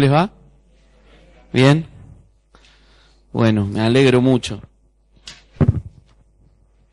¿Cómo 0.00 0.08
les 0.08 0.18
va? 0.18 0.32
¿Bien? 1.52 1.86
Bueno, 3.34 3.66
me 3.66 3.82
alegro 3.82 4.22
mucho. 4.22 4.62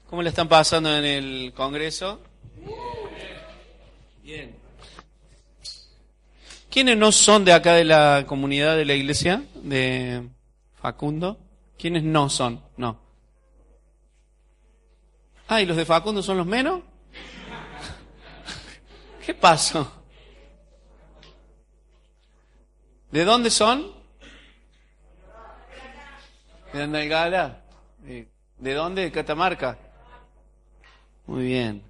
¿Cómo 0.09 0.21
le 0.21 0.27
están 0.27 0.49
pasando 0.49 0.93
en 0.93 1.05
el 1.05 1.53
Congreso? 1.53 2.19
Bien. 4.21 4.53
¿Quiénes 6.69 6.97
no 6.97 7.13
son 7.13 7.45
de 7.45 7.53
acá 7.53 7.75
de 7.75 7.85
la 7.85 8.25
comunidad 8.27 8.75
de 8.75 8.83
la 8.83 8.93
iglesia? 8.93 9.41
De 9.55 10.27
Facundo. 10.75 11.39
¿Quiénes 11.77 12.03
no 12.03 12.29
son? 12.29 12.61
No. 12.75 12.99
Ah, 15.47 15.61
¿y 15.61 15.65
los 15.65 15.77
de 15.77 15.85
Facundo 15.85 16.21
son 16.21 16.39
los 16.39 16.45
menos? 16.45 16.81
¿Qué 19.25 19.33
pasó? 19.33 19.96
¿De 23.11 23.23
dónde 23.23 23.49
son? 23.49 23.91
¿De 26.73 26.83
Andalgala? 26.83 27.61
¿De 28.57 28.73
dónde? 28.73 29.03
¿De 29.03 29.11
Catamarca? 29.11 29.77
Muy 31.25 31.45
bien. 31.45 31.81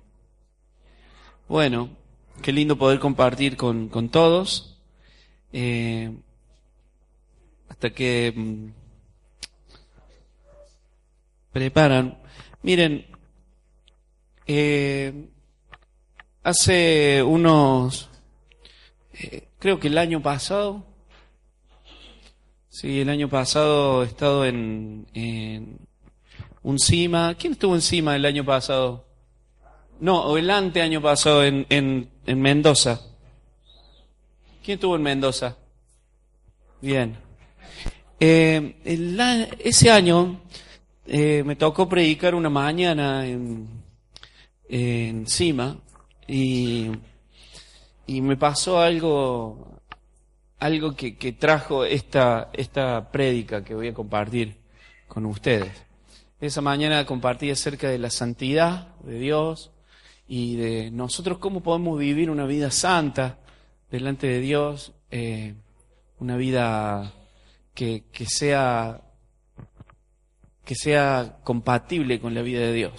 Bueno, 1.47 1.89
qué 2.41 2.51
lindo 2.51 2.77
poder 2.77 2.99
compartir 2.99 3.57
con, 3.57 3.89
con 3.89 4.09
todos. 4.09 4.77
Eh, 5.53 6.11
hasta 7.69 7.89
que 7.91 8.33
mm, 8.35 8.67
preparan. 11.51 12.17
Miren, 12.63 13.05
eh, 14.45 15.29
hace 16.43 17.21
unos, 17.23 18.09
eh, 19.13 19.47
creo 19.59 19.79
que 19.79 19.87
el 19.87 19.97
año 19.97 20.21
pasado, 20.21 20.86
sí, 22.79 23.01
el 23.01 23.09
año 23.09 23.27
pasado 23.27 24.03
he 24.03 24.05
estado 24.05 24.45
en, 24.45 25.07
en 25.15 25.79
un 26.61 26.77
CIMA. 26.77 27.33
¿Quién 27.33 27.53
estuvo 27.53 27.73
encima 27.73 28.15
el 28.15 28.23
año 28.23 28.45
pasado? 28.45 29.03
No, 29.99 30.21
o 30.21 30.37
el 30.37 30.47
ante 30.51 30.83
año 30.83 31.01
pasado 31.01 31.43
en, 31.43 31.65
en, 31.69 32.07
en 32.27 32.39
Mendoza. 32.39 33.01
¿Quién 34.63 34.75
estuvo 34.75 34.95
en 34.95 35.01
Mendoza? 35.01 35.57
Bien. 36.79 37.17
Eh, 38.19 38.75
el, 38.85 39.19
ese 39.57 39.89
año 39.89 40.41
eh, 41.07 41.41
me 41.43 41.55
tocó 41.55 41.89
predicar 41.89 42.35
una 42.35 42.51
mañana 42.51 43.25
en, 43.25 43.67
encima 44.69 45.79
y, 46.27 46.91
y 48.05 48.21
me 48.21 48.37
pasó 48.37 48.79
algo, 48.79 49.76
algo 50.59 50.95
que, 50.95 51.11
trajo 51.33 51.85
esta, 51.85 52.49
esta 52.53 53.11
prédica 53.11 53.63
que 53.63 53.75
voy 53.75 53.89
a 53.89 53.93
compartir 53.93 54.57
con 55.07 55.25
ustedes. 55.25 55.71
Esa 56.39 56.61
mañana 56.61 57.05
compartí 57.05 57.49
acerca 57.49 57.89
de 57.89 57.97
la 57.97 58.09
santidad 58.09 58.95
de 59.03 59.19
Dios 59.19 59.71
y 60.27 60.55
de 60.55 60.91
nosotros 60.91 61.37
cómo 61.37 61.61
podemos 61.61 61.97
vivir 61.97 62.29
una 62.29 62.45
vida 62.45 62.69
santa 62.71 63.39
delante 63.89 64.27
de 64.27 64.39
Dios, 64.39 64.93
eh, 65.09 65.55
una 66.19 66.35
vida 66.37 67.13
que, 67.73 68.03
que 68.11 68.25
sea 68.25 69.01
que 70.67 70.75
sea 70.75 71.39
compatible 71.45 72.19
con 72.19 72.33
la 72.33 72.41
vida 72.41 72.59
de 72.59 72.73
Dios. 72.73 72.93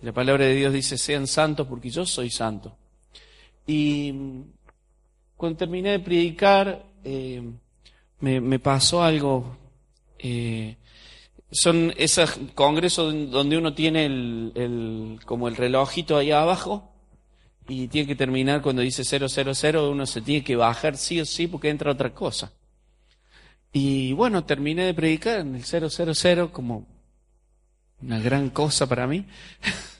La 0.00 0.12
palabra 0.12 0.46
de 0.46 0.54
Dios 0.54 0.72
dice, 0.72 0.96
sean 0.96 1.26
santos 1.26 1.66
porque 1.68 1.90
yo 1.90 2.06
soy 2.06 2.30
santo. 2.30 2.78
Y 3.66 4.14
cuando 5.44 5.58
terminé 5.58 5.90
de 5.90 6.00
predicar, 6.00 6.86
eh, 7.04 7.42
me, 8.18 8.58
pasó 8.58 9.02
algo. 9.02 9.58
Eh, 10.18 10.78
son 11.50 11.92
esos 11.98 12.38
congresos 12.54 13.30
donde 13.30 13.58
uno 13.58 13.74
tiene 13.74 14.06
el, 14.06 15.20
como 15.26 15.48
el 15.48 15.56
relojito 15.56 16.16
ahí 16.16 16.30
abajo 16.30 16.90
y 17.68 17.88
tiene 17.88 18.08
que 18.08 18.16
terminar 18.16 18.62
cuando 18.62 18.80
dice 18.80 19.04
000, 19.04 19.90
uno 19.90 20.06
se 20.06 20.22
tiene 20.22 20.42
que 20.42 20.56
bajar 20.56 20.96
sí 20.96 21.20
o 21.20 21.26
sí 21.26 21.46
porque 21.46 21.68
entra 21.68 21.92
otra 21.92 22.14
cosa. 22.14 22.50
Y 23.70 24.14
bueno, 24.14 24.44
terminé 24.44 24.86
de 24.86 24.94
predicar 24.94 25.40
en 25.40 25.56
el 25.56 25.64
000 25.64 26.52
como 26.52 26.86
una 28.00 28.18
gran 28.18 28.48
cosa 28.48 28.88
para 28.88 29.06
mí. 29.06 29.26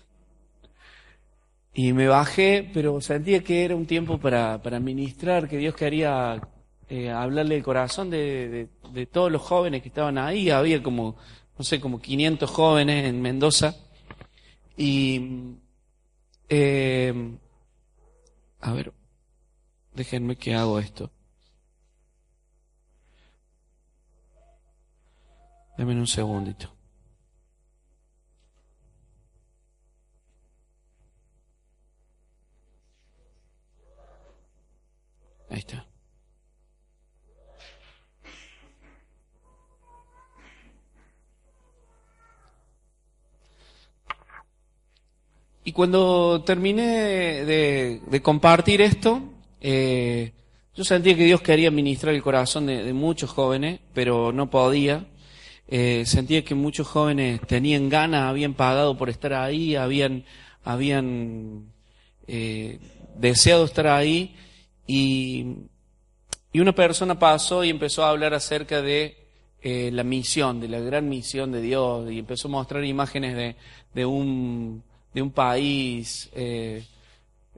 y 1.75 1.93
me 1.93 2.07
bajé, 2.07 2.71
pero 2.73 3.01
sentía 3.01 3.43
que 3.43 3.65
era 3.65 3.75
un 3.75 3.87
tiempo 3.87 4.19
para, 4.19 4.63
para 4.63 4.79
ministrar, 4.79 5.49
que 5.49 5.59
Dios 5.59 5.75
quería 5.75 6.41
eh, 6.89 7.11
hablarle 7.11 7.57
el 7.57 7.65
corazón 7.65 8.11
de, 8.11 8.69
de, 8.93 9.07
todos 9.07 9.33
los 9.33 9.43
jóvenes 9.43 9.83
que 9.83 9.89
estaban 9.89 10.17
ahí. 10.17 10.51
Había 10.51 10.83
como, 10.83 11.17
no 11.59 11.65
sé, 11.65 11.81
como 11.81 12.01
500 12.01 12.49
jóvenes 12.49 13.07
en 13.07 13.21
Mendoza. 13.21 13.75
Y, 14.77 15.57
eh, 16.49 17.13
a 18.61 18.73
ver, 18.73 18.93
déjenme 19.95 20.37
que 20.37 20.55
hago 20.55 20.79
esto. 20.79 21.11
Denme 25.77 25.95
un 25.95 26.07
segundito. 26.07 26.74
Ahí 35.51 35.59
está. 35.59 35.87
Y 45.67 45.73
cuando 45.73 46.43
terminé 46.45 47.45
de, 47.47 48.21
compartir 48.23 48.83
esto, 48.83 49.23
eh, 49.63 50.33
yo 50.75 50.85
sentía 50.85 51.17
que 51.17 51.25
Dios 51.25 51.41
quería 51.41 51.71
ministrar 51.71 52.15
el 52.15 52.23
corazón 52.23 52.67
de, 52.67 52.93
muchos 52.93 53.31
jóvenes, 53.31 53.81
pero 53.95 54.31
no 54.31 54.51
podía. 54.51 55.07
Eh, 55.67 56.05
sentía 56.05 56.45
que 56.45 56.55
muchos 56.55 56.87
jóvenes 56.87 57.41
tenían 57.47 57.89
ganas, 57.89 58.25
habían 58.25 58.53
pagado 58.53 58.99
por 58.99 59.09
estar 59.09 59.33
ahí, 59.33 59.75
habían, 59.75 60.25
habían 60.65 61.73
eh, 62.27 62.79
deseado 63.17 63.65
estar 63.65 63.87
ahí, 63.87 64.35
y, 64.87 65.47
y 66.53 66.61
una 66.61 66.75
persona 66.75 67.19
pasó 67.19 67.65
y 67.65 67.71
empezó 67.71 68.05
a 68.05 68.11
hablar 68.11 68.35
acerca 68.35 68.83
de 68.83 69.17
eh, 69.63 69.91
la 69.93 70.05
misión, 70.05 70.61
de 70.61 70.69
la 70.69 70.79
gran 70.79 71.09
misión 71.09 71.51
de 71.51 71.63
Dios, 71.63 72.11
y 72.11 72.19
empezó 72.19 72.49
a 72.49 72.51
mostrar 72.51 72.85
imágenes 72.85 73.35
de, 73.35 73.57
de, 73.95 74.05
un, 74.05 74.83
de 75.15 75.23
un 75.23 75.31
país 75.31 76.29
eh, 76.35 76.85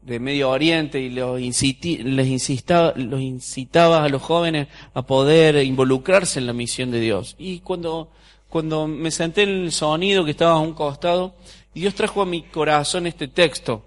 de 0.03 0.20
Medio 0.20 0.50
Oriente 0.50 1.00
y 1.00 1.10
los, 1.10 1.41
les 1.41 2.26
incitaba, 2.28 2.92
los 2.94 3.20
incitaba 3.20 4.04
a 4.04 4.08
los 4.08 4.22
jóvenes 4.22 4.69
a 4.94 5.03
poder 5.03 5.56
involucrarse 5.64 6.38
en 6.38 6.47
la 6.47 6.53
misión 6.53 6.93
de 6.93 7.00
Dios. 7.00 7.34
Y 7.38 7.58
cuando, 7.58 8.12
cuando 8.48 8.87
me 8.87 9.10
senté 9.10 9.43
en 9.43 9.64
el 9.64 9.72
sonido 9.72 10.25
que 10.25 10.31
estaba 10.31 10.53
a 10.53 10.60
un 10.60 10.75
costado, 10.75 11.34
Dios 11.75 11.97
trajo 11.97 12.22
a 12.22 12.26
mi 12.26 12.43
corazón 12.43 13.08
este 13.08 13.26
texto 13.26 13.82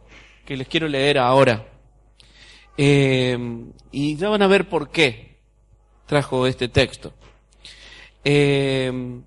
que 0.45 0.57
les 0.57 0.67
quiero 0.67 0.89
leer 0.89 1.19
ahora. 1.19 1.68
Eh, 2.81 3.37
y 3.91 4.15
ya 4.15 4.29
van 4.29 4.41
a 4.41 4.47
ver 4.47 4.69
por 4.69 4.89
qué 4.89 5.35
trajo 6.05 6.47
este 6.47 6.69
texto. 6.69 7.11
Eh, 8.23 9.19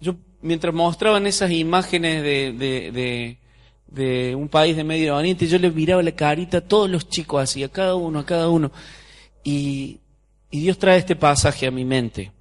yo, 0.00 0.16
mientras 0.40 0.72
mostraban 0.72 1.26
esas 1.26 1.50
imágenes 1.50 2.22
de, 2.22 3.36
de, 3.86 4.34
un 4.34 4.48
país 4.48 4.76
de 4.76 4.82
Medio 4.82 5.14
Oriente, 5.14 5.46
yo 5.46 5.58
les 5.58 5.74
miraba 5.74 6.02
la 6.02 6.12
carita 6.12 6.58
a 6.58 6.60
todos 6.62 6.88
los 6.88 7.06
chicos 7.06 7.42
así, 7.42 7.62
a 7.62 7.68
cada 7.68 7.96
uno, 7.96 8.20
a 8.20 8.24
cada 8.24 8.48
uno. 8.48 8.72
Y, 9.42 10.00
y 10.50 10.60
Dios 10.60 10.78
trae 10.78 10.96
este 10.96 11.16
pasaje 11.16 11.66
a 11.66 11.70
mi 11.70 11.84
mente. 11.84 12.32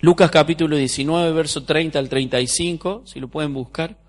Lucas 0.00 0.32
capítulo 0.32 0.74
19, 0.74 1.30
verso 1.30 1.62
30 1.62 1.96
al 1.96 2.08
35, 2.08 3.02
si 3.06 3.20
lo 3.20 3.28
pueden 3.28 3.54
buscar. 3.54 4.01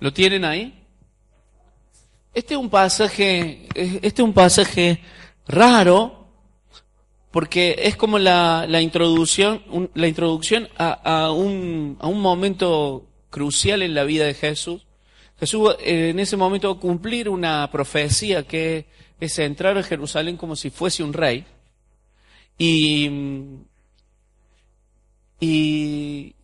¿Lo 0.00 0.12
tienen 0.12 0.44
ahí? 0.44 0.74
Este 2.32 2.54
es 2.54 2.60
un 2.60 2.70
pasaje, 2.70 3.66
este 3.74 4.06
es 4.06 4.20
un 4.20 4.32
pasaje 4.32 5.00
raro, 5.46 6.28
porque 7.32 7.74
es 7.82 7.96
como 7.96 8.18
la, 8.18 8.66
la 8.68 8.80
introducción, 8.80 9.90
la 9.94 10.06
introducción 10.06 10.68
a, 10.78 10.92
a, 10.92 11.32
un, 11.32 11.96
a 12.00 12.06
un 12.06 12.20
momento 12.20 13.06
crucial 13.30 13.82
en 13.82 13.94
la 13.94 14.04
vida 14.04 14.24
de 14.24 14.34
Jesús. 14.34 14.86
Jesús 15.40 15.76
eh, 15.80 16.10
en 16.10 16.20
ese 16.20 16.36
momento 16.36 16.72
va 16.72 16.78
a 16.78 16.80
cumplir 16.80 17.28
una 17.28 17.68
profecía 17.70 18.44
que 18.44 18.86
es 19.20 19.38
entrar 19.38 19.76
a 19.76 19.82
Jerusalén 19.82 20.36
como 20.36 20.54
si 20.54 20.70
fuese 20.70 21.02
un 21.02 21.12
rey. 21.12 21.44
Y, 22.56 23.10
y 25.40 26.34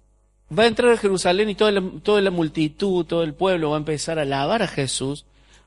va 0.57 0.65
a 0.65 0.67
entrar 0.67 0.93
a 0.93 0.97
Jerusalén 0.97 1.51
y 1.51 1.55
toda 1.55 1.73
la, 1.73 1.83
toda 2.03 2.21
la 2.21 2.31
multitud, 2.31 3.05
todo 3.05 3.23
el 3.23 3.35
pueblo 3.35 3.71
va 3.71 3.77
a 3.77 3.79
empezar 3.79 4.19
a 4.19 4.23
alabar 4.23 4.63
a 4.63 4.69
Jesús. 4.69 5.25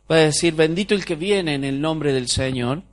Va 0.10 0.16
a 0.16 0.20
decir, 0.20 0.54
bendito 0.54 0.96
el 0.96 1.06
que 1.06 1.16
viene 1.16 1.56
en 1.56 1.64
el 1.64 1.82
nombre 1.82 2.14
del 2.14 2.28
Señor 2.28 2.84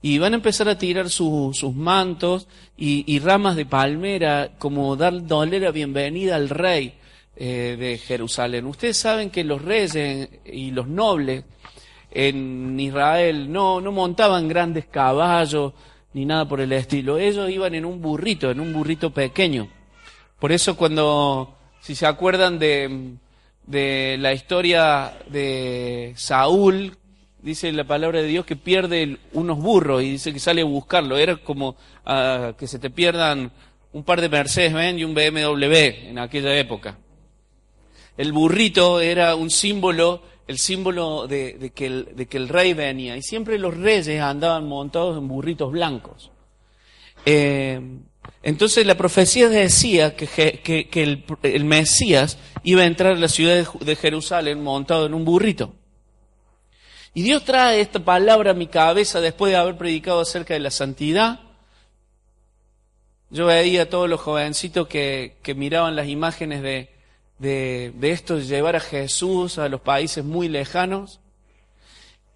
y 0.00 0.18
van 0.18 0.34
a 0.34 0.36
empezar 0.36 0.68
a 0.68 0.76
tirar 0.76 1.08
sus 1.08 1.74
mantos 1.74 2.46
y, 2.76 3.18
ramas 3.20 3.56
de 3.56 3.64
palmera 3.64 4.50
como 4.58 4.96
dar 4.96 5.14
la 5.14 5.70
bienvenida 5.70 6.36
al 6.36 6.50
rey 6.50 6.92
eh, 7.36 7.76
de 7.78 7.96
Jerusalén. 7.96 8.66
Ustedes 8.66 8.98
saben 8.98 9.30
que 9.30 9.44
los 9.44 9.62
reyes 9.62 10.28
y 10.44 10.70
los 10.72 10.88
nobles 10.88 11.44
en 12.10 12.78
Israel 12.78 13.50
no, 13.50 13.80
no 13.80 13.92
montaban 13.92 14.46
grandes 14.46 14.84
caballos 14.84 15.72
ni 16.12 16.26
nada 16.26 16.46
por 16.46 16.60
el 16.60 16.72
estilo. 16.72 17.18
Ellos 17.18 17.50
iban 17.50 17.74
en 17.74 17.86
un 17.86 18.02
burrito, 18.02 18.50
en 18.50 18.60
un 18.60 18.72
burrito 18.74 19.10
pequeño. 19.10 19.68
Por 20.44 20.52
eso 20.52 20.76
cuando, 20.76 21.56
si 21.80 21.94
se 21.94 22.04
acuerdan 22.04 22.58
de, 22.58 23.14
de 23.66 24.18
la 24.20 24.34
historia 24.34 25.16
de 25.26 26.12
Saúl 26.16 26.98
dice 27.40 27.72
la 27.72 27.84
palabra 27.84 28.20
de 28.20 28.28
Dios 28.28 28.44
que 28.44 28.54
pierde 28.54 29.16
unos 29.32 29.56
burros 29.56 30.02
y 30.02 30.10
dice 30.10 30.34
que 30.34 30.38
sale 30.38 30.60
a 30.60 30.66
buscarlo. 30.66 31.16
Era 31.16 31.36
como 31.38 31.76
ah, 32.04 32.52
que 32.58 32.66
se 32.66 32.78
te 32.78 32.90
pierdan 32.90 33.52
un 33.94 34.04
par 34.04 34.20
de 34.20 34.28
Mercedes-Benz 34.28 35.00
y 35.00 35.04
un 35.04 35.14
BMW 35.14 36.10
en 36.10 36.18
aquella 36.18 36.54
época. 36.58 36.98
El 38.18 38.34
burrito 38.34 39.00
era 39.00 39.36
un 39.36 39.48
símbolo, 39.48 40.24
el 40.46 40.58
símbolo 40.58 41.26
de, 41.26 41.72
que, 41.74 41.86
el, 41.86 42.48
rey 42.50 42.74
venía. 42.74 43.16
Y 43.16 43.22
siempre 43.22 43.58
los 43.58 43.74
reyes 43.74 44.20
andaban 44.20 44.68
montados 44.68 45.16
en 45.16 45.26
burritos 45.26 45.72
blancos. 45.72 46.30
Eh, 47.24 47.80
entonces 48.42 48.86
la 48.86 48.96
profecía 48.96 49.48
decía 49.48 50.14
que, 50.14 50.90
el, 51.42 51.64
Mesías 51.64 52.38
iba 52.62 52.82
a 52.82 52.86
entrar 52.86 53.12
a 53.12 53.18
la 53.18 53.28
ciudad 53.28 53.66
de 53.80 53.96
Jerusalén 53.96 54.62
montado 54.62 55.06
en 55.06 55.14
un 55.14 55.24
burrito. 55.24 55.74
Y 57.14 57.22
Dios 57.22 57.44
trae 57.44 57.80
esta 57.80 58.00
palabra 58.00 58.50
a 58.50 58.54
mi 58.54 58.66
cabeza 58.66 59.20
después 59.20 59.52
de 59.52 59.56
haber 59.56 59.78
predicado 59.78 60.20
acerca 60.20 60.52
de 60.54 60.60
la 60.60 60.70
santidad. 60.70 61.40
Yo 63.30 63.46
veía 63.46 63.82
a 63.82 63.88
todos 63.88 64.10
los 64.10 64.20
jovencitos 64.20 64.88
que, 64.88 65.36
miraban 65.56 65.96
las 65.96 66.08
imágenes 66.08 66.62
de, 66.62 66.90
de, 67.38 68.10
esto, 68.10 68.40
llevar 68.40 68.76
a 68.76 68.80
Jesús 68.80 69.58
a 69.58 69.68
los 69.68 69.80
países 69.80 70.24
muy 70.24 70.48
lejanos. 70.48 71.20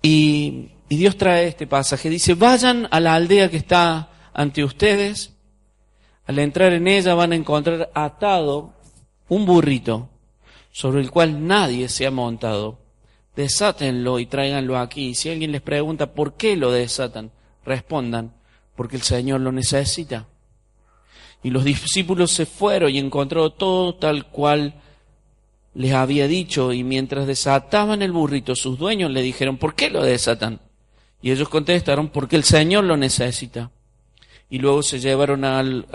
Y 0.01 0.71
Dios 0.89 1.17
trae 1.17 1.49
este 1.49 1.67
pasaje. 1.67 2.09
Dice, 2.09 2.35
vayan 2.35 2.89
a 2.91 3.01
la 3.01 3.15
aldea 3.15 3.51
que 3.51 3.57
está 3.57 4.11
ante 4.33 4.63
ustedes. 4.63 5.33
Al 6.29 6.39
entrar 6.39 6.73
en 6.73 6.87
ella 6.87 7.15
van 7.15 7.33
a 7.33 7.37
encontrar 7.37 7.91
atado 7.93 8.75
un 9.29 9.45
burrito 9.45 10.09
sobre 10.71 11.01
el 11.01 11.11
cual 11.11 11.45
nadie 11.45 11.89
se 11.89 12.07
ha 12.07 12.13
montado 12.13 12.79
desátenlo 13.39 14.19
y 14.19 14.27
tráiganlo 14.27 14.77
aquí. 14.77 15.15
Si 15.15 15.31
alguien 15.31 15.53
les 15.53 15.63
pregunta 15.63 16.13
por 16.13 16.35
qué 16.35 16.57
lo 16.57 16.73
desatan, 16.73 17.31
respondan, 17.65 18.35
porque 18.75 18.97
el 18.97 19.03
Señor 19.03 19.41
lo 19.41 19.53
necesita. 19.53 20.27
Y 21.45 21.51
los 21.51 21.63
discípulos 21.63 22.33
se 22.33 22.47
fueron 22.47 22.91
y 22.91 22.99
encontró 22.99 23.51
todo 23.51 23.95
tal 23.95 24.27
cual 24.27 24.75
les 25.73 25.93
había 25.93 26.27
dicho, 26.27 26.73
y 26.73 26.83
mientras 26.83 27.29
desataban 27.29 28.03
el 28.03 28.11
burrito, 28.11 28.57
sus 28.57 28.77
dueños 28.77 29.13
le 29.13 29.23
dijeron, 29.23 29.57
¿por 29.57 29.77
qué 29.77 29.89
lo 29.89 30.03
desatan? 30.03 30.59
Y 31.23 31.31
ellos 31.31 31.49
contestaron, 31.49 32.09
porque 32.09 32.35
el 32.35 32.43
Señor 32.43 32.83
lo 32.83 32.97
necesita. 32.97 33.71
Y 34.51 34.59
luego 34.59 34.83
se 34.83 34.99
llevaron 34.99 35.45
al, 35.45 35.87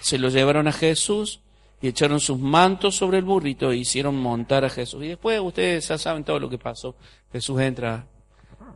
se 0.00 0.18
lo 0.18 0.30
llevaron 0.30 0.68
a 0.68 0.72
Jesús 0.72 1.40
y 1.80 1.88
echaron 1.88 2.18
sus 2.18 2.38
mantos 2.38 2.96
sobre 2.96 3.18
el 3.18 3.24
burrito 3.24 3.70
e 3.70 3.76
hicieron 3.76 4.16
montar 4.16 4.64
a 4.64 4.70
Jesús. 4.70 5.04
Y 5.04 5.08
después 5.08 5.38
ustedes 5.40 5.86
ya 5.88 5.98
saben 5.98 6.24
todo 6.24 6.40
lo 6.40 6.48
que 6.48 6.58
pasó. 6.58 6.96
Jesús 7.30 7.60
entra 7.60 8.06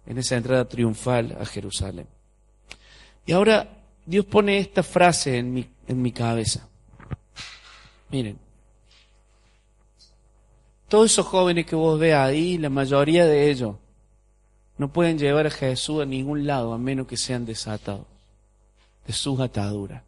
en 0.07 0.19
esa 0.19 0.37
entrada 0.37 0.69
triunfal 0.69 1.37
a 1.41 1.47
Jerusalén. 1.47 2.07
Y 3.25 3.33
ahora 3.33 3.67
Dios 4.05 4.27
pone 4.27 4.59
esta 4.59 4.83
frase 4.83 5.39
en 5.39 5.55
mi, 5.55 5.67
en 5.87 6.03
mi 6.03 6.13
cabeza. 6.13 6.69
Miren, 8.11 8.39
todos 10.89 11.11
esos 11.11 11.27
jóvenes 11.27 11.65
que 11.65 11.75
vos 11.75 11.99
veas 11.99 12.29
ahí, 12.29 12.59
la 12.59 12.69
mayoría 12.69 13.25
de 13.25 13.51
ellos, 13.51 13.77
no 14.77 14.93
pueden 14.93 15.19
llevar 15.19 15.47
a 15.47 15.51
Jesús 15.51 16.03
a 16.03 16.05
ningún 16.05 16.47
lado 16.47 16.75
a 16.75 16.79
menos 16.79 17.07
que 17.07 17.17
sean 17.17 17.47
desatados 17.47 18.12
de 19.07 19.13
sus 19.13 19.41
ataduras. 19.41 20.03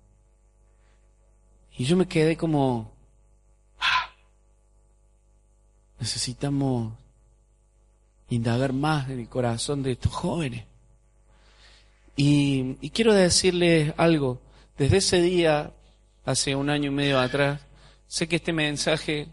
Y 1.76 1.84
yo 1.84 1.96
me 1.96 2.06
quedé 2.06 2.36
como, 2.36 2.92
ah, 3.80 4.10
necesitamos 5.98 6.92
indagar 8.28 8.72
más 8.72 9.10
en 9.10 9.20
el 9.20 9.28
corazón 9.28 9.82
de 9.82 9.92
estos 9.92 10.12
jóvenes. 10.12 10.64
Y, 12.16 12.76
y 12.80 12.90
quiero 12.90 13.12
decirles 13.12 13.92
algo, 13.96 14.40
desde 14.78 14.98
ese 14.98 15.20
día, 15.20 15.72
hace 16.24 16.54
un 16.54 16.70
año 16.70 16.90
y 16.90 16.94
medio 16.94 17.20
atrás, 17.20 17.60
sé 18.06 18.28
que 18.28 18.36
este 18.36 18.52
mensaje 18.52 19.28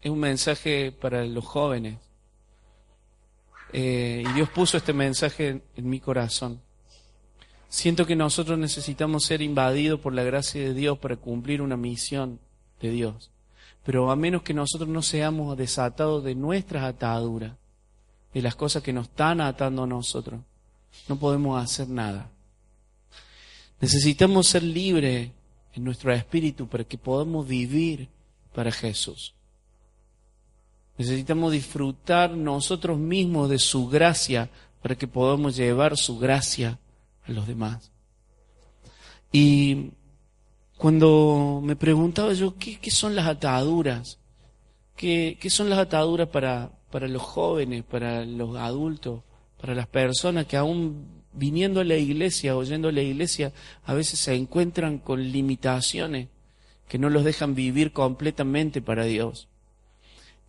es 0.00 0.10
un 0.10 0.20
mensaje 0.20 0.92
para 0.92 1.24
los 1.24 1.44
jóvenes. 1.44 1.98
Eh, 3.72 4.24
y 4.26 4.32
Dios 4.32 4.48
puso 4.50 4.76
este 4.76 4.92
mensaje 4.92 5.62
en 5.76 5.88
mi 5.88 6.00
corazón. 6.00 6.60
Siento 7.68 8.06
que 8.06 8.16
nosotros 8.16 8.58
necesitamos 8.58 9.24
ser 9.24 9.42
invadidos 9.42 10.00
por 10.00 10.14
la 10.14 10.22
gracia 10.22 10.62
de 10.62 10.74
Dios 10.74 10.98
para 10.98 11.16
cumplir 11.16 11.60
una 11.60 11.76
misión 11.76 12.40
de 12.80 12.90
Dios. 12.90 13.30
Pero 13.84 14.10
a 14.10 14.16
menos 14.16 14.42
que 14.42 14.54
nosotros 14.54 14.88
no 14.88 15.02
seamos 15.02 15.56
desatados 15.56 16.24
de 16.24 16.34
nuestras 16.34 16.84
ataduras, 16.84 17.52
de 18.32 18.42
las 18.42 18.54
cosas 18.54 18.82
que 18.82 18.92
nos 18.92 19.08
están 19.08 19.40
atando 19.40 19.84
a 19.84 19.86
nosotros, 19.86 20.40
no 21.08 21.18
podemos 21.18 21.62
hacer 21.62 21.88
nada. 21.88 22.30
Necesitamos 23.80 24.48
ser 24.48 24.62
libres 24.62 25.30
en 25.74 25.84
nuestro 25.84 26.12
espíritu 26.12 26.66
para 26.66 26.84
que 26.84 26.98
podamos 26.98 27.46
vivir 27.46 28.08
para 28.54 28.72
Jesús. 28.72 29.34
Necesitamos 30.96 31.52
disfrutar 31.52 32.30
nosotros 32.30 32.98
mismos 32.98 33.48
de 33.48 33.58
su 33.58 33.88
gracia 33.88 34.50
para 34.82 34.96
que 34.96 35.06
podamos 35.06 35.54
llevar 35.54 35.96
su 35.96 36.18
gracia 36.18 36.78
los 37.34 37.46
demás. 37.46 37.90
Y 39.32 39.90
cuando 40.76 41.60
me 41.62 41.76
preguntaba 41.76 42.32
yo, 42.32 42.54
¿qué, 42.56 42.90
son 42.90 43.14
las 43.14 43.26
ataduras? 43.26 44.18
¿Qué, 44.96 45.36
son 45.48 45.68
las 45.70 45.78
ataduras 45.78 46.28
para, 46.28 46.70
para 46.90 47.08
los 47.08 47.22
jóvenes, 47.22 47.84
para 47.84 48.24
los 48.24 48.56
adultos, 48.56 49.22
para 49.60 49.74
las 49.74 49.86
personas 49.86 50.46
que 50.46 50.56
aún 50.56 51.18
viniendo 51.32 51.80
a 51.80 51.84
la 51.84 51.96
iglesia, 51.96 52.56
oyendo 52.56 52.88
a 52.88 52.92
la 52.92 53.02
iglesia, 53.02 53.52
a 53.84 53.94
veces 53.94 54.18
se 54.18 54.34
encuentran 54.34 54.98
con 54.98 55.22
limitaciones 55.22 56.28
que 56.88 56.98
no 56.98 57.10
los 57.10 57.24
dejan 57.24 57.54
vivir 57.54 57.92
completamente 57.92 58.80
para 58.80 59.04
Dios? 59.04 59.48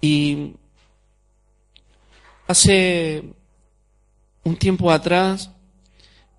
Y 0.02 0.54
hace 2.48 3.34
un 4.44 4.56
tiempo 4.56 4.92
atrás 4.92 5.52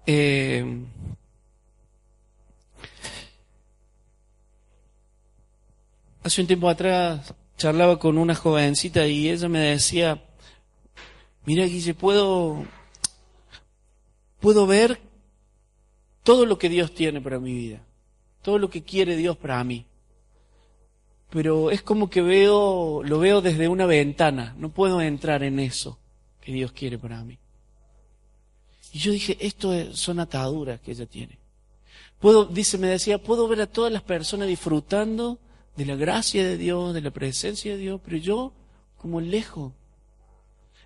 eh, 0.06 0.64
hace 6.22 6.40
un 6.40 6.46
tiempo 6.46 6.68
atrás 6.68 7.34
charlaba 7.56 7.98
con 7.98 8.18
una 8.18 8.34
jovencita 8.34 9.06
y 9.06 9.28
ella 9.28 9.48
me 9.48 9.58
decía, 9.58 10.22
mira 11.44 11.64
Guille, 11.64 11.94
puedo, 11.94 12.64
puedo 14.40 14.66
ver 14.66 14.98
todo 16.22 16.46
lo 16.46 16.58
que 16.58 16.68
Dios 16.68 16.94
tiene 16.94 17.20
para 17.20 17.38
mi 17.38 17.52
vida, 17.52 17.82
todo 18.42 18.58
lo 18.58 18.70
que 18.70 18.82
quiere 18.82 19.16
Dios 19.16 19.36
para 19.36 19.62
mí. 19.64 19.84
Pero 21.28 21.70
es 21.70 21.82
como 21.82 22.10
que 22.10 22.22
veo, 22.22 23.02
lo 23.04 23.18
veo 23.18 23.40
desde 23.40 23.68
una 23.68 23.86
ventana, 23.86 24.54
no 24.58 24.70
puedo 24.70 25.00
entrar 25.00 25.42
en 25.42 25.60
eso 25.60 25.98
que 26.40 26.52
Dios 26.52 26.72
quiere 26.72 26.98
para 26.98 27.22
mí. 27.22 27.38
Y 28.92 28.98
yo 28.98 29.12
dije, 29.12 29.36
esto 29.40 29.94
son 29.94 30.20
ataduras 30.20 30.80
que 30.80 30.92
ella 30.92 31.06
tiene. 31.06 31.38
Puedo, 32.18 32.44
dice, 32.44 32.76
me 32.76 32.88
decía, 32.88 33.18
puedo 33.18 33.48
ver 33.48 33.62
a 33.62 33.66
todas 33.66 33.92
las 33.92 34.02
personas 34.02 34.48
disfrutando 34.48 35.38
de 35.76 35.86
la 35.86 35.96
gracia 35.96 36.44
de 36.44 36.58
Dios, 36.58 36.92
de 36.92 37.00
la 37.00 37.10
presencia 37.10 37.72
de 37.72 37.78
Dios, 37.78 38.00
pero 38.04 38.16
yo 38.16 38.52
como 38.98 39.20
lejos. 39.20 39.72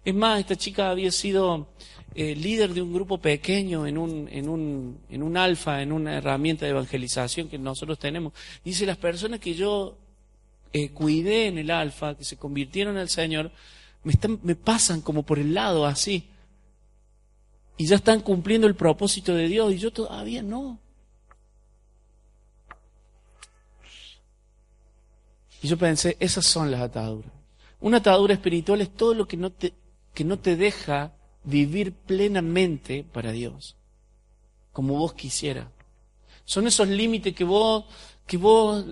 Es 0.05 0.15
más, 0.15 0.39
esta 0.39 0.55
chica 0.55 0.91
había 0.91 1.11
sido 1.11 1.69
eh, 2.15 2.37
líder 2.37 2.75
de 2.75 2.83
un 2.83 2.93
grupo 2.93 3.19
pequeño 3.19 3.87
en 3.87 3.99
un, 3.99 4.29
en 4.31 4.49
un, 4.49 5.01
en 5.09 5.23
un 5.23 5.37
alfa, 5.37 5.83
en 5.83 5.91
una 5.91 6.17
herramienta 6.17 6.67
de 6.67 6.71
evangelización 6.71 7.49
que 7.49 7.59
nosotros 7.59 7.99
tenemos. 7.99 8.33
Dice, 8.65 8.87
las 8.87 8.99
personas 8.99 9.41
que 9.41 9.55
yo 9.55 9.97
eh, 10.73 10.91
cuidé 10.91 11.47
en 11.47 11.59
el 11.59 11.71
alfa, 11.71 12.17
que 12.17 12.25
se 12.25 12.37
convirtieron 12.37 12.97
al 12.97 13.09
Señor, 13.09 13.51
me, 14.05 14.13
están, 14.13 14.39
me 14.43 14.55
pasan 14.55 15.01
como 15.01 15.25
por 15.25 15.39
el 15.41 15.55
lado 15.55 15.87
así. 15.87 16.29
Y 17.77 17.87
ya 17.87 17.97
están 17.97 18.21
cumpliendo 18.21 18.67
el 18.67 18.77
propósito 18.77 19.35
de 19.35 19.49
Dios 19.49 19.73
y 19.73 19.79
yo 19.79 19.93
todavía 19.93 20.43
no. 20.43 20.79
Y 25.63 25.69
yo 25.69 25.79
pensé, 25.79 26.17
esas 26.21 26.47
son 26.47 26.71
las 26.71 26.83
ataduras. 26.83 27.33
Una 27.81 27.97
atadura 27.99 28.35
espiritual 28.35 28.81
es 28.81 28.95
todo 28.95 29.15
lo 29.15 29.27
que 29.27 29.37
no 29.37 29.51
te, 29.51 29.73
que 30.13 30.25
no 30.25 30.39
te 30.39 30.57
deja 30.57 31.13
vivir 31.43 31.93
plenamente 31.93 33.05
para 33.05 33.33
Dios, 33.33 33.77
como 34.73 34.97
vos 34.99 35.15
quisieras. 35.15 35.67
Son 36.45 36.67
esos 36.67 36.89
límites 36.89 37.35
que 37.35 37.45
vos, 37.45 37.85
que 38.27 38.37
vos 38.37 38.85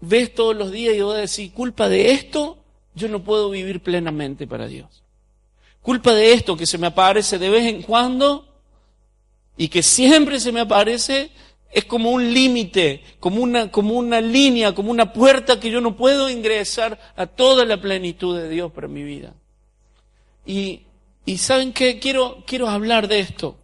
ves 0.00 0.34
todos 0.34 0.56
los 0.56 0.70
días 0.70 0.94
y 0.94 1.00
vos 1.00 1.16
decís, 1.16 1.52
culpa 1.52 1.88
de 1.88 2.12
esto, 2.12 2.58
yo 2.94 3.08
no 3.08 3.22
puedo 3.22 3.50
vivir 3.50 3.82
plenamente 3.82 4.46
para 4.46 4.66
Dios. 4.66 5.02
Culpa 5.86 6.12
de 6.14 6.32
esto 6.32 6.56
que 6.56 6.66
se 6.66 6.78
me 6.78 6.88
aparece 6.88 7.38
de 7.38 7.48
vez 7.48 7.64
en 7.64 7.80
cuando 7.80 8.44
y 9.56 9.68
que 9.68 9.84
siempre 9.84 10.40
se 10.40 10.50
me 10.50 10.58
aparece, 10.58 11.30
es 11.70 11.84
como 11.84 12.10
un 12.10 12.34
límite, 12.34 13.04
como 13.20 13.40
una, 13.40 13.70
como 13.70 13.94
una 13.94 14.20
línea, 14.20 14.74
como 14.74 14.90
una 14.90 15.12
puerta 15.12 15.60
que 15.60 15.70
yo 15.70 15.80
no 15.80 15.96
puedo 15.96 16.28
ingresar 16.28 16.98
a 17.14 17.28
toda 17.28 17.64
la 17.64 17.80
plenitud 17.80 18.36
de 18.36 18.48
Dios 18.48 18.72
para 18.72 18.88
mi 18.88 19.04
vida. 19.04 19.34
Y, 20.44 20.80
y 21.24 21.38
¿saben 21.38 21.72
qué? 21.72 22.00
Quiero, 22.00 22.42
quiero 22.44 22.68
hablar 22.68 23.06
de 23.06 23.20
esto, 23.20 23.56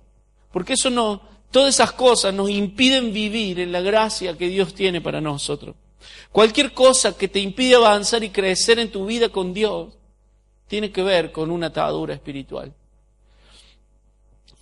porque 0.53 0.75
eso 0.75 0.91
no, 0.91 1.23
todas 1.51 1.75
esas 1.75 1.91
cosas 1.91 2.33
nos 2.33 2.51
impiden 2.51 3.13
vivir 3.13 3.59
en 3.59 3.73
la 3.73 3.81
gracia 3.81 4.39
que 4.39 4.47
Dios 4.47 4.75
tiene 4.75 5.01
para 5.01 5.21
nosotros. 5.21 5.75
Cualquier 6.31 6.73
cosa 6.73 7.19
que 7.19 7.27
te 7.27 7.41
impide 7.41 7.75
avanzar 7.75 8.23
y 8.23 8.31
crecer 8.31 8.79
en 8.79 8.93
tu 8.93 9.07
vida 9.07 9.29
con 9.31 9.53
Dios 9.53 9.89
tiene 10.73 10.91
que 10.91 11.03
ver 11.03 11.33
con 11.33 11.51
una 11.51 11.67
atadura 11.67 12.15
espiritual. 12.15 12.73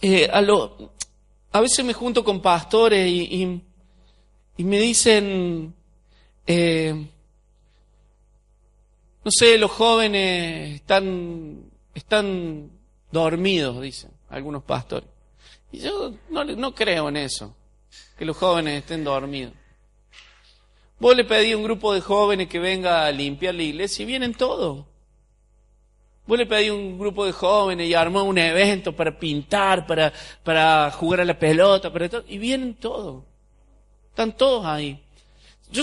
Eh, 0.03 0.29
a, 0.29 1.61
veces 1.61 1.85
me 1.85 1.93
junto 1.93 2.25
con 2.25 2.43
pastores 2.43 3.09
y, 3.09 3.63
me 4.59 4.81
dicen, 4.81 5.73
eh, 6.49 7.07
no 9.25 9.31
sé, 9.31 9.57
los 9.57 9.71
jóvenes 9.71 10.81
están, 10.81 11.71
están 11.95 12.73
dormidos, 13.13 13.81
dicen 13.81 14.11
algunos 14.31 14.65
pastores. 14.65 15.09
Y 15.71 15.79
yo 15.79 16.13
no, 16.29 16.43
no 16.43 16.75
creo 16.75 17.09
en 17.09 17.19
eso, 17.19 17.55
que 18.19 18.25
los 18.25 18.37
jóvenes 18.37 18.81
estén 18.81 19.05
dormidos. 19.05 19.53
Vos 20.99 21.17
le 21.17 21.23
pedí 21.23 21.53
a 21.53 21.57
un 21.57 21.63
grupo 21.63 21.95
de 21.95 22.01
jóvenes 22.01 22.49
que 22.49 22.59
venga 22.59 23.07
a 23.07 23.13
limpiar 23.13 23.55
la 23.55 23.63
iglesia 23.63 24.03
y 24.03 24.07
vienen 24.07 24.35
todos. 24.35 24.90
Vos 26.27 26.39
le 26.39 26.47
pedí 26.47 26.69
a 26.69 26.75
un 26.75 26.99
grupo 26.99 27.27
de 27.27 27.33
jóvenes 27.33 27.89
y 27.89 27.95
armó 27.95 28.23
un 28.23 28.39
evento 28.39 28.95
para 28.95 29.19
pintar, 29.19 29.87
para, 29.87 30.13
para 30.45 30.91
jugar 30.93 31.21
a 31.21 31.25
la 31.25 31.39
pelota, 31.39 31.93
para 31.93 32.09
todo, 32.09 32.25
y 32.29 32.39
vienen 32.39 32.75
todos. 32.75 33.25
Están 34.11 34.37
todos 34.37 34.65
ahí. 34.67 35.03
Yo 35.73 35.83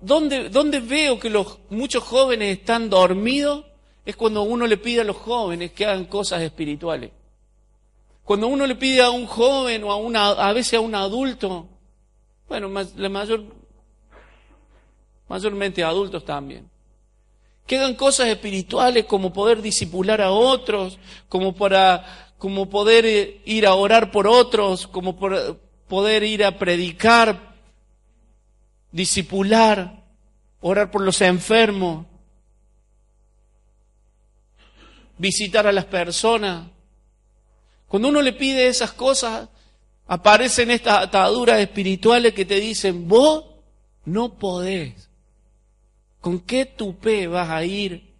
¿dónde, 0.00 0.48
¿Dónde 0.48 0.80
veo 0.80 1.18
que 1.18 1.30
los 1.30 1.58
muchos 1.70 2.02
jóvenes 2.02 2.58
están 2.58 2.88
dormidos? 2.88 3.64
Es 4.04 4.16
cuando 4.16 4.42
uno 4.42 4.66
le 4.66 4.78
pide 4.78 5.02
a 5.02 5.04
los 5.04 5.16
jóvenes 5.16 5.72
que 5.72 5.84
hagan 5.84 6.06
cosas 6.06 6.40
espirituales. 6.42 7.10
Cuando 8.24 8.46
uno 8.46 8.66
le 8.66 8.74
pide 8.74 9.02
a 9.02 9.10
un 9.10 9.26
joven 9.26 9.84
o 9.84 9.92
a, 9.92 9.96
una, 9.96 10.30
a 10.30 10.52
veces 10.52 10.74
a 10.74 10.80
un 10.80 10.94
adulto, 10.94 11.66
bueno, 12.48 12.68
la 12.96 13.08
mayor, 13.08 13.44
mayormente 15.28 15.82
adultos 15.82 16.24
también, 16.24 16.68
Quedan 17.68 17.96
cosas 17.96 18.28
espirituales 18.28 19.04
como 19.04 19.30
poder 19.30 19.60
disipular 19.60 20.22
a 20.22 20.30
otros, 20.30 20.98
como 21.28 21.54
para, 21.54 22.32
como 22.38 22.70
poder 22.70 23.04
eh, 23.04 23.42
ir 23.44 23.66
a 23.66 23.74
orar 23.74 24.10
por 24.10 24.26
otros, 24.26 24.86
como 24.86 25.18
poder 25.86 26.22
ir 26.22 26.46
a 26.46 26.58
predicar, 26.58 27.54
disipular, 28.90 30.02
orar 30.62 30.90
por 30.90 31.02
los 31.02 31.20
enfermos, 31.20 32.06
visitar 35.18 35.66
a 35.66 35.72
las 35.72 35.84
personas. 35.84 36.70
Cuando 37.86 38.08
uno 38.08 38.22
le 38.22 38.32
pide 38.32 38.68
esas 38.68 38.92
cosas, 38.92 39.46
aparecen 40.06 40.70
estas 40.70 41.02
ataduras 41.02 41.60
espirituales 41.60 42.32
que 42.32 42.46
te 42.46 42.60
dicen, 42.60 43.06
vos 43.06 43.44
no 44.06 44.38
podés. 44.38 45.07
¿Con 46.28 46.40
qué 46.40 46.66
tupé 46.66 47.26
vas 47.26 47.48
a 47.48 47.64
ir 47.64 48.14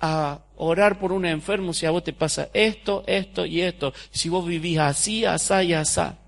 a 0.00 0.40
orar 0.56 0.98
por 0.98 1.12
un 1.12 1.24
enfermo 1.24 1.72
si 1.72 1.86
a 1.86 1.92
vos 1.92 2.02
te 2.02 2.12
pasa 2.12 2.48
esto, 2.52 3.04
esto 3.06 3.46
y 3.46 3.60
esto? 3.60 3.92
Si 4.10 4.28
vos 4.28 4.44
vivís 4.44 4.80
así, 4.80 5.24
asá 5.24 5.62
y 5.62 5.72
asá. 5.72 6.18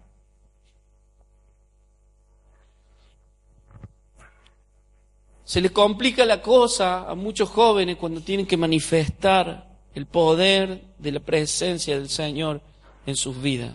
Se 5.45 5.61
le 5.61 5.71
complica 5.71 6.25
la 6.25 6.41
cosa 6.41 7.11
a 7.11 7.17
muchos 7.17 7.49
jóvenes 7.49 7.97
cuando 7.97 8.21
tienen 8.21 8.47
que 8.47 8.57
manifestar 8.57 9.77
el 9.93 10.07
poder 10.07 10.85
de 11.01 11.11
la 11.11 11.19
presencia 11.19 11.99
del 11.99 12.11
Señor 12.11 12.61
en 13.07 13.17
sus 13.17 13.43
vidas. 13.43 13.75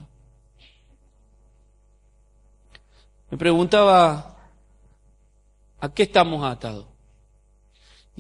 Me 3.30 3.38
preguntaba, 3.38 4.38
¿a 5.82 5.94
qué 5.94 6.04
estamos 6.04 6.42
atados? 6.50 6.89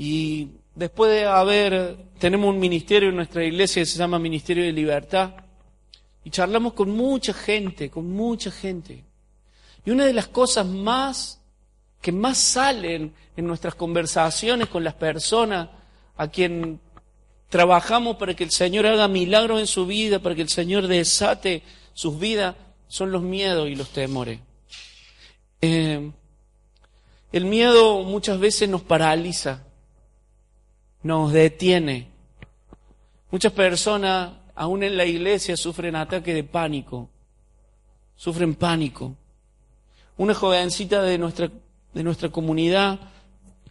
Y 0.02 0.52
después 0.76 1.12
de 1.12 1.26
haber, 1.26 1.98
tenemos 2.20 2.54
un 2.54 2.58
ministerio 2.58 3.10
en 3.10 3.18
nuestra 3.18 3.44
iglesia 3.44 3.82
que 3.82 3.86
se 3.86 3.98
llama 3.98 4.18
Ministerio 4.18 4.64
de 4.64 4.72
Libertad, 4.72 5.32
y 6.24 6.30
charlamos 6.30 6.72
con 6.72 6.90
mucha 6.92 7.34
gente, 7.34 7.90
con 7.90 8.10
mucha 8.10 8.50
gente. 8.50 9.04
Y 9.84 9.92
una 9.92 10.06
de 10.06 10.14
las 10.14 10.30
cosas 10.30 10.66
más 10.66 11.42
que 12.00 12.14
más 12.14 12.38
salen 12.38 13.14
en 13.36 13.46
nuestras 13.46 13.76
conversaciones 13.76 14.70
con 14.70 14.86
las 14.86 14.94
personas 14.94 15.68
a 16.16 16.30
quien 16.30 16.80
trabajamos 17.50 18.16
para 18.16 18.34
que 18.36 18.46
el 18.46 18.52
Señor 18.52 18.86
haga 18.86 19.10
milagros 19.10 19.60
en 19.60 19.68
su 19.68 19.86
vida, 19.86 20.20
para 20.20 20.34
que 20.34 20.44
el 20.44 20.50
Señor 20.50 20.88
desate 20.88 21.62
sus 21.92 22.18
vidas, 22.18 22.56
son 22.88 23.12
los 23.12 23.22
miedos 23.22 23.68
y 23.68 23.76
los 23.76 23.90
temores. 23.90 24.40
Eh, 25.62 26.10
el 27.34 27.44
miedo 27.44 28.04
muchas 28.04 28.40
veces 28.40 28.70
nos 28.70 28.82
paraliza 28.82 29.66
nos 31.04 31.32
detiene. 31.32 32.08
Muchas 33.32 33.54
personas, 33.54 34.32
aún 34.56 34.84
en 34.84 34.98
la 34.98 35.06
iglesia, 35.06 35.56
sufren 35.56 35.96
ataques 35.96 36.34
de 36.34 36.44
pánico, 36.44 37.10
sufren 38.16 38.56
pánico. 38.56 39.16
Una 40.18 40.34
jovencita 40.34 41.02
de 41.04 41.18
nuestra, 41.18 41.50
de 41.94 42.04
nuestra 42.04 42.30
comunidad 42.30 43.00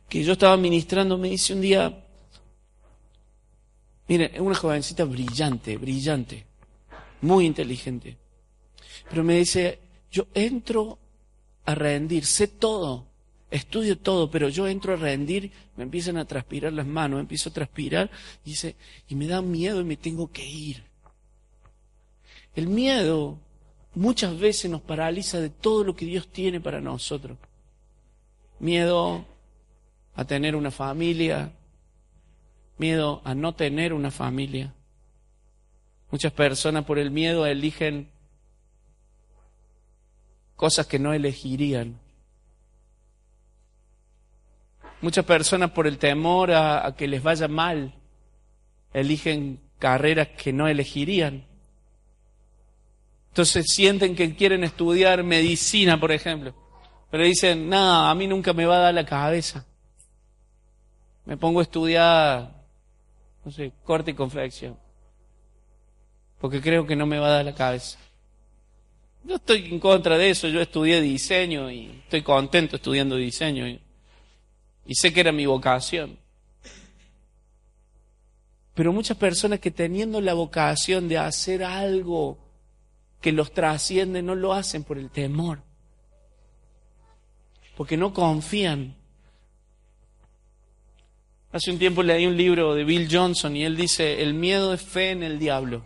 que 0.09 0.23
yo 0.25 0.33
estaba 0.33 0.57
ministrando 0.57 1.19
me 1.19 1.29
dice 1.29 1.53
un 1.53 1.61
día, 1.61 2.05
miren, 4.09 4.41
una 4.41 4.55
jovencita 4.55 5.05
brillante, 5.05 5.77
brillante, 5.77 6.47
muy 7.21 7.45
inteligente, 7.45 8.17
pero 9.11 9.23
me 9.23 9.37
dice, 9.37 9.79
yo 10.11 10.27
entro 10.33 10.99
a 11.67 11.75
rendir, 11.75 12.25
sé 12.25 12.49
todo, 12.49 13.08
estudio 13.51 13.99
todo, 13.99 14.31
pero 14.31 14.49
yo 14.49 14.69
entro 14.69 14.93
a 14.93 14.97
rendir, 14.97 15.53
me 15.77 15.85
empiezan 15.85 16.17
a 16.17 16.25
transpirar 16.25 16.73
las 16.73 16.87
manos, 16.87 17.21
empiezo 17.21 17.51
a 17.51 17.53
transpirar 17.53 18.11
y, 18.45 18.51
dice, 18.51 18.77
y 19.09 19.15
me 19.15 19.27
da 19.27 19.41
miedo 19.43 19.81
y 19.81 19.85
me 19.85 19.97
tengo 19.97 20.31
que 20.31 20.45
ir. 20.47 20.83
El 22.55 22.69
miedo 22.69 23.39
muchas 23.95 24.39
veces 24.39 24.71
nos 24.71 24.83
paraliza 24.83 25.41
de 25.41 25.51
todo 25.51 25.85
lo 25.85 25.95
que 25.97 26.07
Dios 26.07 26.29
tiene 26.29 26.61
para 26.61 26.81
nosotros. 26.81 27.39
Miedo 28.59 29.25
a 30.15 30.25
tener 30.25 30.57
una 30.57 30.71
familia, 30.71 31.53
miedo 32.77 33.23
a 33.25 33.35
no 33.35 33.55
tener 33.55 33.93
una 33.93 34.11
familia. 34.11 34.75
Muchas 36.11 36.33
personas 36.33 36.85
por 36.85 36.99
el 36.99 37.11
miedo 37.11 37.47
eligen 37.47 38.11
cosas 40.57 40.87
que 40.87 40.99
no 40.99 41.13
elegirían. 41.13 42.01
Muchas 45.01 45.25
personas 45.25 45.71
por 45.71 45.87
el 45.87 45.99
temor 45.99 46.51
a, 46.51 46.95
que 46.97 47.07
les 47.07 47.23
vaya 47.23 47.47
mal 47.47 47.95
eligen 48.93 49.61
carreras 49.79 50.29
que 50.29 50.53
no 50.53 50.67
elegirían. 50.67 51.47
Entonces 53.29 53.67
sienten 53.69 54.17
que 54.17 54.35
quieren 54.35 54.65
estudiar 54.65 55.23
medicina, 55.23 56.01
por 56.01 56.11
ejemplo, 56.11 56.55
pero 57.11 57.23
dicen, 57.23 57.69
no, 57.69 58.09
a 58.09 58.15
mí 58.15 58.27
nunca 58.27 58.53
me 58.53 58.67
va 58.67 58.77
a 58.77 58.81
dar 58.81 58.95
la 58.95 59.07
cabeza. 59.07 59.65
me 61.25 61.37
pongo 61.37 61.61
a 61.61 61.63
estudiar, 61.63 62.51
no 63.45 63.53
sé, 63.53 63.73
corte 63.85 64.11
y 64.11 64.15
confección. 64.15 64.77
Porque 66.41 66.61
creo 66.61 66.87
que 66.87 66.97
no 66.97 67.07
me 67.07 67.19
va 67.19 67.29
a 67.29 67.31
dar 67.31 67.45
la 67.45 67.55
cabeza. 67.55 67.99
Yo 69.25 69.37
estoy 69.37 69.67
en 69.67 69.79
contra 69.79 70.17
de 70.17 70.31
eso, 70.31 70.49
yo 70.49 70.61
estudié 70.61 71.01
diseño 71.01 71.71
y 71.71 72.01
estoy 72.05 72.23
contento 72.23 72.77
estudiando 72.77 73.17
diseño 73.17 73.69
y, 73.69 73.81
y 74.89 74.95
sé 74.95 75.13
que 75.13 75.21
era 75.21 75.33
mi 75.33 75.45
vocación. 75.45 76.19
Pero 78.75 78.93
muchas 78.93 79.19
personas 79.19 79.61
que 79.61 79.71
teniendo 79.71 80.21
la 80.21 80.33
vocación 80.33 81.09
de 81.09 81.19
hacer 81.19 81.63
algo 81.63 82.39
que 83.21 83.33
los 83.33 83.53
trasciende 83.53 84.23
no 84.23 84.35
lo 84.35 84.55
hacen 84.55 84.85
por 84.85 84.97
el 84.97 85.11
temor, 85.11 85.61
porque 87.77 87.99
no 87.99 88.15
confían. 88.15 88.97
Hace 91.53 91.71
un 91.71 91.79
tiempo 91.79 92.03
leí 92.03 92.27
un 92.27 92.37
libro 92.37 92.75
de 92.75 92.85
Bill 92.85 93.09
Johnson 93.11 93.57
y 93.57 93.65
él 93.65 93.77
dice, 93.77 94.23
el 94.23 94.33
miedo 94.33 94.73
es 94.73 94.81
fe 94.81 95.11
en 95.11 95.23
el 95.23 95.39
diablo. 95.39 95.83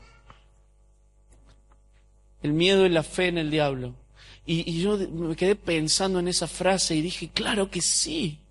El 2.40 2.52
miedo 2.52 2.86
es 2.86 2.92
la 2.92 3.02
fe 3.02 3.28
en 3.28 3.38
el 3.38 3.50
diablo. 3.50 3.94
Y, 4.46 4.80
yo 4.80 4.96
me 4.96 5.34
quedé 5.34 5.56
pensando 5.56 6.20
en 6.20 6.28
esa 6.28 6.46
frase 6.46 6.94
y 6.94 7.02
dije, 7.02 7.30
claro 7.30 7.68
que 7.68 7.80
sí. 7.80 8.41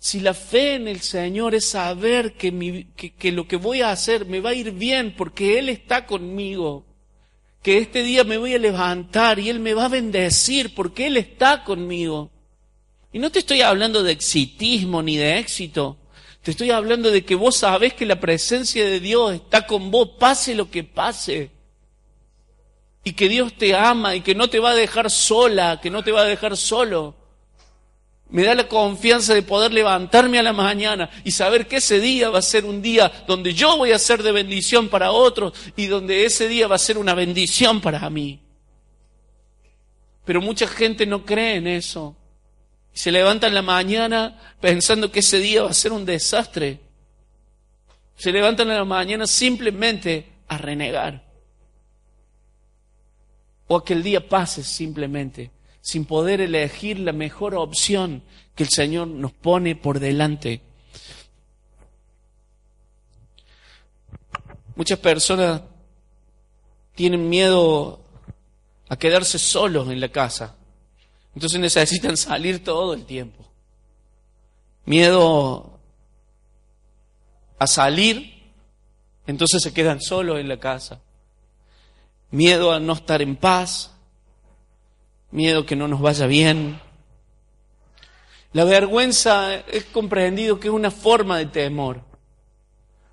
Si 0.00 0.18
la 0.18 0.32
fe 0.32 0.76
en 0.76 0.88
el 0.88 1.02
Señor 1.02 1.54
es 1.54 1.68
saber 1.68 2.32
que, 2.32 2.86
que, 2.96 3.32
lo 3.32 3.46
que 3.46 3.56
voy 3.56 3.82
a 3.82 3.90
hacer 3.90 4.24
me 4.24 4.40
va 4.40 4.50
a 4.50 4.54
ir 4.54 4.72
bien 4.72 5.14
porque 5.14 5.58
Él 5.58 5.68
está 5.68 6.06
conmigo, 6.06 6.86
que 7.62 7.76
este 7.76 8.02
día 8.02 8.24
me 8.24 8.38
voy 8.38 8.54
a 8.54 8.58
levantar 8.58 9.38
y 9.38 9.50
Él 9.50 9.60
me 9.60 9.74
va 9.74 9.84
a 9.84 9.88
bendecir 9.88 10.74
porque 10.74 11.06
Él 11.06 11.18
está 11.18 11.64
conmigo. 11.64 12.30
Y 13.12 13.18
no 13.18 13.30
te 13.30 13.40
estoy 13.40 13.60
hablando 13.60 14.02
de 14.02 14.12
exitismo 14.12 15.02
ni 15.02 15.18
de 15.18 15.38
éxito, 15.38 15.98
te 16.42 16.52
estoy 16.52 16.70
hablando 16.70 17.10
de 17.10 17.22
que 17.22 17.34
vos 17.34 17.56
sabés 17.56 17.92
que 17.92 18.06
la 18.06 18.18
presencia 18.18 18.82
de 18.82 19.00
Dios 19.00 19.34
está 19.34 19.66
con 19.66 19.90
vos, 19.90 20.12
pase 20.18 20.54
lo 20.54 20.70
que 20.70 20.82
pase 20.82 21.50
y 23.04 23.12
que 23.12 23.28
Dios 23.28 23.52
te 23.58 23.74
ama 23.74 24.16
y 24.16 24.22
que 24.22 24.34
no 24.34 24.48
te 24.48 24.60
va 24.60 24.70
a 24.70 24.74
dejar 24.74 25.10
sola, 25.10 25.78
que 25.82 25.90
no 25.90 26.02
te 26.02 26.12
va 26.12 26.22
a 26.22 26.24
dejar 26.24 26.56
solo. 26.56 27.19
Me 28.30 28.44
da 28.44 28.54
la 28.54 28.68
confianza 28.68 29.34
de 29.34 29.42
poder 29.42 29.72
levantarme 29.72 30.38
a 30.38 30.42
la 30.42 30.52
mañana 30.52 31.10
y 31.24 31.32
saber 31.32 31.66
que 31.66 31.76
ese 31.76 31.98
día 31.98 32.30
va 32.30 32.38
a 32.38 32.42
ser 32.42 32.64
un 32.64 32.80
día 32.80 33.10
donde 33.26 33.54
yo 33.54 33.76
voy 33.76 33.90
a 33.90 33.98
ser 33.98 34.22
de 34.22 34.30
bendición 34.30 34.88
para 34.88 35.10
otros 35.10 35.52
y 35.76 35.86
donde 35.86 36.24
ese 36.24 36.46
día 36.46 36.68
va 36.68 36.76
a 36.76 36.78
ser 36.78 36.96
una 36.96 37.14
bendición 37.14 37.80
para 37.80 38.08
mí. 38.08 38.40
Pero 40.24 40.40
mucha 40.40 40.68
gente 40.68 41.06
no 41.06 41.24
cree 41.24 41.56
en 41.56 41.66
eso. 41.66 42.16
Se 42.92 43.10
levanta 43.10 43.48
en 43.48 43.54
la 43.54 43.62
mañana 43.62 44.38
pensando 44.60 45.10
que 45.10 45.20
ese 45.20 45.38
día 45.38 45.64
va 45.64 45.70
a 45.70 45.74
ser 45.74 45.90
un 45.90 46.04
desastre. 46.04 46.78
Se 48.16 48.30
levantan 48.30 48.70
en 48.70 48.76
la 48.76 48.84
mañana 48.84 49.26
simplemente 49.26 50.34
a 50.46 50.56
renegar 50.56 51.24
o 53.66 53.76
a 53.76 53.84
que 53.84 53.94
el 53.94 54.04
día 54.04 54.28
pase 54.28 54.62
simplemente 54.62 55.50
sin 55.80 56.04
poder 56.04 56.40
elegir 56.40 56.98
la 56.98 57.12
mejor 57.12 57.54
opción 57.54 58.22
que 58.54 58.64
el 58.64 58.70
Señor 58.70 59.08
nos 59.08 59.32
pone 59.32 59.76
por 59.76 60.00
delante. 60.00 60.62
Muchas 64.76 64.98
personas 64.98 65.62
tienen 66.94 67.28
miedo 67.28 68.00
a 68.88 68.96
quedarse 68.96 69.38
solos 69.38 69.88
en 69.88 70.00
la 70.00 70.08
casa, 70.08 70.56
entonces 71.34 71.60
necesitan 71.60 72.16
salir 72.16 72.64
todo 72.64 72.94
el 72.94 73.04
tiempo. 73.04 73.46
Miedo 74.84 75.78
a 77.58 77.66
salir, 77.66 78.42
entonces 79.26 79.62
se 79.62 79.72
quedan 79.72 80.00
solos 80.00 80.40
en 80.40 80.48
la 80.48 80.58
casa 80.58 81.00
miedo 82.30 82.72
a 82.72 82.80
no 82.80 82.94
estar 82.94 83.22
en 83.22 83.36
paz, 83.36 83.90
miedo 85.30 85.66
que 85.66 85.76
no 85.76 85.88
nos 85.88 86.00
vaya 86.00 86.26
bien. 86.26 86.80
La 88.52 88.64
vergüenza 88.64 89.54
es 89.54 89.84
comprendido 89.84 90.58
que 90.58 90.68
es 90.68 90.74
una 90.74 90.90
forma 90.90 91.38
de 91.38 91.46
temor. 91.46 92.02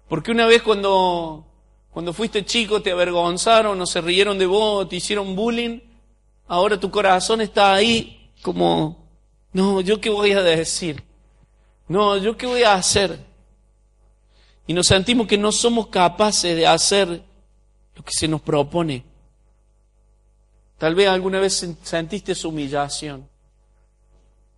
Porque 0.07 0.31
una 0.31 0.47
vez 0.47 0.63
cuando, 0.63 1.45
cuando 1.91 2.13
fuiste 2.13 2.45
chico 2.45 2.81
te 2.81 2.91
avergonzaron 2.91 3.79
o 3.79 3.85
se 3.85 4.01
rieron 4.01 4.37
de 4.39 4.45
vos, 4.45 4.89
te 4.89 4.95
hicieron 4.95 5.35
bullying, 5.35 5.79
ahora 6.47 6.79
tu 6.79 6.89
corazón 6.89 7.41
está 7.41 7.73
ahí 7.73 8.31
como, 8.41 9.07
no, 9.53 9.81
¿yo 9.81 9.99
qué 9.99 10.09
voy 10.09 10.31
a 10.31 10.41
decir? 10.41 11.03
No, 11.87 12.17
¿yo 12.17 12.35
qué 12.35 12.47
voy 12.47 12.63
a 12.63 12.73
hacer? 12.73 13.19
Y 14.65 14.73
nos 14.73 14.87
sentimos 14.87 15.27
que 15.27 15.37
no 15.37 15.51
somos 15.51 15.87
capaces 15.87 16.55
de 16.55 16.67
hacer 16.67 17.07
lo 17.95 18.03
que 18.03 18.11
se 18.11 18.27
nos 18.27 18.41
propone. 18.41 19.03
Tal 20.77 20.95
vez 20.95 21.07
alguna 21.07 21.39
vez 21.39 21.75
sentiste 21.81 22.33
esa 22.33 22.47
humillación 22.47 23.27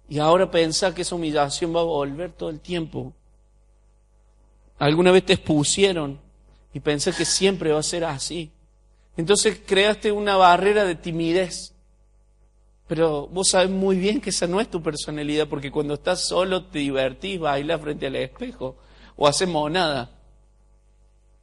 y 0.10 0.20
ahora 0.20 0.50
pensás 0.50 0.94
que 0.94 1.04
esa 1.04 1.16
humillación 1.16 1.76
va 1.76 1.82
a 1.82 1.84
volver 1.84 2.32
todo 2.32 2.50
el 2.50 2.60
tiempo. 2.60 3.14
Alguna 4.80 5.12
vez 5.12 5.26
te 5.26 5.34
expusieron 5.34 6.20
y 6.74 6.80
pensé 6.80 7.14
que 7.14 7.26
siempre 7.26 7.72
va 7.72 7.80
a 7.80 7.84
ser 7.84 8.04
así. 8.04 8.52
Entonces 9.18 9.62
creaste 9.66 10.12
una 10.12 10.36
barrera 10.36 10.84
de 10.84 10.96
timidez. 10.96 11.74
Pero 12.88 13.28
vos 13.28 13.50
sabes 13.50 13.70
muy 13.70 13.98
bien 13.98 14.20
que 14.20 14.32
esa 14.32 14.48
no 14.48 14.60
es 14.60 14.70
tu 14.70 14.82
personalidad, 14.82 15.48
porque 15.48 15.72
cuando 15.72 15.94
estás 15.94 16.28
solo 16.28 16.66
te 16.66 16.80
divertís, 16.80 17.40
bailas 17.40 17.80
frente 17.82 18.08
al 18.08 18.16
espejo 18.16 18.78
o 19.16 19.28
haces 19.28 19.48
monada 19.48 20.20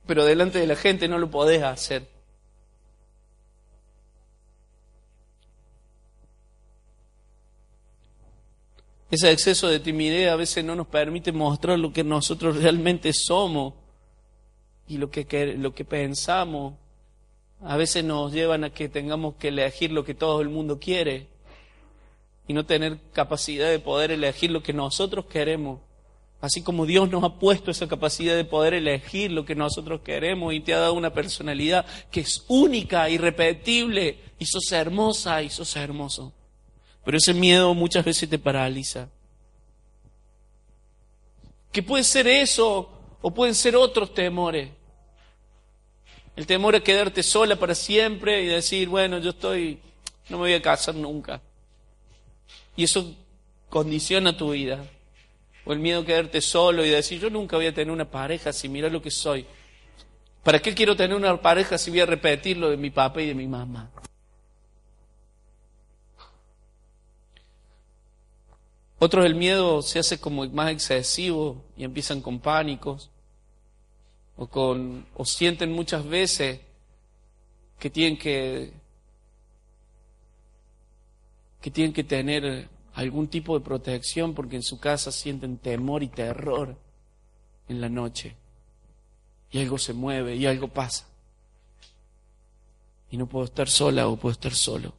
pero 0.07 0.25
delante 0.25 0.59
de 0.59 0.67
la 0.67 0.77
gente 0.77 1.09
no 1.09 1.19
lo 1.19 1.31
podés 1.31 1.63
hacer. 1.63 2.09
Ese 9.11 9.31
exceso 9.31 9.69
de 9.69 9.79
timidez 9.79 10.31
a 10.31 10.37
veces 10.37 10.65
no 10.65 10.75
nos 10.75 10.89
permite 10.89 11.31
mostrar 11.31 11.79
lo 11.79 11.93
que 11.93 12.03
nosotros 12.03 12.57
realmente 12.57 13.13
somos 13.13 13.75
y 14.89 14.99
lo 14.99 15.11
que, 15.11 15.55
lo 15.57 15.75
que 15.75 15.85
pensamos. 15.85 16.75
A 17.63 17.77
veces 17.77 18.05
nos 18.05 18.33
llevan 18.33 18.65
a 18.65 18.71
que 18.71 18.89
tengamos 18.89 19.37
que 19.37 19.49
elegir 19.49 19.93
lo 19.93 20.05
que 20.05 20.15
todo 20.15 20.41
el 20.41 20.49
mundo 20.49 20.79
quiere 20.81 21.29
y 22.49 22.53
no 22.53 22.67
tener 22.67 22.99
capacidad 23.13 23.71
de 23.71 23.79
poder 23.79 24.11
elegir 24.11 24.51
lo 24.51 24.63
que 24.63 24.73
nosotros 24.73 25.27
queremos. 25.27 25.81
Así 26.41 26.63
como 26.63 26.85
Dios 26.85 27.09
nos 27.09 27.25
ha 27.25 27.39
puesto 27.39 27.71
esa 27.71 27.89
capacidad 27.89 28.37
de 28.37 28.45
poder 28.45 28.75
elegir 28.75 29.33
lo 29.33 29.45
que 29.45 29.55
nosotros 29.55 30.03
queremos 30.03 30.53
y 30.53 30.61
te 30.61 30.75
ha 30.75 30.81
dado 30.81 30.95
una 30.95 31.13
personalidad 31.13 31.87
que 32.11 32.21
es 32.21 32.45
única, 32.49 33.09
irrepetible, 33.09 34.19
y 34.39 34.45
sos 34.45 34.71
hermosa 34.73 35.43
y 35.43 35.49
sos 35.49 35.75
hermoso. 35.77 36.33
Pero 37.07 37.19
ese 37.19 37.33
miedo 37.33 37.73
muchas 37.73 38.05
veces 38.05 38.29
te 38.29 38.37
paraliza. 38.37 39.09
Que 41.71 41.81
puede 41.81 42.03
ser 42.03 42.27
eso 42.27 42.91
o 43.23 43.31
pueden 43.31 43.55
ser 43.55 43.77
otros 43.77 44.13
temores. 44.13 44.71
El 46.35 46.49
temor 46.49 46.75
a 46.75 46.81
quedarte 46.81 47.23
sola 47.23 47.55
para 47.55 47.77
siempre 47.77 48.43
y 48.43 48.47
decir, 48.47 48.89
bueno, 48.89 49.19
yo 49.19 49.31
estoy, 49.31 49.79
no 50.29 50.39
me 50.39 50.43
voy 50.43 50.55
a 50.55 50.61
casar 50.61 50.97
nunca. 50.97 51.41
Y 52.75 52.83
eso 52.83 53.15
condiciona 53.71 54.37
tu 54.37 54.51
vida 54.51 54.85
o 55.65 55.73
el 55.73 55.79
miedo 55.79 56.01
a 56.01 56.05
quedarte 56.05 56.41
solo 56.41 56.85
y 56.85 56.91
decir, 56.91 57.21
yo 57.21 57.31
nunca 57.31 57.55
voy 57.55 57.67
a 57.67 57.75
tener 57.75 57.93
una 57.93 58.11
pareja 58.11 58.53
si 58.53 58.69
mira 58.69 58.89
lo 58.89 59.01
que 59.01 59.13
soy. 59.13 59.47
¿Para 60.43 60.59
qué 60.59 60.75
quiero 60.75 60.97
tener 60.97 61.17
una 61.17 61.41
pareja 61.41 61.79
si 61.79 61.91
voy 61.91 62.01
a 62.01 62.07
repetir 62.07 62.57
lo 62.57 62.69
de 62.69 62.77
mi 62.77 62.91
papá 62.91 63.23
y 63.23 63.27
de 63.29 63.35
mi 63.37 63.47
mamá? 63.47 63.93
Otros 68.99 69.27
el 69.27 69.35
miedo 69.35 69.83
se 69.83 69.99
hace 69.99 70.19
como 70.19 70.47
más 70.49 70.73
excesivo 70.73 71.63
y 71.77 71.85
empiezan 71.85 72.23
con 72.23 72.41
pánicos 72.41 73.11
o 74.37 74.47
con 74.47 75.07
o 75.15 75.25
sienten 75.25 75.73
muchas 75.73 76.07
veces 76.07 76.61
que 77.79 77.91
tienen 77.91 78.19
que 78.19 78.73
que 81.61 81.71
tienen 81.71 81.93
que 81.93 82.05
tener 82.05 82.69
algún 82.95 83.29
tipo 83.29 83.59
de 83.59 83.65
protección 83.65 84.35
porque 84.35 84.57
en 84.57 84.63
su 84.63 84.81
casa 84.81 85.13
sienten 85.13 85.59
temor 85.59 86.03
y 86.03 86.09
terror 86.09 86.77
en 87.69 87.81
la 87.81 87.89
noche. 87.89 88.37
Y 89.51 89.61
algo 89.61 89.77
se 89.77 89.93
mueve 89.93 90.37
y 90.37 90.47
algo 90.47 90.69
pasa. 90.69 91.07
Y 93.11 93.17
no 93.17 93.27
puedo 93.27 93.45
estar 93.45 93.69
sola 93.69 94.09
o 94.09 94.17
puedo 94.17 94.33
estar 94.33 94.55
solo. 94.55 94.95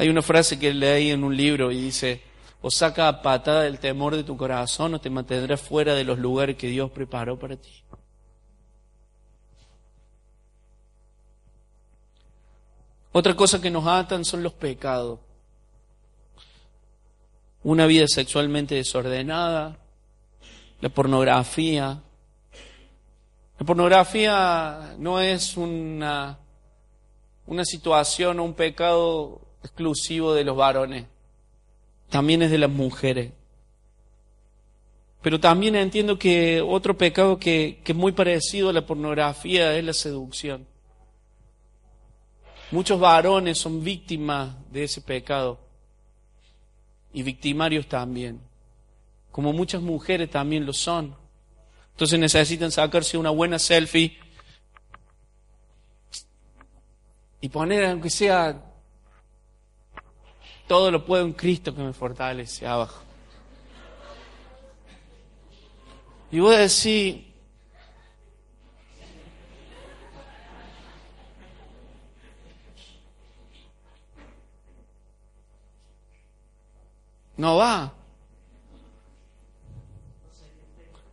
Hay 0.00 0.08
una 0.08 0.22
frase 0.22 0.58
que 0.58 0.72
leí 0.72 1.10
en 1.10 1.22
un 1.22 1.36
libro 1.36 1.70
y 1.70 1.78
dice, 1.78 2.22
o 2.62 2.70
saca 2.70 3.06
a 3.06 3.20
patada 3.20 3.66
el 3.66 3.78
temor 3.78 4.16
de 4.16 4.24
tu 4.24 4.34
corazón 4.34 4.94
o 4.94 4.98
te 4.98 5.10
mantendrás 5.10 5.60
fuera 5.60 5.94
de 5.94 6.04
los 6.04 6.18
lugares 6.18 6.56
que 6.56 6.68
Dios 6.68 6.90
preparó 6.90 7.38
para 7.38 7.56
ti. 7.56 7.68
Otra 13.12 13.36
cosa 13.36 13.60
que 13.60 13.70
nos 13.70 13.86
atan 13.86 14.24
son 14.24 14.42
los 14.42 14.54
pecados. 14.54 15.18
una 17.62 17.84
vida 17.84 18.06
sexualmente 18.08 18.76
desordenada, 18.76 19.76
la 20.80 20.88
pornografía. 20.88 22.00
La 23.58 23.66
pornografía 23.66 24.94
no 24.96 25.20
es 25.20 25.58
una, 25.58 26.38
una 27.44 27.66
situación 27.66 28.40
o 28.40 28.44
un 28.44 28.54
pecado 28.54 29.49
exclusivo 29.62 30.34
de 30.34 30.44
los 30.44 30.56
varones, 30.56 31.06
también 32.08 32.42
es 32.42 32.50
de 32.50 32.58
las 32.58 32.70
mujeres. 32.70 33.32
Pero 35.22 35.38
también 35.38 35.76
entiendo 35.76 36.18
que 36.18 36.62
otro 36.62 36.96
pecado 36.96 37.38
que, 37.38 37.82
es 37.84 37.94
muy 37.94 38.12
parecido 38.12 38.70
a 38.70 38.72
la 38.72 38.86
pornografía 38.86 39.76
es 39.76 39.84
la 39.84 39.92
seducción. 39.92 40.66
Muchos 42.70 42.98
varones 42.98 43.58
son 43.58 43.82
víctimas 43.82 44.54
de 44.70 44.84
ese 44.84 45.00
pecado 45.00 45.58
y 47.12 47.22
victimarios 47.22 47.86
también, 47.86 48.40
como 49.30 49.52
muchas 49.52 49.82
mujeres 49.82 50.30
también 50.30 50.64
lo 50.64 50.72
son. 50.72 51.14
Entonces 51.92 52.18
necesitan 52.18 52.70
sacarse 52.70 53.18
una 53.18 53.30
buena 53.30 53.58
selfie 53.58 54.16
y 57.40 57.48
poner, 57.48 57.84
aunque 57.86 58.08
sea, 58.08 58.69
todo 60.70 60.92
lo 60.92 61.04
puedo 61.04 61.24
en 61.24 61.32
Cristo 61.32 61.74
que 61.74 61.82
me 61.82 61.92
fortalece 61.92 62.64
abajo. 62.64 63.02
Y 66.30 66.38
voy 66.38 66.54
a 66.54 66.58
decir, 66.58 67.26
no 77.36 77.56
va. 77.56 77.92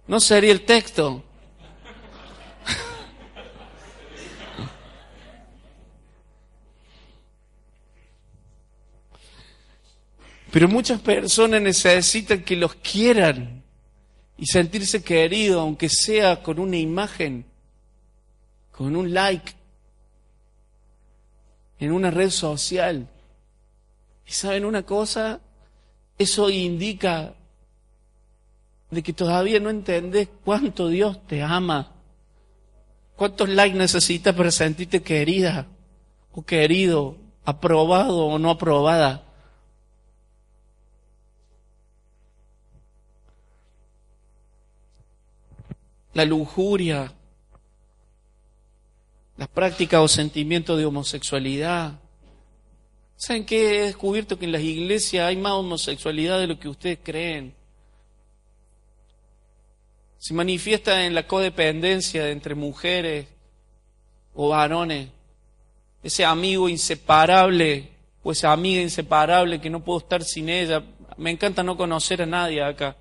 No 0.05 0.19
sería 0.19 0.51
el 0.51 0.65
texto. 0.65 1.23
Pero 10.51 10.67
muchas 10.67 11.01
personas 11.01 11.61
necesitan 11.61 12.43
que 12.43 12.55
los 12.55 12.75
quieran 12.75 13.63
y 14.37 14.45
sentirse 14.45 15.03
querido, 15.03 15.61
aunque 15.61 15.89
sea 15.89 16.41
con 16.41 16.59
una 16.59 16.77
imagen, 16.77 17.45
con 18.71 18.95
un 18.95 19.13
like, 19.13 19.53
en 21.79 21.91
una 21.91 22.11
red 22.11 22.29
social. 22.29 23.07
Y 24.25 24.31
saben 24.31 24.65
una 24.65 24.83
cosa, 24.83 25.39
eso 26.17 26.49
indica 26.49 27.33
de 28.89 29.03
que 29.03 29.13
todavía 29.13 29.59
no 29.59 29.69
entendés 29.69 30.29
cuánto 30.45 30.87
Dios 30.87 31.25
te 31.27 31.43
ama, 31.43 31.91
cuántos 33.15 33.49
likes 33.49 33.77
necesitas 33.77 34.33
para 34.35 34.51
sentirte 34.51 35.01
querida 35.01 35.67
o 36.31 36.43
querido, 36.43 37.17
aprobado 37.43 38.27
o 38.27 38.39
no 38.39 38.51
aprobada. 38.51 39.26
La 46.17 46.25
lujuria, 46.25 47.13
las 49.37 49.47
prácticas 49.49 50.01
o 50.01 50.07
sentimientos 50.07 50.75
de 50.75 50.83
homosexualidad. 50.83 51.99
¿Saben 53.15 53.45
qué? 53.45 53.77
He 53.77 53.81
descubierto 53.83 54.39
que 54.39 54.45
en 54.45 54.51
las 54.51 54.63
iglesias 54.63 55.27
hay 55.27 55.35
más 55.35 55.51
homosexualidad 55.51 56.39
de 56.39 56.47
lo 56.47 56.59
que 56.59 56.69
ustedes 56.69 56.97
creen. 57.03 57.53
Se 60.17 60.33
manifiesta 60.33 61.05
en 61.05 61.13
la 61.13 61.27
codependencia 61.27 62.31
entre 62.31 62.55
mujeres 62.55 63.27
o 64.33 64.49
varones. 64.49 65.09
Ese 66.01 66.25
amigo 66.25 66.67
inseparable 66.67 67.91
o 68.23 68.31
esa 68.31 68.51
amiga 68.51 68.81
inseparable 68.81 69.61
que 69.61 69.69
no 69.69 69.83
puedo 69.83 69.99
estar 69.99 70.23
sin 70.23 70.49
ella. 70.49 70.81
Me 71.15 71.29
encanta 71.29 71.61
no 71.61 71.77
conocer 71.77 72.23
a 72.23 72.25
nadie 72.25 72.63
acá. 72.63 72.95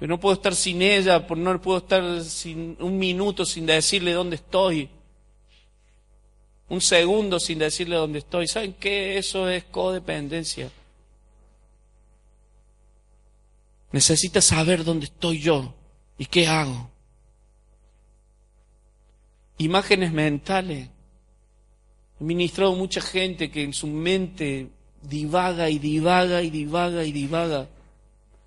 Pero 0.00 0.14
no 0.14 0.18
puedo 0.18 0.34
estar 0.34 0.56
sin 0.56 0.80
ella, 0.80 1.26
no 1.36 1.60
puedo 1.60 1.76
estar 1.76 2.24
sin 2.24 2.74
un 2.80 2.96
minuto 2.96 3.44
sin 3.44 3.66
decirle 3.66 4.12
dónde 4.12 4.36
estoy. 4.36 4.88
Un 6.70 6.80
segundo 6.80 7.38
sin 7.38 7.58
decirle 7.58 7.96
dónde 7.96 8.20
estoy. 8.20 8.48
¿Saben 8.48 8.72
qué? 8.72 9.18
Eso 9.18 9.46
es 9.50 9.64
codependencia. 9.64 10.70
Necesita 13.92 14.40
saber 14.40 14.84
dónde 14.84 15.04
estoy 15.04 15.38
yo 15.38 15.74
y 16.16 16.24
qué 16.24 16.46
hago. 16.46 16.90
Imágenes 19.58 20.12
mentales. 20.12 20.88
He 22.18 22.24
ministrado 22.24 22.74
mucha 22.74 23.02
gente 23.02 23.50
que 23.50 23.64
en 23.64 23.74
su 23.74 23.86
mente 23.86 24.70
divaga 25.02 25.68
y 25.68 25.78
divaga 25.78 26.40
y 26.40 26.48
divaga 26.48 27.04
y 27.04 27.12
divaga 27.12 27.68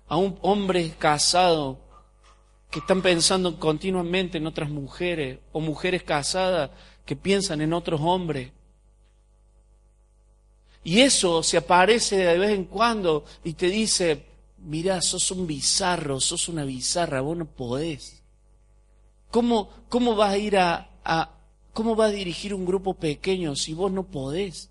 a 0.08 0.16
un 0.16 0.38
hombre 0.42 0.94
casado 0.98 1.78
que 2.70 2.80
están 2.80 3.02
pensando 3.02 3.58
continuamente 3.58 4.38
en 4.38 4.46
otras 4.46 4.68
mujeres 4.68 5.38
o 5.52 5.60
mujeres 5.60 6.02
casadas 6.02 6.70
que 7.04 7.16
piensan 7.16 7.60
en 7.60 7.72
otros 7.72 8.00
hombres. 8.02 8.50
Y 10.82 11.00
eso 11.00 11.42
se 11.42 11.56
aparece 11.56 12.16
de 12.16 12.38
vez 12.38 12.50
en 12.50 12.64
cuando 12.64 13.24
y 13.42 13.54
te 13.54 13.68
dice, 13.68 14.26
mira, 14.58 15.00
sos 15.00 15.30
un 15.30 15.46
bizarro, 15.46 16.20
sos 16.20 16.48
una 16.48 16.64
bizarra, 16.64 17.20
vos 17.20 17.36
no 17.36 17.46
podés. 17.46 18.22
¿Cómo, 19.30 19.70
cómo 19.88 20.14
vas 20.14 20.32
a 20.32 20.38
ir 20.38 20.58
a, 20.58 20.90
a, 21.04 21.30
cómo 21.72 21.96
vas 21.96 22.10
a 22.10 22.14
dirigir 22.14 22.52
un 22.54 22.66
grupo 22.66 22.94
pequeño 22.94 23.56
si 23.56 23.72
vos 23.72 23.90
no 23.90 24.04
podés? 24.04 24.70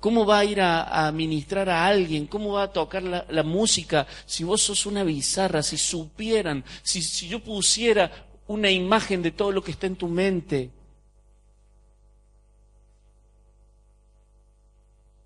¿Cómo 0.00 0.24
va 0.24 0.38
a 0.38 0.44
ir 0.46 0.62
a, 0.62 1.12
ministrar 1.12 1.68
a 1.68 1.86
alguien? 1.86 2.26
¿Cómo 2.26 2.52
va 2.54 2.64
a 2.64 2.72
tocar 2.72 3.02
la, 3.02 3.42
música 3.42 4.06
si 4.24 4.44
vos 4.44 4.62
sos 4.62 4.86
una 4.86 5.04
bizarra? 5.04 5.62
Si 5.62 5.76
supieran, 5.76 6.64
si, 6.82 7.02
yo 7.28 7.44
pusiera 7.44 8.10
una 8.46 8.70
imagen 8.70 9.20
de 9.20 9.30
todo 9.30 9.52
lo 9.52 9.62
que 9.62 9.72
está 9.72 9.86
en 9.86 9.96
tu 9.96 10.08
mente. 10.08 10.70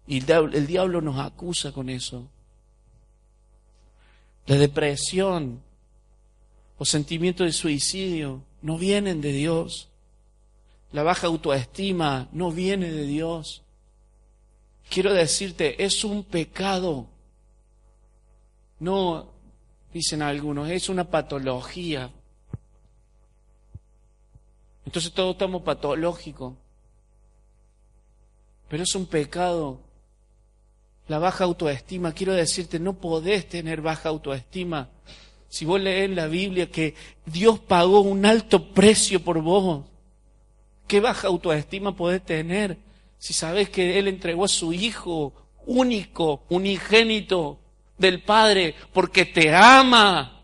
Y 0.08 0.18
el, 0.28 0.54
el 0.54 0.66
diablo 0.66 1.00
nos 1.00 1.20
acusa 1.20 1.70
con 1.70 1.88
eso. 1.88 2.28
La 4.46 4.56
depresión 4.56 5.62
o 6.78 6.84
sentimiento 6.84 7.44
de 7.44 7.52
suicidio 7.52 8.42
no 8.60 8.76
vienen 8.76 9.20
de 9.20 9.30
Dios. 9.30 9.88
La 10.90 11.04
baja 11.04 11.28
autoestima 11.28 12.28
no 12.32 12.50
viene 12.50 12.90
de 12.90 13.06
Dios 13.06 13.63
quiero 14.88 15.12
decirte, 15.12 15.82
es 15.84 16.04
un 16.04 16.24
pecado. 16.24 17.06
No, 18.80 19.28
dicen 19.92 20.22
algunos, 20.22 20.70
es 20.70 20.88
una 20.88 21.04
patología. 21.04 22.10
Entonces 24.84 25.12
todos 25.12 25.32
estamos 25.32 25.62
patológicos. 25.62 26.54
Pero 28.68 28.82
es 28.82 28.94
un 28.94 29.06
pecado. 29.06 29.80
La 31.06 31.18
baja 31.18 31.44
autoestima, 31.44 32.12
quiero 32.12 32.32
decirte, 32.32 32.78
no 32.78 32.94
podés 32.94 33.48
tener 33.48 33.82
baja 33.82 34.08
autoestima. 34.08 34.88
Si 35.48 35.64
vos 35.64 35.80
lees 35.80 36.10
la 36.10 36.26
Biblia 36.26 36.70
que 36.70 36.94
Dios 37.26 37.60
pagó 37.60 38.00
un 38.00 38.24
alto 38.24 38.72
precio 38.72 39.22
por 39.22 39.40
vos, 39.40 39.84
¿qué 40.86 41.00
baja 41.00 41.28
autoestima 41.28 41.94
podés 41.94 42.24
tener? 42.24 42.78
Si 43.18 43.32
sabes 43.32 43.70
que 43.70 43.98
Él 43.98 44.08
entregó 44.08 44.44
a 44.44 44.48
su 44.48 44.72
Hijo 44.72 45.32
único, 45.66 46.44
unigénito 46.48 47.58
del 47.96 48.22
Padre, 48.22 48.74
porque 48.92 49.24
te 49.24 49.54
ama, 49.54 50.42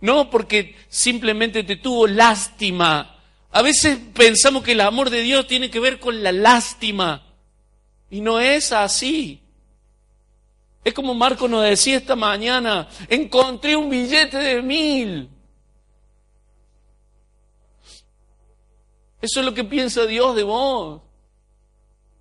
no 0.00 0.30
porque 0.30 0.76
simplemente 0.88 1.62
te 1.64 1.76
tuvo 1.76 2.06
lástima. 2.06 3.20
A 3.50 3.62
veces 3.62 3.98
pensamos 4.14 4.62
que 4.62 4.72
el 4.72 4.80
amor 4.80 5.10
de 5.10 5.20
Dios 5.20 5.46
tiene 5.46 5.70
que 5.70 5.80
ver 5.80 6.00
con 6.00 6.22
la 6.22 6.32
lástima, 6.32 7.26
y 8.10 8.20
no 8.20 8.40
es 8.40 8.72
así. 8.72 9.40
Es 10.84 10.92
como 10.94 11.14
Marco 11.14 11.46
nos 11.46 11.62
decía 11.62 11.96
esta 11.96 12.16
mañana, 12.16 12.88
encontré 13.08 13.76
un 13.76 13.88
billete 13.88 14.36
de 14.36 14.62
mil. 14.62 15.28
Eso 19.20 19.38
es 19.38 19.46
lo 19.46 19.54
que 19.54 19.62
piensa 19.62 20.04
Dios 20.06 20.34
de 20.34 20.42
vos. 20.42 21.00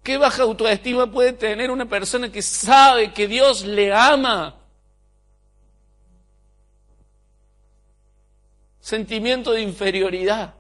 ¿Qué 0.04 0.18
baja 0.18 0.44
autoestima 0.44 1.12
puede 1.12 1.34
tener 1.34 1.70
una 1.70 1.86
persona 1.86 2.32
que 2.32 2.42
sabe 2.42 3.14
que 3.14 3.28
Dios 3.28 3.64
le 3.64 3.94
ama? 3.94 4.56
Sentimiento 8.80 9.52
de 9.52 9.62
inferioridad. 9.62 10.56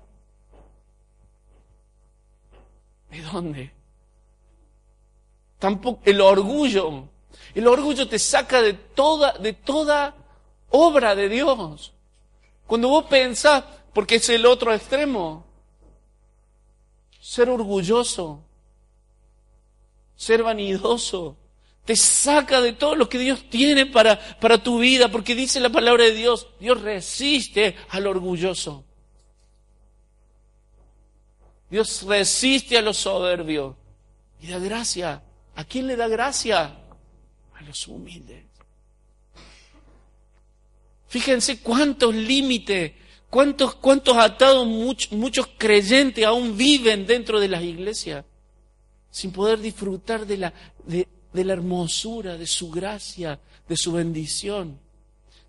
¿De 3.09 3.21
dónde? 3.23 3.73
Tampoco 5.57 6.01
el 6.05 6.21
orgullo 6.21 7.09
El 7.53 7.67
orgullo 7.67 8.07
te 8.07 8.17
saca 8.17 8.61
de 8.61 8.73
toda, 8.73 9.33
de 9.33 9.53
toda 9.53 10.15
obra 10.69 11.15
de 11.15 11.29
Dios. 11.29 11.93
Cuando 12.67 12.89
vos 12.89 13.05
pensás, 13.05 13.63
porque 13.91 14.15
es 14.15 14.29
el 14.29 14.45
otro 14.45 14.73
extremo, 14.73 15.45
ser 17.19 17.49
orgulloso, 17.49 18.43
ser 20.21 20.43
vanidoso, 20.43 21.35
te 21.83 21.95
saca 21.95 22.61
de 22.61 22.73
todo 22.73 22.95
lo 22.95 23.09
que 23.09 23.17
Dios 23.17 23.49
tiene 23.49 23.87
para, 23.87 24.19
para 24.39 24.61
tu 24.61 24.77
vida, 24.77 25.09
porque 25.09 25.33
dice 25.33 25.59
la 25.59 25.71
palabra 25.71 26.03
de 26.03 26.13
Dios, 26.13 26.47
Dios 26.59 26.79
resiste 26.79 27.75
al 27.89 28.05
orgulloso. 28.05 28.85
Dios 31.71 32.03
resiste 32.03 32.77
a 32.77 32.83
los 32.83 32.97
soberbios 32.97 33.75
y 34.39 34.47
da 34.47 34.59
gracia. 34.59 35.23
¿A 35.55 35.63
quién 35.63 35.87
le 35.87 35.95
da 35.95 36.07
gracia? 36.07 36.65
A 37.55 37.61
los 37.63 37.87
humildes. 37.87 38.43
Fíjense 41.07 41.61
cuántos 41.61 42.13
límites, 42.13 42.91
cuántos, 43.27 43.73
cuántos 43.73 44.17
atados 44.17 44.67
muchos, 44.67 45.11
muchos 45.13 45.49
creyentes 45.57 46.23
aún 46.23 46.55
viven 46.55 47.07
dentro 47.07 47.39
de 47.39 47.47
las 47.47 47.63
iglesias 47.63 48.23
sin 49.11 49.31
poder 49.31 49.59
disfrutar 49.59 50.25
de 50.25 50.37
la, 50.37 50.53
de, 50.87 51.05
la 51.33 51.53
hermosura, 51.53 52.37
de 52.37 52.47
su 52.47 52.71
gracia, 52.71 53.39
de 53.67 53.77
su 53.77 53.91
bendición. 53.91 54.79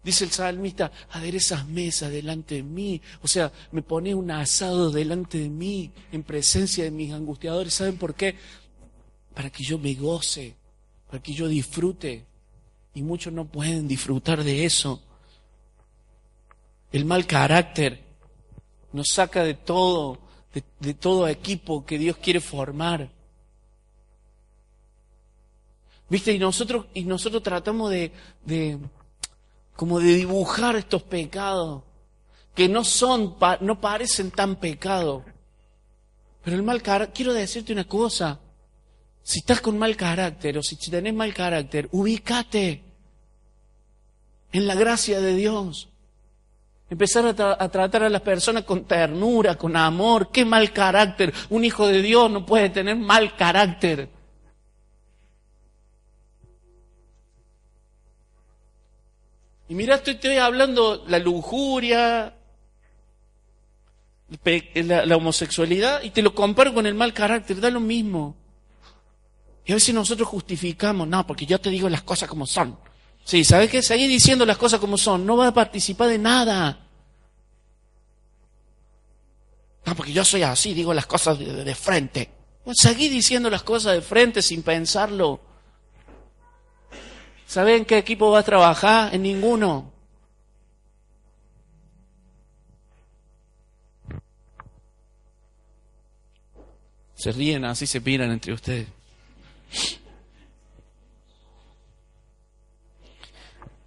Dice 0.05 0.25
el 0.25 0.33
salmista, 0.33 0.91
aderezas 1.11 1.67
mesa 1.69 2.11
delante 2.11 2.57
de 2.57 2.65
mí. 2.65 3.01
O 3.23 3.29
sea, 3.29 3.53
me 3.71 3.83
pone 3.83 4.15
un 4.17 4.33
asado 4.33 4.91
delante 4.91 5.39
de 5.39 5.49
mí, 5.49 5.93
en 6.11 6.25
presencia 6.25 6.83
de 6.83 6.91
mis 6.91 7.13
angustiadores. 7.13 7.73
¿Saben 7.73 7.97
por 7.97 8.15
qué? 8.15 8.35
Para 9.33 9.49
que 9.49 9.63
yo 9.63 9.79
me 9.79 9.95
goce, 9.95 10.57
para 11.09 11.23
que 11.23 11.33
yo 11.33 11.47
disfrute. 11.47 12.27
Y 12.95 13.03
muchos 13.03 13.33
no 13.33 13.47
pueden 13.47 13.87
disfrutar 13.87 14.43
de 14.43 14.65
eso. 14.65 15.01
El 16.91 17.05
mal 17.05 17.25
carácter 17.27 18.03
nos 18.93 19.07
saca 19.15 19.45
de 19.45 19.55
todo, 19.55 20.19
de 20.81 20.95
todo 20.95 21.29
equipo 21.29 21.87
que 21.87 21.97
Dios 21.97 22.17
quiere 22.17 22.41
formar. 22.41 23.22
¿Viste? 26.13 26.31
Y 26.35 26.39
nosotros, 26.39 26.85
y 26.93 27.05
nosotros 27.05 27.43
tratamos 27.43 27.91
de, 27.91 28.13
de, 28.45 28.79
como 29.75 29.99
de 29.99 30.13
dibujar 30.15 30.77
estos 30.77 31.03
pecados, 31.03 31.85
que 32.55 32.69
no 32.69 32.85
son, 32.85 33.37
no 33.63 33.81
parecen 33.81 34.31
tan 34.31 34.57
pecados. 34.57 35.23
Pero 36.45 36.55
el 36.59 36.65
mal 36.65 36.83
carácter, 36.83 37.15
quiero 37.15 37.33
decirte 37.33 37.73
una 37.73 37.85
cosa, 37.85 38.39
si 39.23 39.39
estás 39.39 39.63
con 39.63 39.79
mal 39.79 39.97
carácter 39.97 40.59
o 40.59 40.63
si 40.63 40.77
tenés 40.77 41.15
mal 41.15 41.33
carácter, 41.33 41.89
ubícate 41.93 42.83
en 44.53 44.67
la 44.67 44.75
gracia 44.75 45.19
de 45.19 45.35
Dios. 45.35 45.89
Empezar 46.91 47.25
a, 47.25 47.57
a, 47.59 47.69
tratar 47.71 48.03
a 48.03 48.11
las 48.11 48.21
personas 48.21 48.65
con 48.65 48.85
ternura, 48.85 49.55
con 49.55 49.75
amor. 49.79 50.31
Qué 50.31 50.45
mal 50.45 50.75
carácter. 50.75 51.33
Un 51.49 51.65
hijo 51.65 51.87
de 51.87 52.03
Dios 52.03 52.31
no 52.31 52.45
puede 52.45 52.69
tener 52.69 52.97
mal 52.97 53.35
carácter. 53.35 54.21
Y 59.69 59.75
mira, 59.75 59.97
estoy, 59.97 60.15
estoy 60.15 60.37
hablando 60.37 61.05
la 61.09 61.19
lujuria, 61.19 62.35
la, 64.75 65.17
homosexualidad, 65.17 66.03
y 66.03 66.11
te 66.11 66.23
lo 66.23 66.35
comparo 66.35 66.75
con 66.75 66.87
el 66.87 66.95
mal 66.95 67.13
carácter, 67.13 67.61
da 67.61 67.71
lo 67.71 67.81
mismo. 67.81 68.37
Y 69.65 69.73
a 69.73 69.77
veces 69.77 69.95
nosotros 69.95 70.29
justificamos, 70.29 71.07
no, 71.07 71.27
porque 71.27 71.47
yo 71.47 71.61
te 71.61 71.71
digo 71.71 71.89
las 71.89 72.03
cosas 72.03 72.29
como 72.29 72.47
son. 72.47 72.79
Sí, 73.25 73.45
¿sabes 73.45 73.71
qué? 73.71 73.83
Seguir 73.83 74.09
diciendo 74.09 74.45
las 74.45 74.59
cosas 74.59 74.81
como 74.81 74.99
son, 74.99 75.25
no 75.25 75.37
vas 75.37 75.49
a 75.49 75.55
participar 75.55 76.09
de 76.09 76.19
nada. 76.19 76.81
No, 79.85 79.97
porque 79.97 80.13
yo 80.13 80.25
soy 80.25 80.43
así, 80.43 80.75
digo 80.75 80.95
las 80.95 81.07
cosas 81.07 81.39
de, 81.39 81.75
frente. 81.75 82.31
Seguí 82.73 83.09
diciendo 83.09 83.51
las 83.51 83.63
cosas 83.63 83.95
de 83.95 84.03
frente 84.03 84.43
sin 84.43 84.63
pensarlo. 84.63 85.41
¿Saben 87.53 87.85
qué 87.85 87.99
equipo 87.99 88.31
va 88.31 88.39
a 88.39 88.43
trabajar? 88.43 89.15
En 89.15 89.21
ninguno. 89.21 89.93
Se 97.15 97.31
ríen, 97.31 97.67
así 97.67 97.87
se 97.87 98.01
miran 98.01 98.31
entre 98.31 98.55
ustedes. 98.55 98.89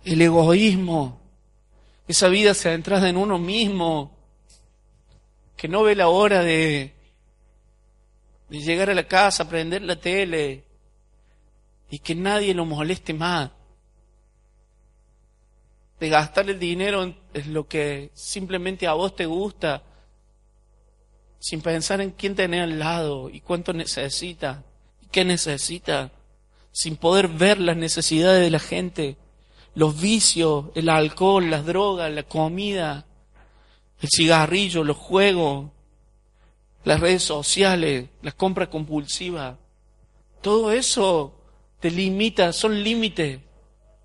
El 0.03 0.21
egoísmo, 0.21 1.19
esa 2.07 2.27
vida 2.27 2.53
centrada 2.53 3.09
en 3.09 3.17
uno 3.17 3.39
mismo, 3.39 4.15
que 5.57 5.67
no 5.67 5.81
ve 5.81 5.95
la 5.95 6.09
hora 6.09 6.43
de, 6.43 6.93
de 8.47 8.59
llegar 8.59 8.91
a 8.91 8.93
la 8.93 9.07
casa, 9.07 9.49
prender 9.49 9.81
la 9.81 9.95
tele 9.95 10.63
y 11.89 11.97
que 11.97 12.13
nadie 12.13 12.53
lo 12.53 12.65
moleste 12.65 13.11
más. 13.11 13.54
De 15.99 16.09
gastar 16.09 16.49
el 16.49 16.59
dinero 16.59 17.03
en 17.03 17.53
lo 17.53 17.67
que 17.67 18.11
simplemente 18.13 18.87
a 18.87 18.93
vos 18.93 19.15
te 19.15 19.25
gusta, 19.25 19.83
sin 21.39 21.61
pensar 21.61 22.01
en 22.01 22.11
quién 22.11 22.35
tenés 22.35 22.63
al 22.63 22.79
lado 22.79 23.29
y 23.29 23.39
cuánto 23.39 23.71
necesita 23.71 24.63
y 25.01 25.05
qué 25.07 25.23
necesita, 25.23 26.11
sin 26.71 26.97
poder 26.97 27.27
ver 27.27 27.59
las 27.59 27.77
necesidades 27.77 28.41
de 28.41 28.49
la 28.49 28.59
gente, 28.59 29.17
los 29.75 30.01
vicios, 30.01 30.65
el 30.73 30.89
alcohol, 30.89 31.49
las 31.49 31.65
drogas, 31.65 32.11
la 32.11 32.23
comida, 32.23 33.05
el 34.01 34.09
cigarrillo, 34.09 34.83
los 34.83 34.97
juegos, 34.97 35.69
las 36.83 36.99
redes 36.99 37.23
sociales, 37.23 38.09
las 38.21 38.33
compras 38.33 38.69
compulsivas. 38.69 39.55
Todo 40.41 40.71
eso 40.71 41.39
te 41.79 41.91
limita, 41.91 42.53
son 42.53 42.83
límites, 42.83 43.39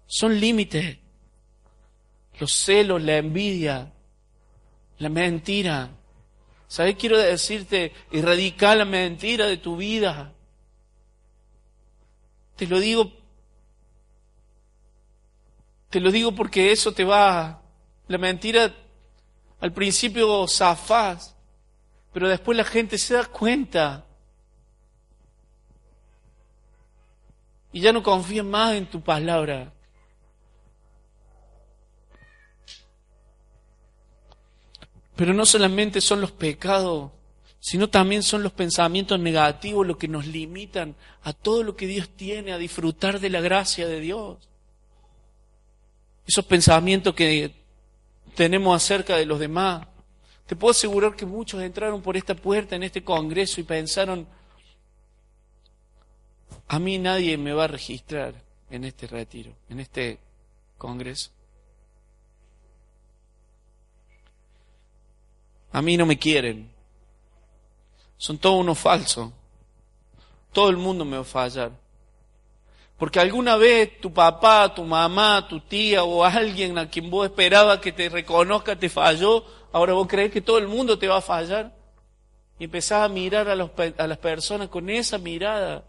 son 0.07 0.38
límites. 0.38 0.98
Los 2.40 2.53
celos, 2.53 3.00
la 3.03 3.18
envidia, 3.18 3.92
la 4.98 5.09
mentira. 5.09 5.90
¿Sabes? 6.66 6.96
Quiero 6.96 7.18
decirte, 7.18 7.92
erradicar 8.11 8.76
la 8.76 8.85
mentira 8.85 9.46
de 9.46 9.59
tu 9.59 9.76
vida. 9.76 10.33
Te 12.57 12.66
lo 12.66 12.81
digo, 12.81 13.12
te 15.90 16.00
lo 16.00 16.11
digo 16.11 16.33
porque 16.33 16.72
eso 16.72 16.92
te 16.92 17.05
va, 17.05 17.62
la 18.07 18.18
mentira 18.18 18.74
al 19.61 19.72
principio 19.72 20.46
zafás, 20.46 21.35
pero 22.12 22.29
después 22.29 22.57
la 22.57 22.64
gente 22.64 22.96
se 22.98 23.14
da 23.14 23.24
cuenta 23.26 24.07
y 27.72 27.81
ya 27.81 27.92
no 27.92 28.03
confía 28.03 28.42
más 28.42 28.74
en 28.74 28.87
tu 28.87 29.00
palabra. 29.00 29.72
Pero 35.20 35.35
no 35.35 35.44
solamente 35.44 36.00
son 36.00 36.22
los 36.22 36.33
pecados, 36.33 37.11
sino 37.59 37.90
también 37.90 38.22
son 38.22 38.42
los 38.42 38.52
pensamientos 38.52 39.20
negativos 39.20 39.87
los 39.87 39.98
que 39.98 40.09
nos 40.09 40.26
limitan 40.26 40.96
a 41.24 41.35
todo 41.35 41.62
lo 41.62 41.76
que 41.76 41.87
Dios 41.87 42.09
tiene, 42.16 42.54
a 42.54 42.56
disfrutar 42.56 43.20
de 43.20 43.28
la 43.28 43.42
gracia 43.42 43.87
de 43.87 44.00
Dios. 44.00 44.38
Esos 46.26 46.46
pensamientos 46.46 47.14
que 47.14 47.54
tenemos 48.35 48.74
acerca 48.74 49.14
de 49.18 49.26
los 49.26 49.38
demás. 49.38 49.87
Te 50.46 50.56
puedo 50.56 50.70
asegurar 50.70 51.14
que 51.14 51.26
muchos 51.26 51.61
entraron 51.61 52.00
por 52.00 52.16
esta 52.16 52.35
puerta 52.35 52.74
en 52.74 52.85
este 52.85 53.04
congreso 53.04 53.61
y 53.61 53.64
pensaron, 53.64 54.26
a 56.66 56.78
mí 56.78 56.98
nadie 56.98 57.37
me 57.37 57.52
va 57.52 57.64
a 57.64 57.68
registrar 57.68 58.33
en 58.70 58.85
este 58.85 59.06
retiro, 59.06 59.52
en 59.68 59.80
este 59.80 60.18
congreso. 60.78 61.30
A 65.72 65.83
mí 65.83 65.96
no 65.96 66.06
me 66.06 66.18
quieren. 66.18 66.70
Son 68.16 68.38
todos 68.38 68.61
unos 68.61 68.78
falsos. 68.78 69.30
Todo 70.52 70.68
el 70.68 70.76
mundo 70.76 71.04
me 71.04 71.16
va 71.16 71.22
a 71.22 71.24
fallar. 71.24 71.70
Porque 72.98 73.20
alguna 73.20 73.56
vez 73.56 74.00
tu 74.00 74.12
papá, 74.12 74.74
tu 74.74 74.85
mamá, 74.85 75.46
tu 75.48 75.61
tía 75.61 76.04
o 76.04 76.24
alguien 76.24 76.76
a 76.76 76.90
quien 76.90 77.09
vos 77.09 77.26
esperabas 77.26 77.78
que 77.78 77.92
te 77.92 78.09
reconozca 78.09 78.76
te 78.76 78.90
falló, 78.90 79.44
ahora 79.72 79.94
vos 79.94 80.06
crees 80.06 80.30
que 80.30 80.42
todo 80.42 80.59
el 80.59 80.68
mundo 80.68 80.98
te 80.98 81.09
va 81.09 81.18
a 81.18 81.22
fallar. 81.22 81.72
Y 82.59 82.64
empezás 82.64 83.04
a 83.04 83.09
mirar 83.09 83.48
a, 83.48 83.54
los, 83.54 83.70
a 83.96 84.06
las 84.06 84.18
personas 84.18 84.68
con 84.68 84.90
esa 84.90 85.16
mirada. 85.16 85.85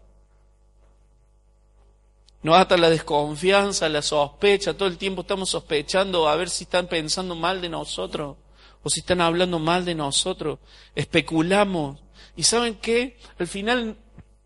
No 2.42 2.54
hasta 2.54 2.76
la 2.76 2.88
desconfianza, 2.88 3.88
la 3.88 4.00
sospecha, 4.00 4.74
todo 4.74 4.88
el 4.88 4.96
tiempo 4.96 5.20
estamos 5.20 5.50
sospechando 5.50 6.28
a 6.28 6.36
ver 6.36 6.48
si 6.48 6.64
están 6.64 6.86
pensando 6.86 7.34
mal 7.34 7.60
de 7.60 7.68
nosotros 7.68 8.36
o 8.82 8.90
si 8.90 9.00
están 9.00 9.20
hablando 9.20 9.58
mal 9.58 9.84
de 9.84 9.94
nosotros. 9.94 10.58
Especulamos. 10.94 12.00
¿Y 12.36 12.42
saben 12.42 12.76
qué? 12.76 13.18
Al 13.38 13.46
final 13.46 13.96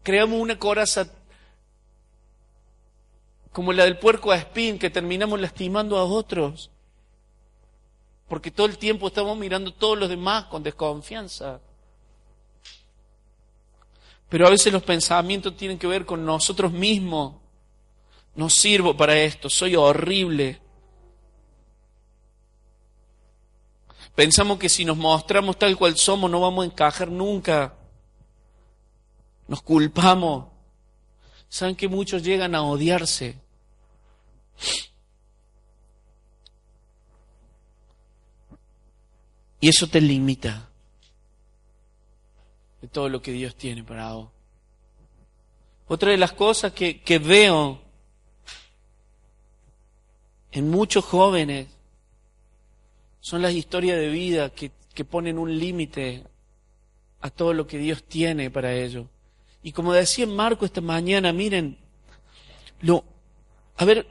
creamos 0.03 0.41
una 0.41 0.59
coraza 0.59 1.11
como 3.53 3.73
la 3.73 3.85
del 3.85 3.99
puerco 3.99 4.33
a 4.33 4.37
espín, 4.37 4.79
que 4.79 4.91
terminamos 4.91 5.41
lastimando 5.41 5.97
a 5.97 6.05
otros, 6.05 6.71
porque 8.29 8.51
todo 8.51 8.67
el 8.67 8.77
tiempo 8.77 9.07
estamos 9.07 9.39
mirando 9.39 9.71
a 9.71 9.75
todos 9.75 9.99
los 9.99 10.11
demás 10.11 10.45
con 10.45 10.63
desconfianza. 10.63 11.61
Pero 14.29 14.47
a 14.47 14.51
veces 14.51 14.73
los 14.73 14.83
pensamientos 14.83 15.57
tienen 15.57 15.79
que 15.79 15.87
ver 15.87 16.05
con 16.05 16.27
nosotros 16.27 16.71
mismos. 16.71 17.37
No 18.35 18.51
sirvo 18.51 18.95
para 18.95 19.19
esto, 19.19 19.49
soy 19.49 19.75
horrible. 19.75 20.61
Pensamos 24.17 24.59
que 24.59 24.71
si 24.71 24.87
nos 24.87 24.97
mostramos 24.97 25.59
tal 25.59 25.77
cual 25.77 25.95
somos 25.99 26.31
no 26.31 26.41
vamos 26.41 26.63
a 26.63 26.67
encajar 26.67 27.11
nunca. 27.11 27.75
Nos 29.47 29.61
culpamos. 29.61 30.47
¿Saben 31.51 31.77
que 31.77 31.87
muchos 31.87 32.23
llegan 32.23 32.55
a 32.55 32.63
odiarse? 32.63 33.39
Y 39.61 39.69
eso 39.69 39.87
te 39.87 40.01
limita 40.01 40.67
de 42.81 42.89
todo 42.89 43.11
lo 43.11 43.21
que 43.21 43.33
Dios 43.33 43.55
tiene 43.55 43.85
para 43.85 44.15
vos. 44.15 44.31
Otra 45.89 46.11
de 46.13 46.17
las 46.17 46.33
cosas 46.33 46.73
que, 46.73 47.03
que 47.03 47.19
veo 47.19 47.83
en 50.53 50.71
muchos 50.71 51.05
jóvenes 51.05 51.76
son 53.27 53.43
las 53.43 53.55
historias 53.55 53.99
de 53.99 54.09
vida 54.09 54.51
que, 54.51 54.71
que 54.95 55.05
ponen 55.05 55.37
un 55.37 55.59
límite 55.59 56.23
a 57.21 57.29
todo 57.29 57.53
lo 57.55 57.67
que 57.67 57.77
Dios 57.77 58.05
tiene 58.05 58.53
para 58.53 58.73
ellos. 58.73 59.09
Y 59.65 59.73
como 59.73 59.93
decía 59.93 60.29
Marco 60.29 60.65
esta 60.65 60.81
mañana, 60.81 61.33
miren, 61.33 61.77
lo, 62.83 63.03
a 63.79 63.85
ver, 63.85 64.07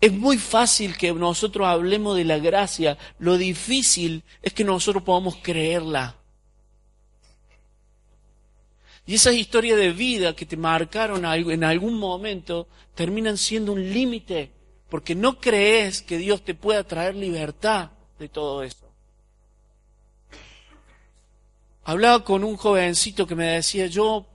es 0.00 0.12
muy 0.14 0.38
fácil 0.38 0.96
que 0.96 1.12
nosotros 1.12 1.68
hablemos 1.68 2.16
de 2.16 2.24
la 2.24 2.38
gracia, 2.38 2.96
lo 3.18 3.36
difícil 3.36 4.24
es 4.40 4.54
que 4.54 4.64
nosotros 4.64 5.02
podamos 5.02 5.36
creerla. 5.36 6.16
Y 9.04 9.16
esas 9.16 9.34
historias 9.34 9.76
de 9.76 9.92
vida 9.92 10.34
que 10.34 10.46
te 10.46 10.56
marcaron 10.56 11.26
en 11.26 11.64
algún 11.64 11.98
momento 11.98 12.66
terminan 12.94 13.36
siendo 13.36 13.74
un 13.74 13.92
límite, 13.92 14.52
porque 14.90 15.14
no 15.14 15.38
crees 15.38 16.02
que 16.02 16.18
Dios 16.18 16.42
te 16.42 16.54
pueda 16.54 16.84
traer 16.84 17.14
libertad 17.14 17.90
de 18.18 18.28
todo 18.28 18.62
eso. 18.62 18.90
Hablaba 21.84 22.24
con 22.24 22.44
un 22.44 22.56
jovencito 22.56 23.26
que 23.26 23.34
me 23.34 23.46
decía, 23.46 23.86
yo 23.86 24.26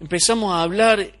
empezamos 0.00 0.52
a 0.54 0.62
hablar 0.62 1.12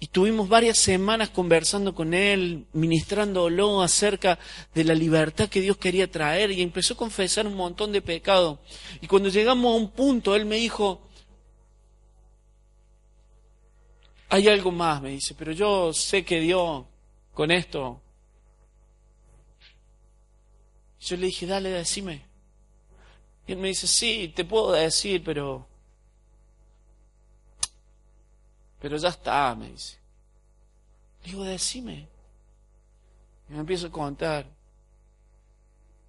y 0.00 0.06
tuvimos 0.06 0.48
varias 0.48 0.78
semanas 0.78 1.30
conversando 1.30 1.94
con 1.94 2.14
él, 2.14 2.66
ministrándolo 2.72 3.82
acerca 3.82 4.38
de 4.74 4.84
la 4.84 4.94
libertad 4.94 5.48
que 5.48 5.60
Dios 5.60 5.76
quería 5.76 6.10
traer 6.10 6.52
y 6.52 6.62
empezó 6.62 6.94
a 6.94 6.98
confesar 6.98 7.46
un 7.46 7.54
montón 7.54 7.92
de 7.92 8.00
pecados. 8.00 8.58
Y 9.00 9.08
cuando 9.08 9.28
llegamos 9.28 9.72
a 9.72 9.76
un 9.76 9.90
punto, 9.90 10.36
él 10.36 10.46
me 10.46 10.56
dijo, 10.56 11.07
hay 14.28 14.48
algo 14.48 14.70
más, 14.70 15.00
me 15.00 15.10
dice, 15.10 15.34
pero 15.34 15.52
yo 15.52 15.92
sé 15.92 16.24
que 16.24 16.40
Dios 16.40 16.84
con 17.34 17.50
esto. 17.50 18.00
Yo 21.00 21.16
le 21.16 21.26
dije, 21.26 21.46
dale, 21.46 21.70
decime. 21.70 22.26
Y 23.46 23.52
él 23.52 23.58
me 23.58 23.68
dice, 23.68 23.86
sí, 23.86 24.32
te 24.34 24.44
puedo 24.44 24.72
decir, 24.72 25.22
pero 25.24 25.66
pero 28.80 28.96
ya 28.96 29.08
está, 29.08 29.54
me 29.54 29.70
dice. 29.70 29.98
Digo, 31.24 31.44
decime. 31.44 32.08
Y 33.48 33.52
me 33.52 33.60
empiezo 33.60 33.88
a 33.88 33.90
contar 33.90 34.46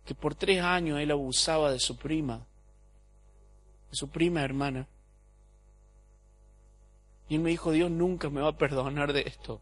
que 0.06 0.14
por 0.14 0.36
tres 0.36 0.62
años 0.62 1.00
él 1.00 1.12
abusaba 1.12 1.72
de 1.72 1.80
su 1.80 1.98
prima, 1.98 2.46
de 3.90 3.96
su 3.96 4.10
prima 4.10 4.42
hermana. 4.42 4.88
Y 7.30 7.36
él 7.36 7.42
me 7.42 7.52
dijo, 7.52 7.72
Dios 7.72 7.92
nunca 7.92 8.30
me 8.30 8.42
va 8.42 8.50
a 8.50 8.58
perdonar 8.58 9.14
de 9.14 9.22
esto. 9.22 9.62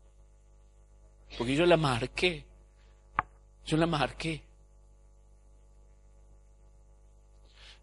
Porque 1.38 1.56
yo 1.56 1.66
la 1.66 1.78
marqué. 1.78 2.46
Yo 3.66 3.76
la 3.76 3.86
marqué. 3.86 4.42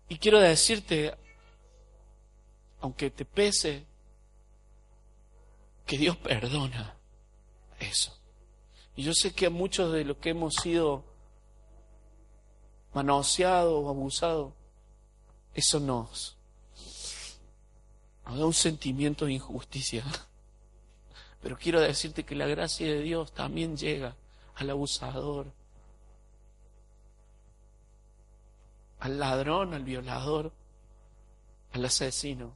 Y 0.08 0.16
quiero 0.18 0.40
decirte, 0.40 1.14
aunque 2.80 3.10
te 3.10 3.24
pese, 3.24 3.84
que 5.86 5.98
Dios 5.98 6.16
perdona 6.16 6.96
eso. 7.78 8.16
Y 8.96 9.02
yo 9.02 9.12
sé 9.12 9.34
que 9.34 9.46
a 9.46 9.50
muchos 9.50 9.92
de 9.92 10.04
los 10.04 10.16
que 10.18 10.30
hemos 10.30 10.54
sido 10.54 11.04
manoseados 12.94 13.72
o 13.72 13.88
abusados, 13.88 14.52
eso 15.54 15.80
nos, 15.80 16.36
da 18.32 18.46
un 18.46 18.54
sentimiento 18.54 19.26
de 19.26 19.34
injusticia. 19.34 20.04
Pero 21.42 21.58
quiero 21.58 21.80
decirte 21.80 22.24
que 22.24 22.34
la 22.34 22.46
gracia 22.46 22.86
de 22.86 23.02
Dios 23.02 23.32
también 23.32 23.76
llega 23.76 24.16
al 24.54 24.70
abusador, 24.70 25.52
al 29.00 29.18
ladrón, 29.18 29.74
al 29.74 29.84
violador, 29.84 30.52
al 31.72 31.84
asesino. 31.84 32.52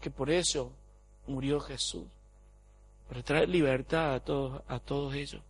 Que 0.00 0.10
por 0.10 0.30
eso 0.30 0.72
murió 1.28 1.60
Jesús, 1.60 2.06
para 3.08 3.22
traer 3.22 3.48
libertad 3.48 4.14
a 4.14 4.20
todos, 4.20 4.62
a 4.66 4.80
todos 4.80 5.14
ellos. 5.14 5.42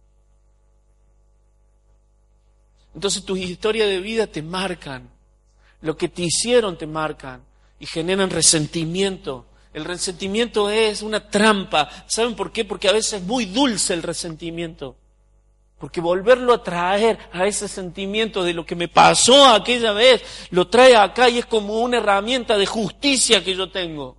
Entonces 2.94 3.24
tus 3.24 3.38
historias 3.38 3.88
de 3.88 4.00
vida 4.00 4.26
te 4.26 4.42
marcan, 4.42 5.08
lo 5.80 5.96
que 5.96 6.10
te 6.10 6.22
hicieron 6.22 6.76
te 6.76 6.86
marcan 6.86 7.42
y 7.82 7.86
generan 7.86 8.30
resentimiento. 8.30 9.44
El 9.74 9.84
resentimiento 9.84 10.70
es 10.70 11.02
una 11.02 11.28
trampa. 11.28 11.88
¿Saben 12.06 12.36
por 12.36 12.52
qué? 12.52 12.64
Porque 12.64 12.88
a 12.88 12.92
veces 12.92 13.14
es 13.14 13.22
muy 13.22 13.46
dulce 13.46 13.92
el 13.92 14.04
resentimiento. 14.04 14.94
Porque 15.80 16.00
volverlo 16.00 16.54
a 16.54 16.62
traer 16.62 17.18
a 17.32 17.44
ese 17.44 17.66
sentimiento 17.66 18.44
de 18.44 18.54
lo 18.54 18.64
que 18.64 18.76
me 18.76 18.86
pasó 18.86 19.48
aquella 19.48 19.90
vez, 19.90 20.22
lo 20.50 20.68
trae 20.68 20.94
acá 20.94 21.28
y 21.28 21.38
es 21.38 21.46
como 21.46 21.80
una 21.80 21.96
herramienta 21.96 22.56
de 22.56 22.66
justicia 22.66 23.42
que 23.42 23.56
yo 23.56 23.68
tengo 23.68 24.16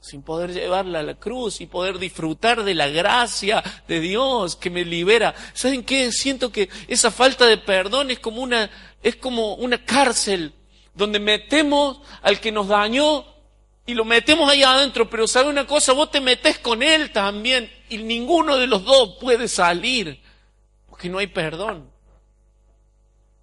sin 0.00 0.22
poder 0.22 0.52
llevarla 0.52 0.98
a 0.98 1.04
la 1.04 1.14
cruz 1.14 1.60
y 1.60 1.66
poder 1.66 1.98
disfrutar 1.98 2.64
de 2.64 2.74
la 2.74 2.88
gracia 2.88 3.62
de 3.86 4.00
Dios 4.00 4.56
que 4.56 4.68
me 4.68 4.84
libera. 4.84 5.32
¿Saben 5.52 5.84
qué? 5.84 6.10
Siento 6.10 6.50
que 6.50 6.68
esa 6.88 7.12
falta 7.12 7.46
de 7.46 7.58
perdón 7.58 8.10
es 8.10 8.18
como 8.18 8.42
una, 8.42 8.68
es 9.00 9.14
como 9.14 9.54
una 9.54 9.84
cárcel 9.84 10.54
donde 10.94 11.18
metemos 11.18 12.00
al 12.22 12.40
que 12.40 12.52
nos 12.52 12.68
dañó 12.68 13.24
y 13.86 13.94
lo 13.94 14.04
metemos 14.04 14.48
ahí 14.48 14.62
adentro, 14.62 15.10
pero 15.10 15.26
sabe 15.26 15.48
una 15.48 15.66
cosa, 15.66 15.92
vos 15.92 16.10
te 16.10 16.20
metes 16.20 16.58
con 16.58 16.82
él 16.82 17.10
también 17.10 17.70
y 17.88 17.98
ninguno 17.98 18.56
de 18.56 18.66
los 18.66 18.84
dos 18.84 19.16
puede 19.20 19.48
salir 19.48 20.20
porque 20.88 21.08
no 21.08 21.18
hay 21.18 21.26
perdón. 21.26 21.90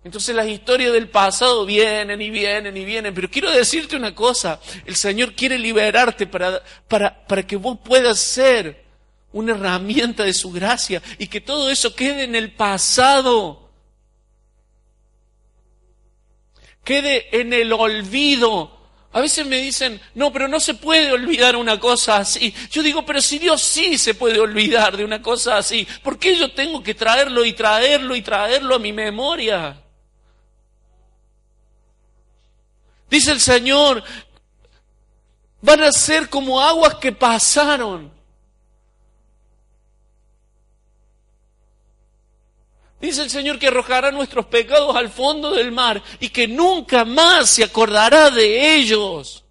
Entonces 0.03 0.33
las 0.33 0.47
historias 0.47 0.93
del 0.93 1.09
pasado 1.09 1.65
vienen 1.65 2.21
y 2.21 2.29
vienen 2.29 2.77
y 2.77 2.85
vienen, 2.85 3.13
pero 3.13 3.29
quiero 3.29 3.51
decirte 3.51 3.97
una 3.97 4.15
cosa, 4.15 4.62
el 4.85 4.95
Señor 4.95 5.33
quiere 5.33 5.59
liberarte 5.59 6.25
para, 6.25 6.63
para, 6.88 7.25
para 7.27 7.45
que 7.45 7.57
vos 7.57 7.77
puedas 7.83 8.17
ser 8.17 8.85
una 9.33 9.53
herramienta 9.53 10.23
de 10.23 10.33
su 10.33 10.51
gracia 10.51 11.01
y 11.17 11.27
que 11.27 11.41
todo 11.41 11.69
eso 11.69 11.93
quede 11.93 12.23
en 12.23 12.35
el 12.35 12.53
pasado, 12.53 13.68
quede 16.83 17.39
en 17.39 17.53
el 17.53 17.73
olvido. 17.73 18.77
A 19.11 19.21
veces 19.21 19.45
me 19.45 19.57
dicen, 19.57 19.99
no, 20.13 20.32
pero 20.32 20.47
no 20.47 20.59
se 20.59 20.75
puede 20.75 21.11
olvidar 21.11 21.55
una 21.55 21.80
cosa 21.80 22.17
así. 22.17 22.53
Yo 22.69 22.84
digo, 22.84 23.05
pero 23.05 23.21
si 23.21 23.39
Dios 23.39 23.61
sí 23.61 23.97
se 23.97 24.13
puede 24.13 24.39
olvidar 24.39 24.95
de 24.95 25.03
una 25.03 25.21
cosa 25.21 25.57
así, 25.57 25.88
¿por 26.03 26.19
qué 26.19 26.38
yo 26.38 26.51
tengo 26.53 26.84
que 26.84 26.93
traerlo 26.93 27.43
y 27.43 27.53
traerlo 27.53 28.15
y 28.15 28.21
traerlo 28.21 28.75
a 28.75 28.80
mi 28.80 28.93
memoria? 28.93 29.82
Dice 33.09 33.32
el 33.32 33.41
Señor, 33.41 34.03
van 35.61 35.84
a 35.84 35.91
ser 35.91 36.30
como 36.30 36.61
aguas 36.61 36.95
que 36.95 37.11
pasaron. 37.11 38.18
Dice 43.00 43.24
el 43.24 43.30
Señor 43.30 43.60
que 43.60 43.68
arrojará 43.68 44.12
nuestros 44.12 44.45
pecados 44.47 44.95
al 44.95 45.10
fondo 45.10 45.52
del 45.52 45.72
mar 45.72 46.04
y 46.20 46.30
que 46.30 46.47
nunca 46.47 47.06
más 47.06 47.50
se 47.50 47.64
acordará 47.64 48.30
de 48.30 48.76
ellos. 48.76 49.45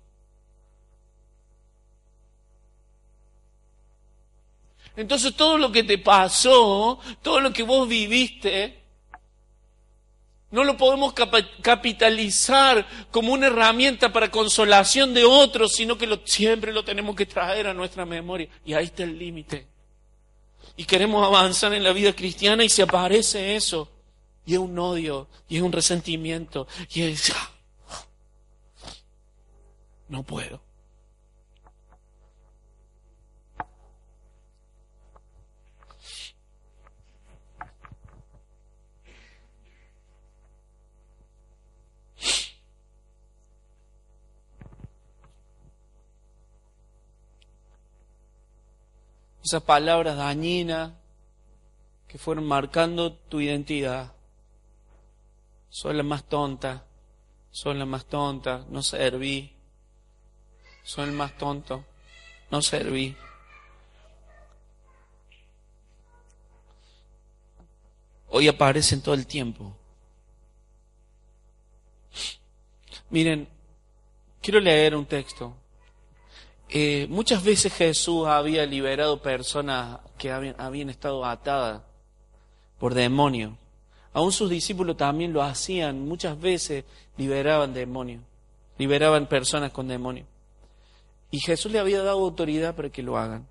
Entonces 4.97 5.35
todo 5.35 5.57
lo 5.57 5.73
que 5.73 5.85
te 5.85 5.97
pasó, 5.97 6.99
todo 7.23 7.41
lo 7.41 7.53
que 7.53 7.63
vos 7.63 7.89
viviste, 7.89 8.79
No 10.51 10.65
lo 10.65 10.79
podemos 10.79 11.13
capitalizar 11.61 12.87
como 13.11 13.35
una 13.35 13.49
herramienta 13.49 14.11
para 14.11 14.31
consolación 14.31 15.13
de 15.13 15.25
otros, 15.25 15.73
sino 15.75 15.99
que 15.99 16.09
siempre 16.25 16.73
lo 16.73 16.85
tenemos 16.85 17.15
que 17.15 17.27
traer 17.27 17.67
a 17.67 17.75
nuestra 17.75 18.07
memoria. 18.07 18.49
Y 18.65 18.73
ahí 18.73 18.87
está 18.87 19.03
el 19.03 19.19
límite. 19.19 19.78
Y 20.79 20.85
queremos 20.85 21.27
avanzar 21.27 21.75
en 21.75 21.83
la 21.83 21.93
vida 21.93 22.15
cristiana 22.15 22.63
y 22.63 22.69
se 22.69 22.83
aparece 22.83 23.57
eso. 23.57 23.91
Y 24.47 24.53
es 24.53 24.61
un 24.61 24.79
odio, 24.79 25.27
y 25.49 25.57
es 25.57 25.63
un 25.63 25.73
resentimiento, 25.73 26.69
y 26.91 27.03
es... 27.03 27.33
¡ah! 27.35 27.51
No 30.09 30.23
puedo. 30.23 30.68
Esas 49.49 49.63
palabras 49.63 50.19
dañinas 50.19 50.93
que 52.07 52.19
fueron 52.19 52.45
marcando 52.45 53.15
tu 53.15 53.41
identidad. 53.41 54.13
Soy 55.71 55.95
la 55.95 56.03
más 56.03 56.25
tonta, 56.25 56.85
soy 57.51 57.79
la 57.79 57.87
más 57.87 58.05
tonta, 58.05 58.67
no 58.69 58.83
serví. 58.83 59.51
Soy 60.83 61.09
el 61.09 61.13
más 61.13 61.37
tonto, 61.39 61.83
no 62.51 62.61
serví. 62.61 63.17
Hoy 68.29 68.49
aparecen 68.49 69.01
todo 69.01 69.15
el 69.15 69.27
tiempo. 69.27 69.75
Miren, 73.09 73.49
quiero 74.43 74.61
leer 74.61 74.95
un 74.95 75.07
texto 75.07 75.57
eh, 76.71 77.07
muchas 77.09 77.43
veces 77.43 77.73
Jesús 77.73 78.27
había 78.27 78.67
liberado 78.67 79.23
personas 79.23 80.01
que 80.19 80.31
habían, 80.31 80.91
estado 80.91 81.25
atadas 81.25 81.83
por 82.79 82.95
demonios. 82.95 83.53
Aún 84.13 84.33
sus 84.33 84.51
discípulos 84.51 84.97
también 84.97 85.33
lo 85.33 85.43
hacían. 85.43 86.07
Muchas 86.07 86.39
veces 86.39 86.85
liberaban 87.17 87.73
demonios, 87.73 88.23
liberaban 88.77 89.27
personas 89.27 89.73
con 89.73 89.89
demonios. 89.89 90.27
Y 91.31 91.41
Jesús 91.41 91.73
le 91.73 91.79
había 91.79 92.03
dado 92.03 92.21
autoridad 92.21 92.75
para 92.75 92.91
que 92.91 93.03
lo 93.03 93.17
hagan. 93.17 93.47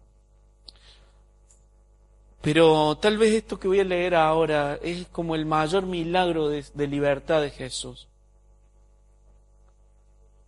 Pero 2.41 2.97
tal 2.97 3.17
vez 3.17 3.33
esto 3.33 3.59
que 3.59 3.67
voy 3.67 3.79
a 3.79 3.83
leer 3.83 4.15
ahora 4.15 4.79
es 4.81 5.07
como 5.07 5.35
el 5.35 5.45
mayor 5.45 5.85
milagro 5.85 6.49
de 6.49 6.87
libertad 6.87 7.41
de 7.41 7.49
Jesús 7.49 8.06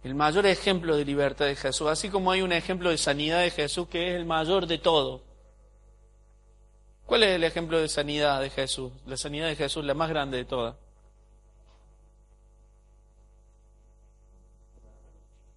el 0.03 0.15
mayor 0.15 0.45
ejemplo 0.45 0.95
de 0.95 1.05
libertad 1.05 1.45
de 1.45 1.55
Jesús, 1.55 1.87
así 1.87 2.09
como 2.09 2.31
hay 2.31 2.41
un 2.41 2.53
ejemplo 2.53 2.89
de 2.89 2.97
sanidad 2.97 3.41
de 3.41 3.51
Jesús 3.51 3.87
que 3.87 4.09
es 4.09 4.15
el 4.15 4.25
mayor 4.25 4.65
de 4.65 4.77
todo. 4.77 5.23
¿Cuál 7.05 7.23
es 7.23 7.35
el 7.35 7.43
ejemplo 7.43 7.79
de 7.79 7.89
sanidad 7.89 8.39
de 8.39 8.49
Jesús? 8.49 8.91
La 9.05 9.17
sanidad 9.17 9.47
de 9.47 9.55
Jesús, 9.55 9.83
la 9.83 9.93
más 9.93 10.09
grande 10.09 10.37
de 10.37 10.45
todas. 10.45 10.75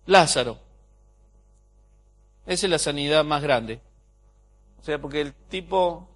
Lázaro. 0.07 0.59
Esa 2.47 2.67
es 2.67 2.71
la 2.71 2.79
sanidad 2.79 3.25
más 3.25 3.43
grande. 3.43 3.81
O 4.81 4.85
sea, 4.85 5.01
porque 5.01 5.21
el 5.21 5.33
tipo, 5.35 6.09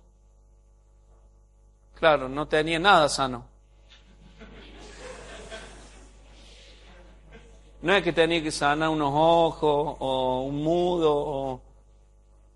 claro, 1.95 2.29
no 2.29 2.49
tenía 2.49 2.81
nada 2.81 3.09
sano. 3.09 3.47
No 7.87 7.95
es 7.95 8.03
que 8.03 8.13
tenía 8.13 8.43
que 8.43 8.51
sanar 8.51 8.89
unos 8.89 9.13
ojos 9.15 9.97
o 10.01 10.41
un 10.41 10.61
mudo 10.61 11.63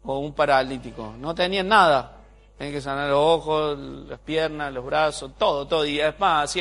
o, 0.02 0.18
un 0.18 0.32
paralítico. 0.32 1.14
No 1.20 1.36
tenía 1.36 1.62
nada. 1.62 2.16
Tenía 2.58 2.72
que 2.72 2.80
sanar 2.80 3.10
los 3.10 3.20
ojos, 3.20 3.78
las 3.78 4.18
piernas, 4.18 4.74
los 4.74 4.84
brazos, 4.84 5.30
todo, 5.38 5.68
todo. 5.68 5.86
Y 5.86 6.00
es 6.00 6.18
más, 6.18 6.52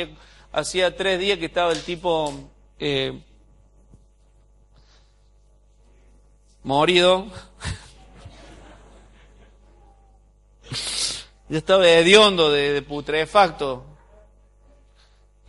hacía, 0.52 0.96
tres 0.96 1.18
días 1.18 1.36
que 1.40 1.46
estaba 1.46 1.72
el 1.72 1.82
tipo 1.82 2.32
eh, 2.78 3.20
morido. 6.62 7.26
ya 11.48 11.58
estaba 11.58 11.88
hediondo 11.88 12.52
de 12.52 12.82
putrefacto. 12.82 13.89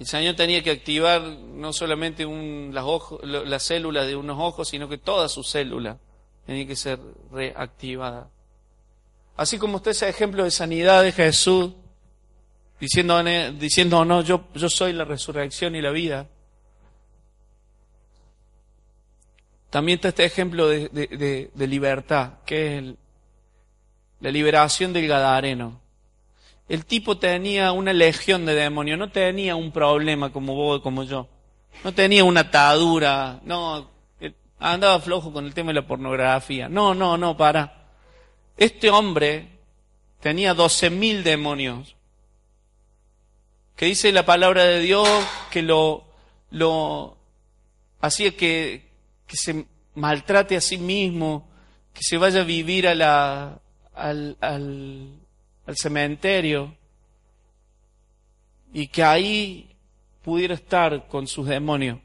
El 0.01 0.07
Señor 0.07 0.35
tenía 0.35 0.63
que 0.63 0.71
activar 0.71 1.21
no 1.21 1.71
solamente 1.71 2.25
las, 2.25 3.61
células 3.61 4.07
de 4.07 4.15
unos 4.15 4.39
ojos, 4.39 4.67
sino 4.67 4.89
que 4.89 4.97
toda 4.97 5.29
su 5.29 5.43
célula 5.43 5.99
tenía 6.43 6.65
que 6.65 6.75
ser 6.75 6.97
reactivada. 7.31 8.27
Así 9.37 9.59
como 9.59 9.75
usted 9.75 9.91
ese 9.91 10.09
ejemplo 10.09 10.43
de 10.43 10.49
sanidad 10.49 11.03
de 11.03 11.11
Jesús, 11.11 11.73
diciendo, 12.79 13.23
diciendo 13.51 14.03
no, 14.03 14.23
yo, 14.23 14.45
yo 14.55 14.71
soy 14.71 14.93
la 14.93 15.05
resurrección 15.05 15.75
y 15.75 15.83
la 15.83 15.91
vida. 15.91 16.27
También 19.69 19.97
está 19.97 20.07
este 20.07 20.25
ejemplo 20.25 20.67
de, 20.67 21.51
libertad, 21.55 22.39
que 22.43 22.79
es 22.79 22.83
la 24.19 24.31
liberación 24.31 24.93
del 24.93 25.07
Gadareno. 25.07 25.79
El 26.72 26.86
tipo 26.86 27.17
tenía 27.17 27.74
una 27.74 27.91
legión 27.91 28.45
de 28.45 28.55
demonios, 28.55 28.97
no 28.97 29.09
tenía 29.09 29.57
un 29.57 29.74
problema 29.74 30.32
como 30.32 30.55
vos, 30.55 30.80
como 30.80 31.03
yo. 31.03 31.28
No 31.84 31.93
tenía 31.93 32.24
una 32.24 32.39
atadura, 32.39 33.41
no, 33.43 33.89
eh, 34.22 34.32
andaba 34.57 35.01
flojo 35.01 35.34
con 35.34 35.45
el 35.45 35.53
tema 35.53 35.72
de 35.72 35.82
la 35.82 35.86
pornografía. 35.86 36.69
No, 36.69 36.93
no, 36.93 37.17
no, 37.17 37.36
para. 37.36 37.89
Este 38.55 38.89
hombre 38.89 39.49
tenía 40.22 40.53
doce 40.53 40.89
mil 40.89 41.26
demonios. 41.26 41.97
Que 43.76 43.88
dice 43.88 44.13
la 44.13 44.26
palabra 44.26 44.63
de 44.63 44.80
Dios 44.80 45.09
que 45.51 45.63
lo, 45.63 46.05
lo 46.51 47.17
hacía 47.99 48.32
que, 48.38 48.89
que 49.28 49.36
se 49.36 49.65
maltrate 49.95 50.55
a 50.55 50.61
sí 50.61 50.78
mismo, 50.78 51.49
que 51.93 52.01
se 52.01 52.17
vaya 52.17 52.39
a 52.39 52.45
vivir 52.45 52.88
a 52.88 52.95
la, 52.95 53.59
al, 53.93 54.38
al, 54.39 55.19
al 55.66 55.76
cementerio 55.78 56.76
y 58.74 58.88
que 58.88 59.03
ahí 59.03 59.76
pudiera 60.24 60.53
estar 60.53 61.07
con 61.07 61.28
sus 61.28 61.47
demonios. 61.47 61.99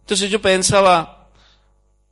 Entonces 0.00 0.30
yo 0.30 0.40
pensaba, 0.40 1.28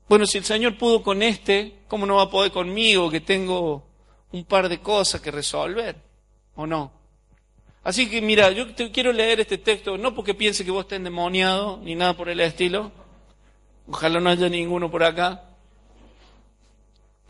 bueno, 0.08 0.26
si 0.26 0.38
el 0.38 0.44
Señor 0.44 0.78
pudo 0.78 1.02
con 1.02 1.22
este, 1.22 1.80
¿cómo 1.88 2.06
no 2.06 2.16
va 2.16 2.22
a 2.22 2.30
poder 2.30 2.52
conmigo 2.52 3.10
que 3.10 3.20
tengo 3.20 3.84
un 4.32 4.44
par 4.44 4.68
de 4.68 4.80
cosas 4.80 5.20
que 5.20 5.30
resolver? 5.30 5.96
¿O 6.54 6.66
no? 6.66 6.92
Así 7.84 8.08
que 8.08 8.22
mira, 8.22 8.50
yo 8.52 8.72
te 8.74 8.90
quiero 8.90 9.12
leer 9.12 9.40
este 9.40 9.58
texto, 9.58 9.98
no 9.98 10.14
porque 10.14 10.34
piense 10.34 10.64
que 10.64 10.70
vos 10.70 10.84
estés 10.84 10.98
endemoniado, 10.98 11.80
ni 11.82 11.94
nada 11.94 12.16
por 12.16 12.28
el 12.28 12.40
estilo. 12.40 12.92
Ojalá 13.88 14.20
no 14.20 14.30
haya 14.30 14.48
ninguno 14.48 14.90
por 14.90 15.02
acá. 15.02 15.42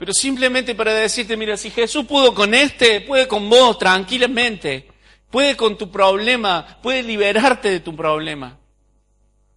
Pero 0.03 0.15
simplemente 0.15 0.75
para 0.75 0.95
decirte, 0.95 1.37
mira, 1.37 1.57
si 1.57 1.71
Jesús 1.71 2.05
pudo 2.07 2.35
con 2.35 2.55
este, 2.55 3.03
puede 3.03 3.29
con 3.29 3.49
vos 3.49 3.79
tranquilamente. 3.79 4.89
Puede 5.31 5.57
con 5.57 5.79
tu 5.79 5.93
problema, 5.93 6.81
puede 6.83 7.05
liberarte 7.05 7.71
de 7.71 7.79
tu 7.79 7.95
problema. 7.95 8.59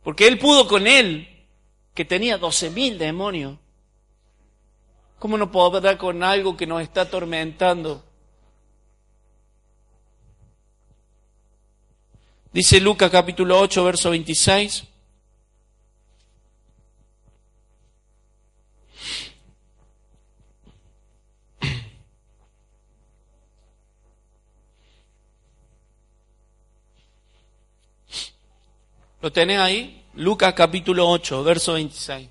Porque 0.03 0.27
Él 0.27 0.37
pudo 0.37 0.67
con 0.67 0.85
Él, 0.85 1.47
que 1.95 2.05
tenía 2.05 2.37
doce 2.37 2.69
mil 2.69 2.99
demonios. 2.99 3.57
¿Cómo 5.17 5.35
no 5.35 5.51
podrá 5.51 5.97
con 5.97 6.21
algo 6.21 6.55
que 6.55 6.67
nos 6.67 6.83
está 6.83 7.01
atormentando? 7.01 8.05
Dice 12.53 12.79
Lucas 12.79 13.09
capítulo 13.09 13.59
8, 13.59 13.83
verso 13.83 14.11
26. 14.11 14.94
¿Lo 29.26 29.32
tenés 29.32 29.57
ahí? 29.57 30.03
Lucas 30.13 30.53
capítulo 30.53 31.09
8, 31.09 31.43
verso 31.43 31.73
26. 31.73 32.30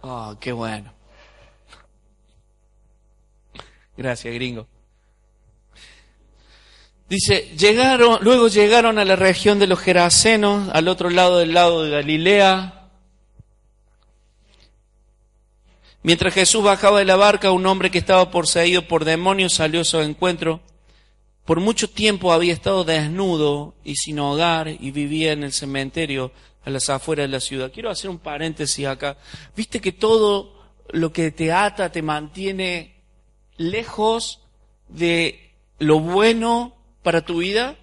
Oh, 0.00 0.34
qué 0.40 0.52
bueno. 0.52 0.94
Gracias, 3.98 4.32
gringo. 4.32 4.66
Dice, 7.06 7.54
llegaron, 7.58 8.20
luego 8.22 8.48
llegaron 8.48 8.98
a 8.98 9.04
la 9.04 9.16
región 9.16 9.58
de 9.58 9.66
los 9.66 9.78
Gerasenos, 9.78 10.70
al 10.72 10.88
otro 10.88 11.10
lado 11.10 11.40
del 11.40 11.52
lado 11.52 11.84
de 11.84 11.90
Galilea, 11.90 12.79
Mientras 16.02 16.32
Jesús 16.32 16.64
bajaba 16.64 16.98
de 16.98 17.04
la 17.04 17.16
barca, 17.16 17.50
un 17.50 17.66
hombre 17.66 17.90
que 17.90 17.98
estaba 17.98 18.30
poseído 18.30 18.88
por 18.88 19.04
demonios 19.04 19.52
salió 19.52 19.82
a 19.82 19.84
su 19.84 20.00
encuentro. 20.00 20.60
Por 21.44 21.60
mucho 21.60 21.90
tiempo 21.90 22.32
había 22.32 22.54
estado 22.54 22.84
desnudo 22.84 23.74
y 23.84 23.96
sin 23.96 24.18
hogar 24.18 24.68
y 24.68 24.90
vivía 24.92 25.32
en 25.32 25.42
el 25.42 25.52
cementerio 25.52 26.32
a 26.64 26.70
las 26.70 26.88
afueras 26.88 27.24
de 27.24 27.32
la 27.32 27.40
ciudad. 27.40 27.70
Quiero 27.72 27.90
hacer 27.90 28.08
un 28.08 28.18
paréntesis 28.18 28.86
acá. 28.86 29.18
¿Viste 29.54 29.80
que 29.80 29.92
todo 29.92 30.54
lo 30.90 31.12
que 31.12 31.30
te 31.32 31.52
ata 31.52 31.92
te 31.92 32.00
mantiene 32.00 32.94
lejos 33.58 34.40
de 34.88 35.52
lo 35.78 36.00
bueno 36.00 36.76
para 37.02 37.26
tu 37.26 37.38
vida? 37.38 37.76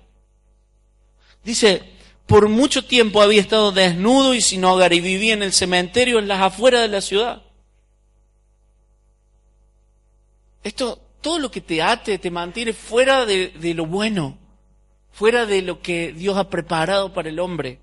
Dice, 1.43 1.84
por 2.26 2.49
mucho 2.49 2.84
tiempo 2.84 3.22
había 3.22 3.41
estado 3.41 3.72
desnudo 3.72 4.34
y 4.34 4.41
sin 4.41 4.65
hogar 4.65 4.91
y 4.93 5.01
vivía 5.01 5.34
en 5.34 5.43
el 5.43 5.53
cementerio 5.53 6.18
en 6.18 6.28
las 6.28 6.41
afueras 6.41 6.82
de 6.82 6.88
la 6.88 7.01
ciudad. 7.01 7.47
Esto, 10.64 10.99
todo 11.22 11.39
lo 11.39 11.51
que 11.51 11.62
te 11.62 11.82
ate, 11.82 12.18
te 12.18 12.32
mantiene 12.32 12.74
fuera 12.74 13.26
de, 13.26 13.51
lo 13.74 13.86
bueno, 13.86 14.38
fuera 15.12 15.45
de 15.45 15.62
lo 15.62 15.82
que 15.82 16.14
Dios 16.14 16.38
ha 16.38 16.49
preparado 16.49 17.14
para 17.14 17.30
el 17.30 17.39
hombre. 17.39 17.80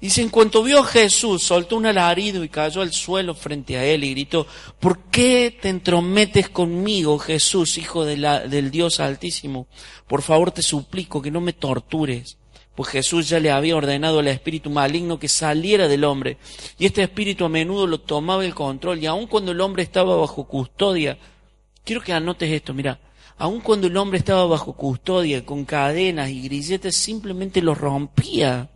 Dice, 0.00 0.20
en 0.22 0.28
cuanto 0.28 0.62
vio 0.62 0.80
a 0.80 0.84
Jesús, 0.84 1.44
soltó 1.44 1.76
un 1.76 1.86
alarido 1.86 2.44
y 2.44 2.48
cayó 2.48 2.82
al 2.82 2.92
suelo 2.92 3.34
frente 3.34 3.76
a 3.78 3.84
él 3.84 4.04
y 4.04 4.10
gritó, 4.10 4.46
¿por 4.78 5.04
qué 5.04 5.56
te 5.60 5.68
entrometes 5.68 6.50
conmigo, 6.50 7.18
Jesús, 7.18 7.78
hijo 7.78 8.04
del 8.04 8.70
Dios 8.70 9.00
Altísimo? 9.00 9.66
Por 10.06 10.20
favor 10.20 10.50
te 10.50 10.62
suplico 10.62 11.22
que 11.22 11.30
no 11.30 11.40
me 11.40 11.54
tortures. 11.54 12.36
Pues 12.74 12.88
Jesús 12.90 13.28
ya 13.28 13.38
le 13.38 13.50
había 13.50 13.76
ordenado 13.76 14.18
al 14.18 14.28
espíritu 14.28 14.68
maligno 14.70 15.18
que 15.18 15.28
saliera 15.28 15.86
del 15.86 16.04
hombre, 16.04 16.38
y 16.78 16.86
este 16.86 17.02
espíritu 17.02 17.44
a 17.44 17.48
menudo 17.48 17.86
lo 17.86 18.00
tomaba 18.00 18.44
el 18.44 18.54
control, 18.54 18.98
y 18.98 19.06
aun 19.06 19.26
cuando 19.26 19.52
el 19.52 19.60
hombre 19.60 19.82
estaba 19.82 20.16
bajo 20.16 20.44
custodia, 20.44 21.18
quiero 21.84 22.02
que 22.02 22.12
anotes 22.12 22.50
esto, 22.50 22.74
mira, 22.74 22.98
aun 23.38 23.60
cuando 23.60 23.86
el 23.86 23.96
hombre 23.96 24.18
estaba 24.18 24.46
bajo 24.46 24.72
custodia, 24.72 25.44
con 25.44 25.64
cadenas 25.64 26.30
y 26.30 26.42
grilletes, 26.42 26.96
simplemente 26.96 27.62
lo 27.62 27.74
rompía 27.74 28.70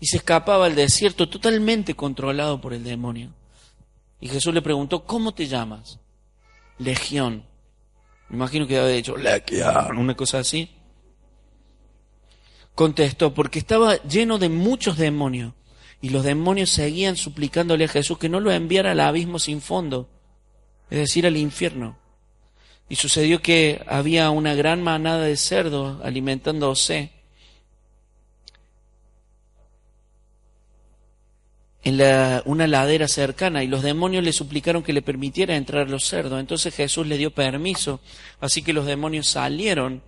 y 0.00 0.06
se 0.06 0.18
escapaba 0.18 0.66
al 0.66 0.74
desierto 0.74 1.28
totalmente 1.30 1.94
controlado 1.94 2.60
por 2.60 2.74
el 2.74 2.84
demonio. 2.84 3.32
Y 4.20 4.28
Jesús 4.28 4.52
le 4.52 4.60
preguntó, 4.60 5.04
¿cómo 5.04 5.32
te 5.32 5.46
llamas? 5.46 5.98
Legión. 6.78 7.44
Me 8.28 8.36
imagino 8.36 8.66
que 8.66 8.78
había 8.78 8.96
dicho, 8.96 9.16
Legión, 9.16 9.96
una 9.96 10.14
cosa 10.14 10.40
así. 10.40 10.73
Contestó, 12.74 13.34
porque 13.34 13.58
estaba 13.58 14.02
lleno 14.02 14.38
de 14.38 14.48
muchos 14.48 14.96
demonios. 14.96 15.52
Y 16.00 16.10
los 16.10 16.24
demonios 16.24 16.70
seguían 16.70 17.16
suplicándole 17.16 17.84
a 17.84 17.88
Jesús 17.88 18.18
que 18.18 18.28
no 18.28 18.40
lo 18.40 18.52
enviara 18.52 18.92
al 18.92 19.00
abismo 19.00 19.38
sin 19.38 19.60
fondo, 19.60 20.10
es 20.90 20.98
decir, 20.98 21.26
al 21.26 21.36
infierno. 21.36 21.96
Y 22.88 22.96
sucedió 22.96 23.40
que 23.40 23.82
había 23.86 24.28
una 24.30 24.54
gran 24.54 24.82
manada 24.82 25.22
de 25.22 25.36
cerdos 25.36 26.04
alimentándose 26.04 27.10
en 31.84 32.00
una 32.46 32.66
ladera 32.66 33.08
cercana 33.08 33.62
y 33.62 33.68
los 33.68 33.82
demonios 33.82 34.24
le 34.24 34.32
suplicaron 34.32 34.82
que 34.82 34.94
le 34.94 35.02
permitiera 35.02 35.54
entrar 35.54 35.90
los 35.90 36.04
cerdos. 36.04 36.40
Entonces 36.40 36.74
Jesús 36.74 37.06
le 37.06 37.18
dio 37.18 37.30
permiso, 37.30 38.00
así 38.40 38.62
que 38.62 38.72
los 38.72 38.86
demonios 38.86 39.28
salieron 39.28 40.02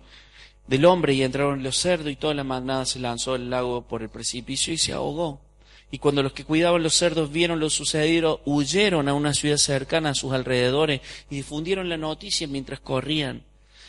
del 0.67 0.85
hombre 0.85 1.13
y 1.13 1.23
entraron 1.23 1.63
los 1.63 1.77
cerdos 1.77 2.11
y 2.11 2.15
toda 2.15 2.33
la 2.33 2.43
manada 2.43 2.85
se 2.85 2.99
lanzó 2.99 3.33
al 3.33 3.49
lago 3.49 3.81
por 3.81 4.01
el 4.01 4.09
precipicio 4.09 4.73
y 4.73 4.77
se 4.77 4.93
ahogó. 4.93 5.41
Y 5.89 5.99
cuando 5.99 6.21
los 6.21 6.33
que 6.33 6.43
cuidaban 6.43 6.83
los 6.83 6.95
cerdos 6.95 7.31
vieron 7.31 7.59
lo 7.59 7.69
sucedido, 7.69 8.41
huyeron 8.45 9.07
a 9.07 9.13
una 9.13 9.33
ciudad 9.33 9.57
cercana 9.57 10.09
a 10.09 10.15
sus 10.15 10.33
alrededores 10.33 11.01
y 11.29 11.37
difundieron 11.37 11.87
la 11.87 11.97
noticia 11.97 12.47
mientras 12.47 12.81
corrían. 12.81 13.43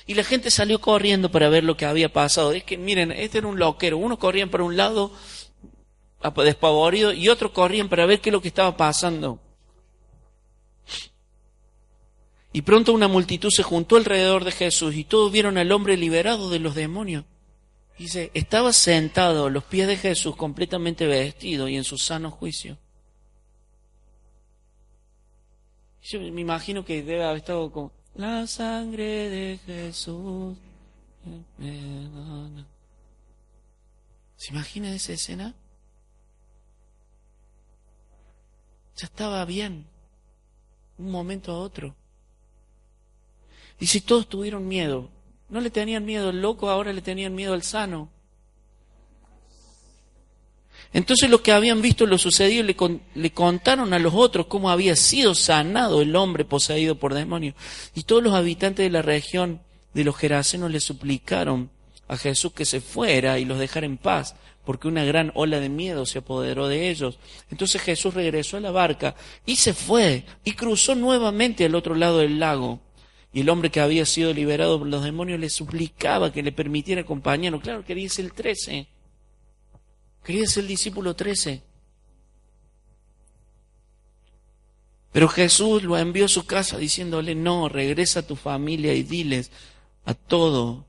Y 0.06 0.14
la 0.14 0.24
gente 0.24 0.50
salió 0.50 0.80
corriendo 0.80 1.30
para 1.30 1.48
ver 1.48 1.64
lo 1.64 1.76
que 1.76 1.84
había 1.84 2.12
pasado. 2.12 2.52
Es 2.52 2.64
que, 2.64 2.78
miren, 2.78 3.12
este 3.12 3.38
era 3.38 3.48
un 3.48 3.58
loquero. 3.58 3.98
Unos 3.98 4.18
corrían 4.18 4.48
para 4.48 4.64
un 4.64 4.76
lado, 4.76 5.12
despavorido 6.44 7.12
y 7.12 7.28
otros 7.28 7.50
corrían 7.50 7.88
para 7.88 8.06
ver 8.06 8.20
qué 8.20 8.30
es 8.30 8.32
lo 8.32 8.40
que 8.40 8.48
estaba 8.48 8.76
pasando. 8.76 9.40
Y 12.52 12.62
pronto 12.62 12.92
una 12.92 13.08
multitud 13.08 13.50
se 13.50 13.62
juntó 13.62 13.96
alrededor 13.96 14.44
de 14.44 14.52
Jesús 14.52 14.94
y 14.94 15.04
todos 15.04 15.30
vieron 15.30 15.58
al 15.58 15.70
hombre 15.70 15.96
liberado 15.96 16.50
de 16.50 16.58
los 16.58 16.74
demonios. 16.74 17.24
Dice, 17.98 18.30
estaba 18.32 18.72
sentado 18.72 19.46
a 19.46 19.50
los 19.50 19.64
pies 19.64 19.88
de 19.88 19.96
Jesús 19.96 20.36
completamente 20.36 21.06
vestido 21.06 21.68
y 21.68 21.76
en 21.76 21.84
su 21.84 21.98
sano 21.98 22.30
juicio. 22.30 22.78
Yo 26.02 26.20
me 26.20 26.40
imagino 26.40 26.84
que 26.84 27.02
debe 27.02 27.24
haber 27.24 27.38
estado 27.38 27.70
con 27.70 27.92
la 28.14 28.46
sangre 28.46 29.28
de 29.28 29.58
Jesús. 29.66 30.56
¿Se 34.36 34.52
imagina 34.52 34.94
esa 34.94 35.12
escena? 35.12 35.54
Ya 38.96 39.06
estaba 39.06 39.44
bien. 39.44 39.86
Un 40.96 41.10
momento 41.10 41.52
a 41.52 41.58
otro. 41.58 41.94
Y 43.80 43.86
si 43.86 44.00
todos 44.00 44.28
tuvieron 44.28 44.66
miedo, 44.66 45.08
no 45.48 45.60
le 45.60 45.70
tenían 45.70 46.04
miedo 46.04 46.28
al 46.28 46.42
loco, 46.42 46.68
ahora 46.68 46.92
le 46.92 47.02
tenían 47.02 47.34
miedo 47.34 47.54
al 47.54 47.62
sano. 47.62 48.10
Entonces 50.92 51.28
los 51.28 51.42
que 51.42 51.52
habían 51.52 51.82
visto 51.82 52.06
lo 52.06 52.16
sucedido 52.16 52.64
le, 52.64 53.30
contaron 53.30 53.92
a 53.92 53.98
los 53.98 54.14
otros 54.14 54.46
cómo 54.46 54.70
había 54.70 54.96
sido 54.96 55.34
sanado 55.34 56.00
el 56.00 56.16
hombre 56.16 56.44
poseído 56.44 56.94
por 56.94 57.14
demonios. 57.14 57.54
Y 57.94 58.04
todos 58.04 58.22
los 58.22 58.34
habitantes 58.34 58.84
de 58.84 58.90
la 58.90 59.02
región 59.02 59.60
de 59.92 60.04
los 60.04 60.16
Gerasenos 60.16 60.70
le 60.70 60.80
suplicaron 60.80 61.70
a 62.08 62.16
Jesús 62.16 62.52
que 62.52 62.64
se 62.64 62.80
fuera 62.80 63.38
y 63.38 63.44
los 63.44 63.58
dejara 63.58 63.84
en 63.84 63.98
paz, 63.98 64.34
porque 64.64 64.88
una 64.88 65.04
gran 65.04 65.30
ola 65.34 65.60
de 65.60 65.68
miedo 65.68 66.06
se 66.06 66.18
apoderó 66.18 66.68
de 66.68 66.88
ellos. 66.88 67.18
Entonces 67.50 67.82
Jesús 67.82 68.14
regresó 68.14 68.56
a 68.56 68.60
la 68.60 68.70
barca 68.70 69.14
y 69.44 69.56
se 69.56 69.74
fue 69.74 70.24
y 70.42 70.52
cruzó 70.52 70.94
nuevamente 70.94 71.66
al 71.66 71.74
otro 71.74 71.94
lado 71.94 72.18
del 72.18 72.40
lago. 72.40 72.80
Y 73.32 73.40
el 73.40 73.48
hombre 73.50 73.70
que 73.70 73.80
había 73.80 74.06
sido 74.06 74.32
liberado 74.32 74.78
por 74.78 74.88
los 74.88 75.04
demonios 75.04 75.38
le 75.38 75.50
suplicaba 75.50 76.32
que 76.32 76.42
le 76.42 76.52
permitiera 76.52 77.02
acompañarlo. 77.02 77.60
Claro, 77.60 77.84
quería 77.84 78.08
ser 78.08 78.24
el 78.24 78.32
trece. 78.32 78.88
Quería 80.24 80.46
ser 80.46 80.62
el 80.62 80.68
discípulo 80.68 81.14
trece. 81.14 81.62
Pero 85.12 85.28
Jesús 85.28 85.82
lo 85.82 85.96
envió 85.98 86.26
a 86.26 86.28
su 86.28 86.46
casa 86.46 86.78
diciéndole, 86.78 87.34
no, 87.34 87.68
regresa 87.68 88.20
a 88.20 88.26
tu 88.26 88.36
familia 88.36 88.94
y 88.94 89.02
diles 89.02 89.50
a 90.04 90.14
todo, 90.14 90.86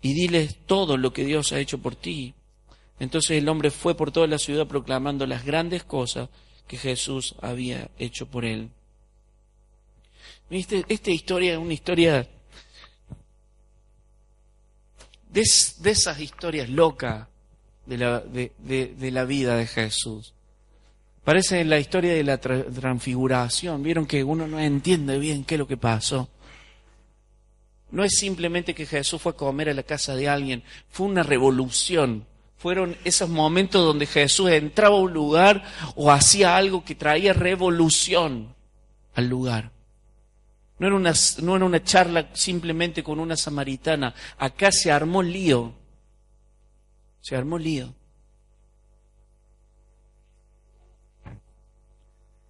y 0.00 0.14
diles 0.14 0.56
todo 0.66 0.96
lo 0.96 1.12
que 1.12 1.24
Dios 1.24 1.52
ha 1.52 1.60
hecho 1.60 1.78
por 1.78 1.96
ti. 1.96 2.34
Entonces 2.98 3.38
el 3.38 3.48
hombre 3.48 3.70
fue 3.70 3.94
por 3.94 4.10
toda 4.10 4.26
la 4.26 4.38
ciudad 4.38 4.66
proclamando 4.66 5.26
las 5.26 5.44
grandes 5.44 5.84
cosas 5.84 6.28
que 6.66 6.76
Jesús 6.76 7.34
había 7.40 7.90
hecho 7.98 8.26
por 8.26 8.44
él. 8.44 8.70
¿Viste? 10.50 10.84
Esta 10.88 11.10
historia 11.10 11.52
es 11.52 11.58
una 11.58 11.74
historia 11.74 12.26
de, 15.30 15.42
esas 15.42 16.20
historias 16.20 16.68
locas 16.68 17.26
de 17.86 17.98
la, 17.98 18.20
de, 18.20 19.10
la 19.10 19.24
vida 19.24 19.56
de 19.56 19.66
Jesús. 19.66 20.34
Parece 21.24 21.64
la 21.64 21.78
historia 21.78 22.14
de 22.14 22.24
la 22.24 22.38
transfiguración. 22.38 23.82
Vieron 23.82 24.06
que 24.06 24.24
uno 24.24 24.46
no 24.46 24.58
entiende 24.58 25.18
bien 25.18 25.44
qué 25.44 25.56
es 25.56 25.58
lo 25.58 25.66
que 25.66 25.76
pasó. 25.76 26.28
No 27.90 28.04
es 28.04 28.18
simplemente 28.18 28.74
que 28.74 28.86
Jesús 28.86 29.20
fue 29.20 29.32
a 29.32 29.36
comer 29.36 29.68
a 29.68 29.74
la 29.74 29.82
casa 29.82 30.14
de 30.14 30.28
alguien, 30.28 30.62
fue 30.90 31.06
una 31.06 31.22
revolución 31.22 32.26
fueron 32.58 32.96
esos 33.04 33.28
momentos 33.28 33.84
donde 33.84 34.04
Jesús 34.04 34.50
entraba 34.50 34.96
a 34.96 35.00
un 35.00 35.12
lugar 35.12 35.62
o 35.94 36.10
hacía 36.10 36.56
algo 36.56 36.84
que 36.84 36.96
traía 36.96 37.32
revolución 37.32 38.52
al 39.14 39.28
lugar. 39.28 39.70
No 40.78 40.86
era, 40.86 40.96
una, 40.96 41.12
no 41.42 41.56
era 41.56 41.64
una 41.64 41.82
charla 41.82 42.28
simplemente 42.34 43.02
con 43.02 43.18
una 43.18 43.36
samaritana. 43.36 44.14
Acá 44.38 44.70
se 44.70 44.92
armó 44.92 45.22
lío. 45.22 45.74
Se 47.20 47.34
armó 47.36 47.58
lío. 47.58 47.94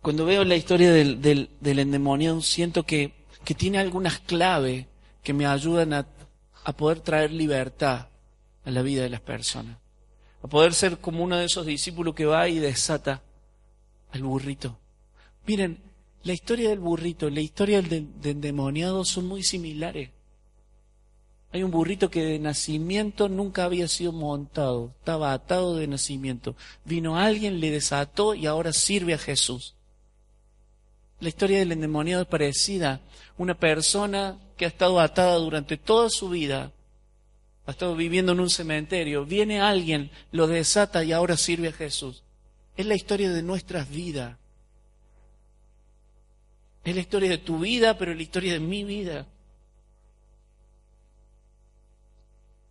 Cuando 0.03 0.25
veo 0.25 0.45
la 0.45 0.57
historia 0.57 0.93
del, 0.93 1.21
del, 1.21 1.51
del 1.61 2.43
siento 2.43 2.85
que, 2.85 3.13
que, 3.45 3.55
tiene 3.55 3.79
algunas 3.79 4.21
claves 4.21 4.87
que 5.23 5.33
me 5.33 5.47
ayudan 5.47 5.93
a, 5.93 6.07
a 6.65 6.73
poder 6.73 7.01
traer 7.01 7.33
libertad 7.33 8.09
a 8.65 8.71
la 8.71 8.83
vida 8.83 9.03
de 9.03 9.11
las 9.11 9.21
personas 9.21 9.77
a 10.43 10.47
poder 10.47 10.75
ser 10.75 10.99
como 10.99 11.25
uno 11.25 11.37
de 11.37 11.47
esos 11.47 11.67
discípulos 11.67 12.15
que 12.15 12.27
va 12.27 12.49
y 12.49 12.59
desata 12.59 13.23
al 14.13 14.23
burrito. 14.23 14.79
Miren, 15.47 15.83
la 16.25 16.33
historia 16.33 16.71
del 16.71 16.81
burrito, 16.81 17.31
la 17.31 17.41
historia 17.41 17.81
del, 17.81 18.09
endemoniado 18.23 19.05
son 19.05 19.27
muy 19.27 19.43
similares. 19.43 20.11
Hay 21.51 21.63
un 21.63 21.71
burrito 21.71 22.11
que 22.11 22.23
de 22.23 22.39
nacimiento 22.39 23.29
nunca 23.29 23.65
había 23.65 23.89
sido 23.89 24.13
montado, 24.13 24.93
estaba 24.99 25.33
atado 25.33 25.77
de 25.77 25.87
nacimiento. 25.87 26.57
Vino 26.85 27.17
alguien, 27.17 27.61
le 27.61 27.71
desató 27.71 28.35
y 28.35 28.47
ahora 28.47 28.73
sirve 28.73 29.15
a 29.15 29.19
Jesús. 29.19 29.75
La 31.21 31.29
historia 31.29 31.59
del 31.59 31.73
endemoniado 31.73 32.23
es 32.23 32.29
parecida. 32.29 33.01
Una 33.39 33.59
persona 33.59 34.39
que 34.57 34.67
ha 34.67 34.69
estado 34.69 35.01
atada 35.01 35.37
durante 35.37 35.79
toda 35.79 36.11
su 36.11 36.29
vida, 36.29 36.73
ha 37.67 37.71
estado 37.71 37.97
viviendo 37.97 38.33
en 38.33 38.41
un 38.41 38.51
cementerio, 38.51 39.25
viene 39.25 39.61
alguien, 39.61 40.11
lo 40.33 40.47
desata 40.47 41.05
y 41.05 41.13
ahora 41.13 41.37
sirve 41.37 41.69
a 41.69 41.73
Jesús. 41.73 42.23
Es 42.77 42.87
la 42.87 42.95
historia 42.95 43.31
de 43.31 43.43
nuestras 43.43 43.89
vidas. 43.89 44.37
Es 46.85 46.95
la 46.95 47.01
historia 47.01 47.31
de 47.31 47.39
tu 47.39 47.59
vida, 47.59 47.99
pero 47.99 48.13
es 48.13 48.17
la 48.17 48.23
historia 48.23 48.53
de 48.53 48.61
mi 48.61 48.85
vida. 48.85 49.27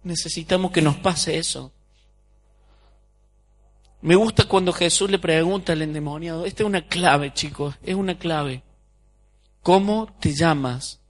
Necesitamos 0.04 0.72
que 0.72 0.82
nos 0.82 0.96
pase 0.98 1.38
eso. 1.38 1.72
Me 4.02 4.16
gusta 4.16 4.48
cuando 4.48 4.72
Jesús 4.72 5.10
le 5.10 5.20
pregunta 5.20 5.74
al 5.74 5.82
endemoniado, 5.82 6.46
esta 6.46 6.64
es 6.64 6.68
una 6.68 6.88
clave, 6.88 7.34
chicos, 7.34 7.76
es 7.84 7.96
una 7.96 8.18
clave. 8.18 8.64
¿Cómo 9.62 10.16
te 10.20 10.34
llamas? 10.34 11.02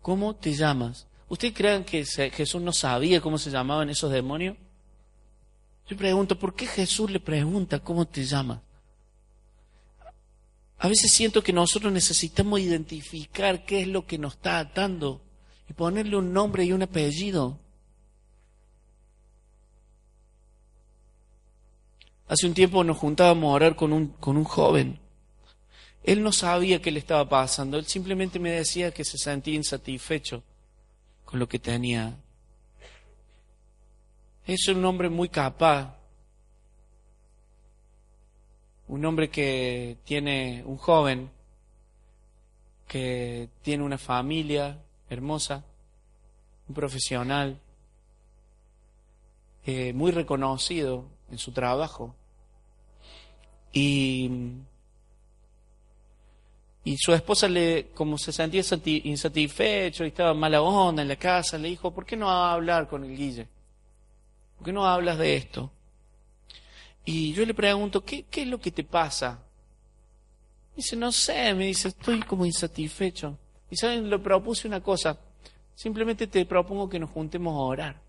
¿Cómo 0.00 0.34
te 0.36 0.54
llamas? 0.54 1.06
¿Ustedes 1.28 1.54
creen 1.54 1.84
que 1.84 2.04
Jesús 2.04 2.62
no 2.62 2.72
sabía 2.72 3.20
cómo 3.20 3.36
se 3.36 3.50
llamaban 3.50 3.90
esos 3.90 4.10
demonios? 4.10 4.56
Yo 5.86 5.96
pregunto, 5.96 6.38
¿por 6.38 6.54
qué 6.54 6.66
Jesús 6.66 7.10
le 7.10 7.20
pregunta 7.20 7.80
cómo 7.80 8.06
te 8.06 8.24
llamas? 8.24 8.60
A 10.84 10.88
veces 10.88 11.12
siento 11.12 11.42
que 11.42 11.54
nosotros 11.54 11.90
necesitamos 11.90 12.60
identificar 12.60 13.64
qué 13.64 13.80
es 13.80 13.88
lo 13.88 14.04
que 14.04 14.18
nos 14.18 14.34
está 14.34 14.58
atando 14.58 15.22
y 15.66 15.72
ponerle 15.72 16.14
un 16.14 16.30
nombre 16.30 16.62
y 16.62 16.72
un 16.72 16.82
apellido. 16.82 17.58
Hace 22.28 22.46
un 22.46 22.52
tiempo 22.52 22.84
nos 22.84 22.98
juntábamos 22.98 23.48
a 23.50 23.54
orar 23.54 23.76
con 23.76 23.94
un, 23.94 24.08
con 24.08 24.36
un 24.36 24.44
joven. 24.44 25.00
Él 26.02 26.22
no 26.22 26.32
sabía 26.32 26.82
qué 26.82 26.90
le 26.90 26.98
estaba 26.98 27.26
pasando, 27.26 27.78
él 27.78 27.86
simplemente 27.86 28.38
me 28.38 28.50
decía 28.50 28.92
que 28.92 29.06
se 29.06 29.16
sentía 29.16 29.54
insatisfecho 29.54 30.42
con 31.24 31.40
lo 31.40 31.48
que 31.48 31.58
tenía. 31.58 32.14
Es 34.46 34.68
un 34.68 34.84
hombre 34.84 35.08
muy 35.08 35.30
capaz, 35.30 35.96
un 38.88 39.04
hombre 39.04 39.30
que 39.30 39.96
tiene 40.04 40.62
un 40.66 40.76
joven, 40.76 41.30
que 42.86 43.48
tiene 43.62 43.82
una 43.82 43.98
familia 43.98 44.78
hermosa, 45.08 45.64
un 46.68 46.74
profesional, 46.74 47.58
eh, 49.66 49.92
muy 49.92 50.12
reconocido 50.12 51.04
en 51.30 51.38
su 51.38 51.52
trabajo. 51.52 52.14
Y, 53.72 54.30
y 56.84 56.96
su 56.98 57.12
esposa, 57.12 57.48
le, 57.48 57.88
como 57.94 58.18
se 58.18 58.32
sentía 58.32 58.62
insatisfecho 59.04 60.04
y 60.04 60.08
estaba 60.08 60.34
mala 60.34 60.62
onda 60.62 61.02
en 61.02 61.08
la 61.08 61.16
casa, 61.16 61.58
le 61.58 61.68
dijo, 61.68 61.90
¿por 61.92 62.04
qué 62.04 62.16
no 62.16 62.30
hablar 62.30 62.88
con 62.88 63.04
el 63.04 63.16
Guille? 63.16 63.48
¿Por 64.56 64.66
qué 64.66 64.72
no 64.72 64.86
hablas 64.86 65.18
de 65.18 65.36
esto? 65.36 65.70
Y 67.04 67.32
yo 67.32 67.44
le 67.44 67.54
pregunto, 67.54 68.04
¿qué, 68.04 68.24
qué 68.24 68.42
es 68.42 68.48
lo 68.48 68.58
que 68.58 68.70
te 68.70 68.84
pasa? 68.84 69.38
Dice, 70.76 70.96
no 70.96 71.12
sé, 71.12 71.54
me 71.54 71.66
dice, 71.66 71.88
estoy 71.88 72.20
como 72.20 72.46
insatisfecho. 72.46 73.38
Y 73.70 73.76
saben, 73.76 74.08
le 74.08 74.18
propuse 74.18 74.66
una 74.66 74.80
cosa, 74.80 75.18
simplemente 75.74 76.26
te 76.26 76.46
propongo 76.46 76.88
que 76.88 76.98
nos 76.98 77.10
juntemos 77.10 77.54
a 77.54 77.58
orar. 77.58 78.00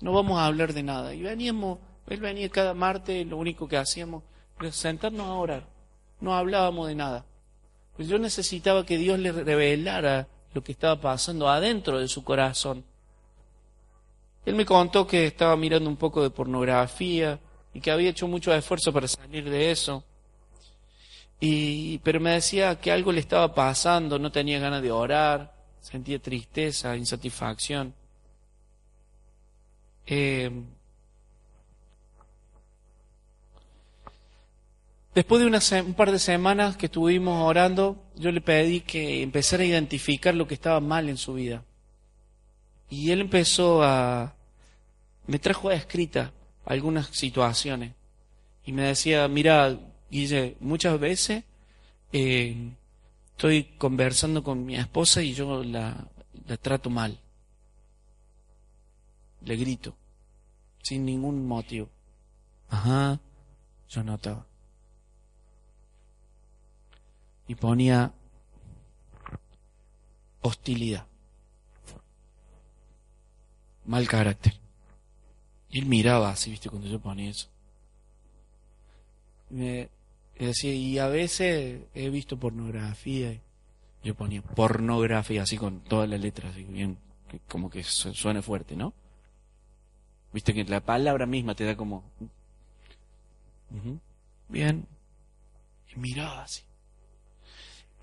No 0.00 0.12
vamos 0.12 0.38
a 0.38 0.46
hablar 0.46 0.72
de 0.72 0.82
nada. 0.82 1.14
Y 1.14 1.22
veníamos 1.22 1.78
él 2.10 2.18
venía 2.18 2.48
cada 2.48 2.74
martes, 2.74 3.24
lo 3.24 3.36
único 3.36 3.68
que 3.68 3.76
hacíamos 3.76 4.24
era 4.58 4.72
sentarnos 4.72 5.26
a 5.28 5.34
orar. 5.34 5.66
No 6.20 6.34
hablábamos 6.34 6.88
de 6.88 6.96
nada. 6.96 7.24
Pues 7.96 8.08
yo 8.08 8.18
necesitaba 8.18 8.84
que 8.84 8.98
Dios 8.98 9.18
le 9.20 9.30
revelara 9.30 10.26
lo 10.52 10.62
que 10.62 10.72
estaba 10.72 11.00
pasando 11.00 11.48
adentro 11.48 12.00
de 12.00 12.08
su 12.08 12.24
corazón. 12.24 12.84
Él 14.44 14.56
me 14.56 14.66
contó 14.66 15.06
que 15.06 15.26
estaba 15.26 15.56
mirando 15.56 15.88
un 15.88 15.96
poco 15.96 16.20
de 16.22 16.30
pornografía 16.30 17.38
y 17.72 17.80
que 17.80 17.90
había 17.90 18.10
hecho 18.10 18.28
mucho 18.28 18.54
esfuerzo 18.54 18.92
para 18.92 19.08
salir 19.08 19.48
de 19.48 19.70
eso. 19.70 20.04
Y, 21.40 21.98
pero 21.98 22.20
me 22.20 22.32
decía 22.32 22.78
que 22.80 22.92
algo 22.92 23.12
le 23.12 23.20
estaba 23.20 23.54
pasando, 23.54 24.18
no 24.18 24.30
tenía 24.30 24.58
ganas 24.58 24.82
de 24.82 24.92
orar, 24.92 25.54
sentía 25.80 26.18
tristeza, 26.18 26.96
insatisfacción. 26.96 27.94
Eh, 30.06 30.50
Después 35.14 35.42
de 35.42 35.82
un 35.82 35.94
par 35.94 36.12
de 36.12 36.20
semanas 36.20 36.76
que 36.76 36.86
estuvimos 36.86 37.44
orando, 37.44 38.00
yo 38.14 38.30
le 38.30 38.40
pedí 38.40 38.80
que 38.80 39.22
empezara 39.22 39.64
a 39.64 39.66
identificar 39.66 40.34
lo 40.36 40.46
que 40.46 40.54
estaba 40.54 40.78
mal 40.78 41.08
en 41.08 41.16
su 41.16 41.34
vida. 41.34 41.64
Y 42.88 43.10
él 43.10 43.20
empezó 43.20 43.82
a... 43.82 44.34
me 45.26 45.40
trajo 45.40 45.68
a 45.68 45.74
escrita 45.74 46.32
algunas 46.70 47.08
situaciones. 47.08 47.92
Y 48.64 48.72
me 48.72 48.82
decía, 48.82 49.26
mira, 49.28 49.78
Guille, 50.10 50.56
muchas 50.60 50.98
veces 50.98 51.44
eh, 52.12 52.72
estoy 53.32 53.64
conversando 53.78 54.42
con 54.42 54.64
mi 54.64 54.76
esposa 54.76 55.22
y 55.22 55.34
yo 55.34 55.62
la, 55.64 56.06
la 56.46 56.56
trato 56.56 56.90
mal. 56.90 57.18
Le 59.42 59.56
grito, 59.56 59.94
sin 60.82 61.04
ningún 61.04 61.46
motivo. 61.46 61.88
Ajá, 62.68 63.18
yo 63.88 64.02
notaba. 64.02 64.46
y 67.50 67.56
ponía 67.56 68.12
hostilidad, 70.40 71.04
mal 73.84 74.06
carácter. 74.06 74.54
Y 75.70 75.78
él 75.78 75.86
miraba 75.86 76.30
así, 76.30 76.50
viste, 76.50 76.68
cuando 76.68 76.88
yo 76.88 76.98
ponía 76.98 77.30
eso. 77.30 77.48
Me 79.50 79.88
decía, 80.38 80.74
y 80.74 80.98
a 80.98 81.08
veces 81.08 81.82
he 81.94 82.10
visto 82.10 82.38
pornografía. 82.38 83.40
Yo 84.02 84.14
ponía 84.14 84.42
pornografía 84.42 85.42
así 85.42 85.56
con 85.56 85.80
todas 85.80 86.08
las 86.08 86.20
letras, 86.20 86.52
así 86.52 86.64
bien, 86.64 86.98
como 87.48 87.70
que 87.70 87.84
suene 87.84 88.42
fuerte, 88.42 88.74
¿no? 88.74 88.92
Viste 90.32 90.54
que 90.54 90.64
la 90.64 90.80
palabra 90.80 91.26
misma 91.26 91.54
te 91.54 91.64
da 91.64 91.76
como... 91.76 92.04
Bien. 94.48 94.86
Y 95.94 95.98
miraba 95.98 96.42
así. 96.42 96.62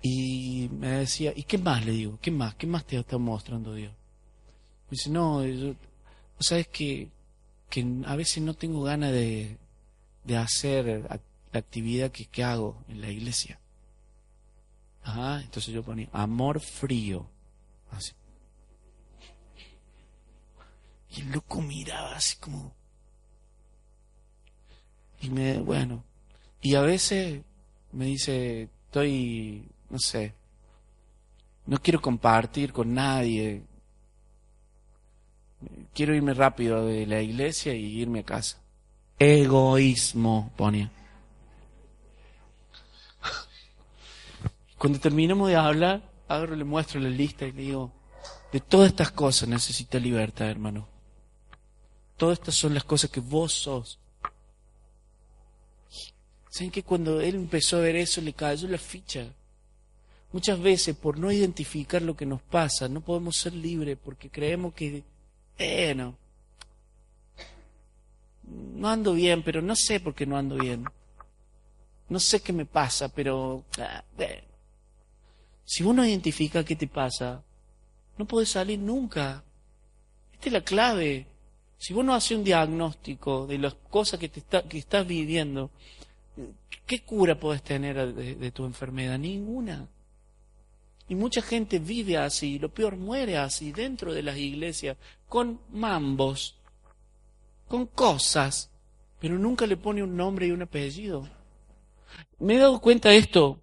Y 0.00 0.68
me 0.72 0.88
decía, 0.88 1.32
¿y 1.34 1.42
qué 1.42 1.58
más? 1.58 1.84
Le 1.84 1.92
digo, 1.92 2.18
¿qué 2.20 2.30
más? 2.30 2.54
¿Qué 2.54 2.66
más 2.66 2.84
te 2.86 2.96
está 2.96 3.18
mostrando 3.18 3.74
Dios? 3.74 3.92
Me 3.92 4.90
dice, 4.92 5.10
no, 5.10 5.44
yo, 5.44 5.74
sabes 6.38 6.68
que, 6.68 7.08
que 7.68 7.86
a 8.06 8.16
veces 8.16 8.42
no 8.42 8.54
tengo 8.54 8.82
ganas 8.82 9.12
de, 9.12 9.56
de 10.24 10.36
hacer 10.36 11.06
la 11.52 11.58
actividad 11.58 12.10
que, 12.10 12.26
que 12.26 12.44
hago 12.44 12.82
en 12.88 13.00
la 13.00 13.10
iglesia. 13.10 13.58
Ajá, 15.02 15.40
entonces 15.42 15.72
yo 15.72 15.82
ponía, 15.82 16.08
amor 16.12 16.60
frío. 16.60 17.26
Así. 17.90 18.12
Y 21.10 21.22
el 21.22 21.32
loco 21.32 21.62
miraba 21.62 22.16
así 22.16 22.36
como... 22.36 22.72
Y 25.20 25.30
me, 25.30 25.58
bueno, 25.58 26.04
y 26.60 26.76
a 26.76 26.82
veces 26.82 27.42
me 27.92 28.04
dice, 28.06 28.68
estoy 28.86 29.68
no 29.90 29.98
sé, 29.98 30.34
no 31.66 31.78
quiero 31.78 32.00
compartir 32.00 32.72
con 32.72 32.94
nadie. 32.94 33.62
Quiero 35.94 36.14
irme 36.14 36.34
rápido 36.34 36.86
de 36.86 37.06
la 37.06 37.20
iglesia 37.20 37.74
y 37.74 38.00
irme 38.00 38.20
a 38.20 38.24
casa. 38.24 38.58
Egoísmo, 39.18 40.52
ponía. 40.56 40.90
Cuando 44.78 45.00
terminamos 45.00 45.48
de 45.48 45.56
hablar, 45.56 46.02
ahora 46.28 46.54
le 46.54 46.62
muestro 46.64 47.00
la 47.00 47.08
lista 47.08 47.46
y 47.46 47.52
le 47.52 47.62
digo, 47.62 47.92
de 48.52 48.60
todas 48.60 48.90
estas 48.90 49.10
cosas 49.10 49.48
necesita 49.48 49.98
libertad, 49.98 50.48
hermano. 50.48 50.86
Todas 52.16 52.38
estas 52.38 52.54
son 52.54 52.74
las 52.74 52.84
cosas 52.84 53.10
que 53.10 53.20
vos 53.20 53.52
sos. 53.52 53.98
¿Saben 56.48 56.70
que 56.70 56.82
cuando 56.82 57.20
él 57.20 57.34
empezó 57.34 57.76
a 57.76 57.80
ver 57.80 57.96
eso 57.96 58.20
le 58.20 58.32
cayó 58.32 58.68
la 58.68 58.78
ficha? 58.78 59.26
Muchas 60.32 60.60
veces 60.60 60.96
por 60.96 61.18
no 61.18 61.32
identificar 61.32 62.02
lo 62.02 62.16
que 62.16 62.26
nos 62.26 62.42
pasa, 62.42 62.88
no 62.88 63.00
podemos 63.00 63.36
ser 63.36 63.54
libres 63.54 63.98
porque 64.02 64.30
creemos 64.30 64.74
que, 64.74 65.02
bueno, 65.58 66.16
no 68.44 68.88
ando 68.88 69.12
bien, 69.12 69.42
pero 69.42 69.60
no 69.60 69.74
sé 69.76 70.00
por 70.00 70.14
qué 70.14 70.26
no 70.26 70.36
ando 70.36 70.56
bien. 70.56 70.84
No 72.08 72.20
sé 72.20 72.40
qué 72.40 72.52
me 72.52 72.64
pasa, 72.64 73.08
pero 73.08 73.64
ah, 73.78 74.02
si 75.64 75.82
uno 75.82 76.06
identifica 76.06 76.64
qué 76.64 76.76
te 76.76 76.86
pasa, 76.86 77.42
no 78.16 78.24
puedes 78.24 78.48
salir 78.48 78.78
nunca. 78.78 79.44
Esta 80.32 80.46
es 80.46 80.52
la 80.52 80.62
clave. 80.62 81.26
Si 81.76 81.92
vos 81.92 82.04
no 82.04 82.16
un 82.16 82.44
diagnóstico 82.44 83.46
de 83.46 83.58
las 83.58 83.74
cosas 83.74 84.18
que, 84.18 84.28
te 84.28 84.40
estás 84.78 85.06
viviendo, 85.06 85.70
¿Qué 86.86 87.02
cura 87.02 87.38
puedes 87.38 87.62
tener 87.62 88.14
de, 88.14 88.50
tu 88.50 88.64
enfermedad? 88.64 89.18
Ninguna. 89.18 89.86
Y 91.08 91.14
mucha 91.14 91.40
gente 91.40 91.78
vive 91.78 92.18
así, 92.18 92.58
lo 92.58 92.68
peor 92.68 92.96
muere 92.96 93.38
así, 93.38 93.72
dentro 93.72 94.12
de 94.12 94.22
las 94.22 94.36
iglesias, 94.36 94.96
con 95.26 95.60
mambos, 95.70 96.58
con 97.66 97.86
cosas, 97.86 98.70
pero 99.18 99.38
nunca 99.38 99.66
le 99.66 99.76
pone 99.76 100.02
un 100.02 100.16
nombre 100.16 100.46
y 100.46 100.50
un 100.50 100.62
apellido. 100.62 101.28
Me 102.38 102.56
he 102.56 102.58
dado 102.58 102.80
cuenta 102.80 103.08
de 103.10 103.18
esto. 103.18 103.62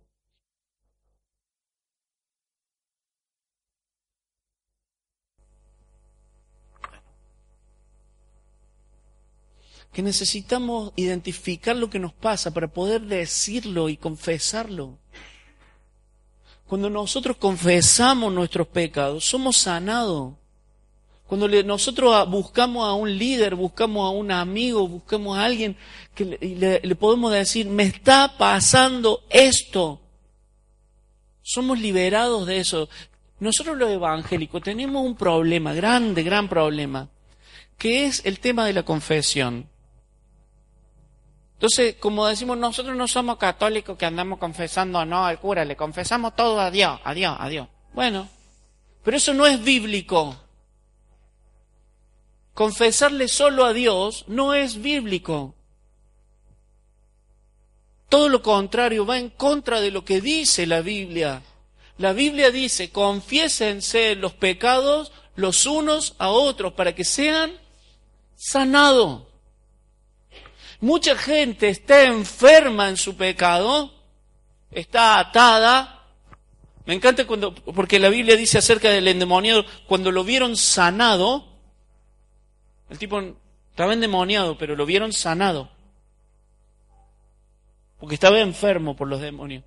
que 9.96 10.02
necesitamos 10.02 10.92
identificar 10.98 11.74
lo 11.74 11.90
que 11.90 12.00
nos 12.00 12.12
pasa 12.12 12.52
para 12.52 12.68
poder 12.68 13.04
decirlo 13.04 13.88
y 13.88 13.96
confesarlo. 13.96 15.00
Cuando 16.68 16.90
nosotros 16.90 17.38
confesamos 17.38 18.34
nuestros 18.34 18.68
pecados, 18.68 19.26
somos 19.26 19.58
sanados. 19.58 20.34
Cuando 21.28 21.48
nosotros 21.64 22.30
buscamos 22.30 22.88
a 22.88 22.94
un 22.94 23.18
líder, 23.18 23.56
buscamos 23.56 24.06
a 24.06 24.10
un 24.10 24.32
amigo, 24.32 24.88
buscamos 24.88 25.38
a 25.38 25.46
alguien 25.46 25.76
que 26.14 26.80
le, 26.84 26.96
podemos 26.96 27.32
decir, 27.32 27.68
me 27.68 27.84
está 27.84 28.36
pasando 28.38 29.24
esto. 29.30 30.02
Somos 31.42 31.80
liberados 31.80 32.46
de 32.46 32.60
eso. 32.60 32.90
Nosotros 33.40 33.78
los 33.78 33.90
evangélicos 33.90 34.62
tenemos 34.62 35.04
un 35.04 35.16
problema, 35.16 35.74
grande, 35.74 36.24
gran 36.24 36.48
problema, 36.48 37.10
que 37.78 38.06
es 38.06 38.24
el 38.26 38.40
tema 38.40 38.66
de 38.66 38.74
la 38.74 38.84
confesión. 38.84 39.68
Entonces, 41.56 41.96
como 42.00 42.28
decimos, 42.28 42.58
nosotros 42.58 42.96
no 42.96 43.08
somos 43.08 43.38
católicos 43.38 43.98
que 43.98 44.06
andamos 44.06 44.40
confesando 44.40 45.04
no 45.06 45.26
al 45.26 45.40
cura, 45.40 45.66
le 45.66 45.76
confesamos 45.76 46.36
todo 46.36 46.60
a 46.60 46.70
Dios, 46.70 47.00
a 47.04 47.14
Dios, 47.14 47.36
a 47.40 47.48
Dios. 47.48 47.68
Bueno, 47.94 48.28
pero 49.04 49.18
eso 49.18 49.34
no 49.34 49.46
es 49.46 49.64
bíblico. 49.64 50.36
Confesarle 52.54 53.28
solo 53.28 53.66
a 53.66 53.74
Dios 53.74 54.26
no 54.28 54.54
es 54.54 54.82
bíblico. 54.82 55.56
Todo 58.10 58.30
lo 58.30 58.42
contrario, 58.42 59.06
va 59.06 59.18
en 59.18 59.30
contra 59.30 59.82
de 59.82 59.92
lo 59.92 60.06
que 60.06 60.22
dice 60.22 60.68
la 60.68 60.82
Biblia. 60.82 61.42
La 61.98 62.14
Biblia 62.14 62.52
dice, 62.52 62.92
confiésense 62.92 64.16
los 64.16 64.34
pecados 64.34 65.12
los 65.36 65.66
unos 65.66 66.16
a 66.18 66.30
otros 66.30 66.74
para 66.74 66.94
que 66.96 67.04
sean 67.04 67.54
sanados. 68.36 69.24
Mucha 70.82 71.18
gente 71.18 71.70
está 71.70 72.04
enferma 72.04 72.90
en 72.90 72.98
su 72.98 73.16
pecado, 73.16 73.94
está 74.72 75.20
atada. 75.20 76.04
Me 76.86 76.94
encanta 76.94 77.26
cuando, 77.26 77.56
porque 77.56 78.00
la 78.00 78.10
Biblia 78.10 78.36
dice 78.36 78.58
acerca 78.58 78.90
del 78.90 79.08
endemoniado, 79.08 79.66
cuando 79.88 80.12
lo 80.12 80.24
vieron 80.24 80.56
sanado, 80.56 81.48
el 82.90 82.98
tipo 82.98 83.22
estaba 83.72 83.94
endemoniado, 83.94 84.58
pero 84.58 84.76
lo 84.76 84.86
vieron 84.86 85.12
sanado. 85.14 85.70
Porque 88.00 88.16
estaba 88.16 88.40
enfermo 88.40 88.96
por 88.96 89.08
los 89.08 89.22
demonios. 89.22 89.64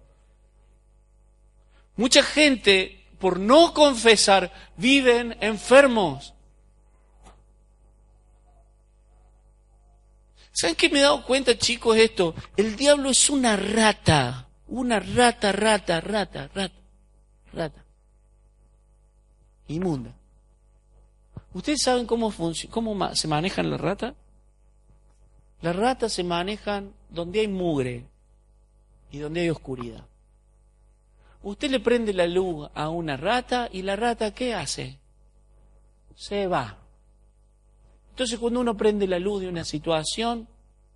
Mucha 1.96 2.22
gente, 2.22 3.04
por 3.18 3.40
no 3.40 3.74
confesar, 3.74 4.52
viven 4.76 5.36
enfermos. 5.40 6.34
¿Saben 10.58 10.74
qué 10.74 10.88
me 10.88 10.98
he 10.98 11.02
dado 11.02 11.24
cuenta, 11.24 11.56
chicos, 11.56 11.96
esto? 11.96 12.34
El 12.56 12.74
diablo 12.74 13.10
es 13.10 13.30
una 13.30 13.54
rata. 13.54 14.48
Una 14.66 14.98
rata, 14.98 15.52
rata, 15.52 16.00
rata, 16.00 16.50
rata, 16.52 16.74
rata. 17.52 17.84
Inmunda. 19.68 20.12
¿Ustedes 21.54 21.80
saben 21.80 22.06
cómo, 22.06 22.34
cómo 22.70 23.14
se 23.14 23.28
manejan 23.28 23.70
las 23.70 23.80
ratas? 23.80 24.14
Las 25.60 25.76
ratas 25.76 26.12
se 26.12 26.24
manejan 26.24 26.92
donde 27.08 27.38
hay 27.38 27.46
mugre 27.46 28.06
y 29.12 29.18
donde 29.18 29.42
hay 29.42 29.50
oscuridad. 29.50 30.04
Usted 31.40 31.70
le 31.70 31.78
prende 31.78 32.12
la 32.12 32.26
luz 32.26 32.68
a 32.74 32.88
una 32.88 33.16
rata 33.16 33.68
y 33.70 33.82
la 33.82 33.94
rata 33.94 34.34
¿qué 34.34 34.54
hace? 34.54 34.98
Se 36.16 36.48
va. 36.48 36.78
Entonces 38.18 38.40
cuando 38.40 38.58
uno 38.58 38.76
prende 38.76 39.06
la 39.06 39.20
luz 39.20 39.42
de 39.42 39.48
una 39.48 39.64
situación, 39.64 40.48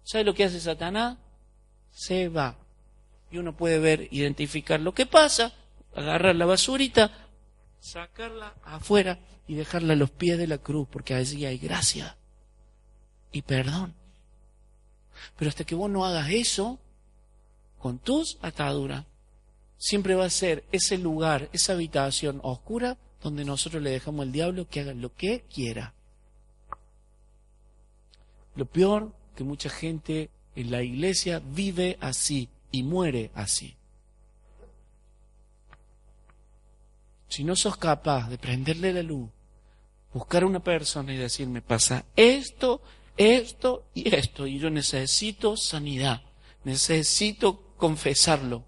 ¿sabe 0.03 0.25
lo 0.25 0.35
que 0.35 0.43
hace 0.43 0.59
Satanás? 0.59 1.19
Se 1.93 2.29
va. 2.29 2.57
Y 3.31 3.39
uno 3.39 3.57
puede 3.57 3.79
ver, 3.79 4.09
identificar 4.11 4.81
lo 4.81 4.93
que 4.93 5.07
pasa, 5.07 5.53
agarrar 5.95 6.35
la 6.35 6.47
basurita, 6.47 7.13
sacarla 7.79 8.55
afuera 8.65 9.21
y 9.47 9.55
dejarla 9.55 9.93
a 9.93 9.97
los 9.97 10.11
pies 10.11 10.37
de 10.37 10.49
la 10.49 10.59
cruz, 10.59 10.89
porque 10.91 11.15
allí 11.15 11.47
hay 11.47 11.59
gracia 11.59 12.17
y 13.31 13.43
perdón. 13.43 13.95
Pero 15.39 15.49
hasta 15.49 15.63
que 15.63 15.77
vos 15.77 15.89
no 15.89 16.05
hagas 16.05 16.29
eso, 16.29 16.81
con 17.79 18.01
tus 18.01 18.37
ataduras, 18.43 19.05
siempre 19.79 20.17
va 20.17 20.25
a 20.25 20.31
ser 20.31 20.65
ese 20.73 20.99
lugar, 20.99 21.49
esa 21.53 21.75
habitación 21.75 22.41
oscura, 22.43 22.99
donde 23.23 23.45
nosotros 23.45 23.81
le 23.81 23.91
dejamos 23.91 24.25
al 24.25 24.33
diablo 24.33 24.67
que 24.67 24.81
haga 24.81 24.93
lo 24.93 25.15
que 25.15 25.43
quiera. 25.43 25.95
Lo 28.55 28.67
peor 28.67 29.13
que 29.35 29.45
mucha 29.45 29.71
gente 29.71 30.31
en 30.55 30.71
la 30.71 30.83
iglesia 30.83 31.41
vive 31.45 31.99
así 32.01 32.49
y 32.71 32.83
muere 32.83 33.31
así. 33.35 33.77
Si 37.29 37.45
no 37.45 37.57
sos 37.57 37.77
capaz 37.79 38.29
de 38.29 38.37
prenderle 38.37 38.93
la 38.93 39.03
luz, 39.03 39.31
buscar 40.13 40.43
a 40.43 40.47
una 40.47 40.63
persona 40.63 41.15
y 41.15 41.17
decirme 41.17 41.63
pasa 41.63 42.05
esto, 42.15 42.83
esto 43.17 43.85
y 43.95 44.15
esto, 44.15 44.47
y 44.47 44.59
yo 44.59 44.69
necesito 44.69 45.57
sanidad, 45.57 46.23
necesito 46.65 47.75
confesarlo. 47.77 48.65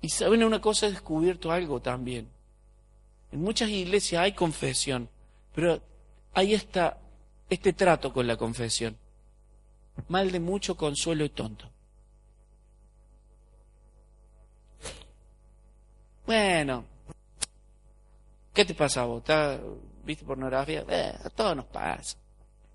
Y 0.00 0.08
saben 0.08 0.42
una 0.42 0.60
cosa, 0.60 0.86
he 0.86 0.90
descubierto 0.90 1.52
algo 1.52 1.80
también. 1.80 2.28
En 3.30 3.40
muchas 3.40 3.68
iglesias 3.68 4.22
hay 4.22 4.32
confesión, 4.32 5.08
pero 5.54 5.80
hay 6.34 6.54
esta 6.54 6.98
este 7.50 7.72
trato 7.72 8.12
con 8.12 8.26
la 8.26 8.36
confesión. 8.36 8.96
Mal 10.08 10.30
de 10.30 10.40
mucho, 10.40 10.76
consuelo 10.76 11.24
y 11.24 11.30
tonto. 11.30 11.68
Bueno, 16.24 16.84
¿qué 18.54 18.64
te 18.64 18.74
pasa 18.74 19.02
a 19.02 19.06
vos? 19.06 19.24
¿Viste 20.04 20.24
pornografía? 20.24 20.84
Eh, 20.88 21.12
a 21.24 21.28
todos 21.30 21.56
nos 21.56 21.66
pasa. 21.66 22.16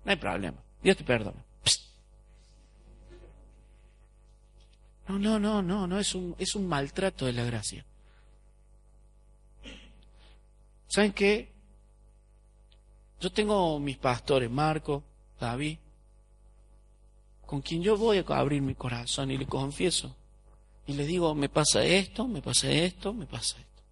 No 0.04 0.10
hay 0.10 0.16
problema. 0.16 0.58
Dios 0.82 0.96
te 0.96 1.04
perdona. 1.04 1.42
No, 5.08 5.18
no, 5.18 5.38
no, 5.38 5.62
no, 5.62 5.86
no, 5.86 5.98
es 5.98 6.14
un, 6.14 6.34
es 6.38 6.54
un 6.54 6.66
maltrato 6.66 7.26
de 7.26 7.32
la 7.32 7.44
gracia. 7.44 7.84
¿Saben 10.88 11.12
qué? 11.12 11.55
Yo 13.20 13.30
tengo 13.30 13.78
mis 13.78 13.96
pastores, 13.96 14.50
Marco, 14.50 15.02
David, 15.40 15.78
con 17.46 17.62
quien 17.62 17.82
yo 17.82 17.96
voy 17.96 18.18
a 18.18 18.36
abrir 18.36 18.60
mi 18.60 18.74
corazón 18.74 19.30
y 19.30 19.38
le 19.38 19.46
confieso. 19.46 20.14
Y 20.86 20.92
le 20.94 21.06
digo, 21.06 21.34
me 21.34 21.48
pasa 21.48 21.84
esto, 21.84 22.28
me 22.28 22.42
pasa 22.42 22.70
esto, 22.70 23.12
me 23.12 23.26
pasa 23.26 23.58
esto. 23.58 23.82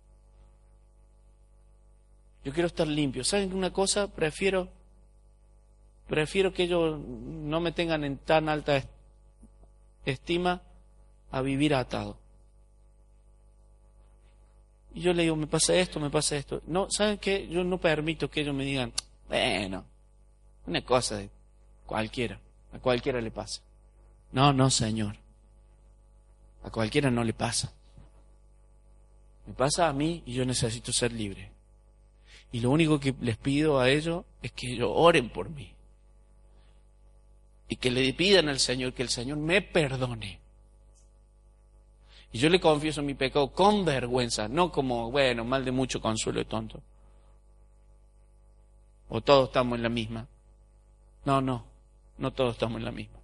Yo 2.44 2.52
quiero 2.52 2.66
estar 2.66 2.86
limpio. 2.86 3.24
¿Saben 3.24 3.54
una 3.54 3.72
cosa? 3.72 4.08
Prefiero, 4.08 4.68
prefiero 6.06 6.52
que 6.52 6.64
ellos 6.64 6.98
no 7.00 7.60
me 7.60 7.72
tengan 7.72 8.04
en 8.04 8.18
tan 8.18 8.48
alta 8.48 8.84
estima 10.04 10.60
a 11.30 11.40
vivir 11.40 11.74
atado. 11.74 12.18
Y 14.94 15.00
yo 15.00 15.12
le 15.12 15.22
digo, 15.24 15.34
me 15.34 15.46
pasa 15.46 15.74
esto, 15.74 15.98
me 15.98 16.10
pasa 16.10 16.36
esto. 16.36 16.62
No, 16.66 16.88
¿saben 16.90 17.18
qué? 17.18 17.48
Yo 17.48 17.64
no 17.64 17.78
permito 17.78 18.30
que 18.30 18.42
ellos 18.42 18.54
me 18.54 18.64
digan, 18.64 18.92
bueno, 19.28 19.84
una 20.66 20.84
cosa 20.84 21.16
de 21.16 21.30
cualquiera, 21.86 22.38
a 22.72 22.78
cualquiera 22.78 23.20
le 23.20 23.30
pasa. 23.30 23.62
No, 24.32 24.52
no, 24.52 24.70
Señor. 24.70 25.16
A 26.64 26.70
cualquiera 26.70 27.10
no 27.10 27.22
le 27.22 27.32
pasa. 27.32 27.72
Me 29.46 29.52
pasa 29.52 29.88
a 29.88 29.92
mí 29.92 30.22
y 30.26 30.32
yo 30.32 30.44
necesito 30.44 30.92
ser 30.92 31.12
libre. 31.12 31.50
Y 32.52 32.60
lo 32.60 32.70
único 32.70 32.98
que 32.98 33.14
les 33.20 33.36
pido 33.36 33.80
a 33.80 33.90
ellos 33.90 34.24
es 34.42 34.52
que 34.52 34.72
ellos 34.72 34.90
oren 34.92 35.28
por 35.28 35.50
mí. 35.50 35.72
Y 37.68 37.76
que 37.76 37.90
le 37.90 38.12
pidan 38.14 38.48
al 38.48 38.60
Señor 38.60 38.92
que 38.92 39.02
el 39.02 39.08
Señor 39.08 39.38
me 39.38 39.60
perdone. 39.60 40.40
Y 42.32 42.38
yo 42.38 42.48
le 42.48 42.60
confieso 42.60 43.02
mi 43.02 43.14
pecado 43.14 43.52
con 43.52 43.84
vergüenza, 43.84 44.48
no 44.48 44.72
como, 44.72 45.10
bueno, 45.10 45.44
mal 45.44 45.64
de 45.64 45.70
mucho 45.70 46.00
consuelo 46.00 46.40
y 46.40 46.44
tonto. 46.44 46.82
¿O 49.14 49.20
todos 49.20 49.46
estamos 49.46 49.76
en 49.76 49.84
la 49.84 49.88
misma? 49.88 50.26
No, 51.24 51.40
no, 51.40 51.64
no 52.18 52.32
todos 52.32 52.54
estamos 52.54 52.78
en 52.78 52.84
la 52.84 52.90
misma. 52.90 53.20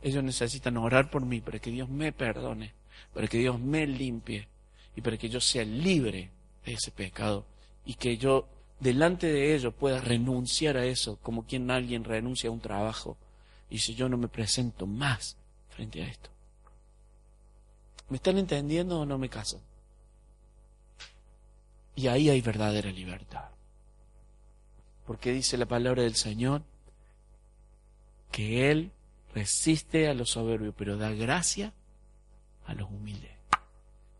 ellos 0.00 0.24
necesitan 0.24 0.78
orar 0.78 1.10
por 1.10 1.22
mí 1.22 1.42
para 1.42 1.58
que 1.58 1.70
Dios 1.70 1.90
me 1.90 2.12
perdone, 2.12 2.72
para 3.12 3.28
que 3.28 3.36
Dios 3.36 3.60
me 3.60 3.86
limpie 3.86 4.48
y 4.96 5.02
para 5.02 5.18
que 5.18 5.28
yo 5.28 5.38
sea 5.38 5.64
libre 5.64 6.30
de 6.64 6.72
ese 6.72 6.92
pecado 6.92 7.44
y 7.84 7.92
que 7.92 8.16
yo 8.16 8.48
delante 8.80 9.30
de 9.30 9.54
ellos 9.54 9.74
pueda 9.74 10.00
renunciar 10.00 10.78
a 10.78 10.86
eso 10.86 11.18
como 11.22 11.44
quien 11.44 11.70
alguien 11.70 12.02
renuncia 12.02 12.48
a 12.48 12.52
un 12.54 12.60
trabajo 12.60 13.18
y 13.68 13.80
si 13.80 13.94
yo 13.94 14.08
no 14.08 14.16
me 14.16 14.28
presento 14.28 14.86
más 14.86 15.36
frente 15.68 16.02
a 16.02 16.06
esto. 16.06 16.30
¿Me 18.08 18.16
están 18.16 18.38
entendiendo 18.38 19.00
o 19.00 19.04
no 19.04 19.18
me 19.18 19.28
caso? 19.28 19.60
Y 21.96 22.06
ahí 22.06 22.30
hay 22.30 22.40
verdadera 22.40 22.90
libertad. 22.90 23.55
Porque 25.06 25.32
dice 25.32 25.56
la 25.56 25.66
palabra 25.66 26.02
del 26.02 26.16
Señor 26.16 26.62
que 28.32 28.70
Él 28.70 28.90
resiste 29.34 30.08
a 30.08 30.14
los 30.14 30.30
soberbios, 30.30 30.74
pero 30.76 30.96
da 30.96 31.10
gracia 31.10 31.72
a 32.66 32.74
los 32.74 32.90
humildes. 32.90 33.30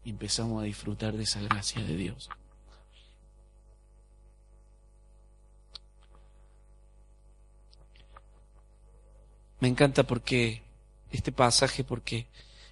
Y 0.04 0.10
empezamos 0.10 0.62
a 0.62 0.66
disfrutar 0.66 1.16
de 1.16 1.24
esa 1.24 1.40
gracia 1.40 1.82
de 1.82 1.96
Dios. 1.96 2.30
Me 9.58 9.68
encanta 9.68 10.04
porque 10.04 10.62
este 11.10 11.32
pasaje, 11.32 11.82
porque 11.82 12.26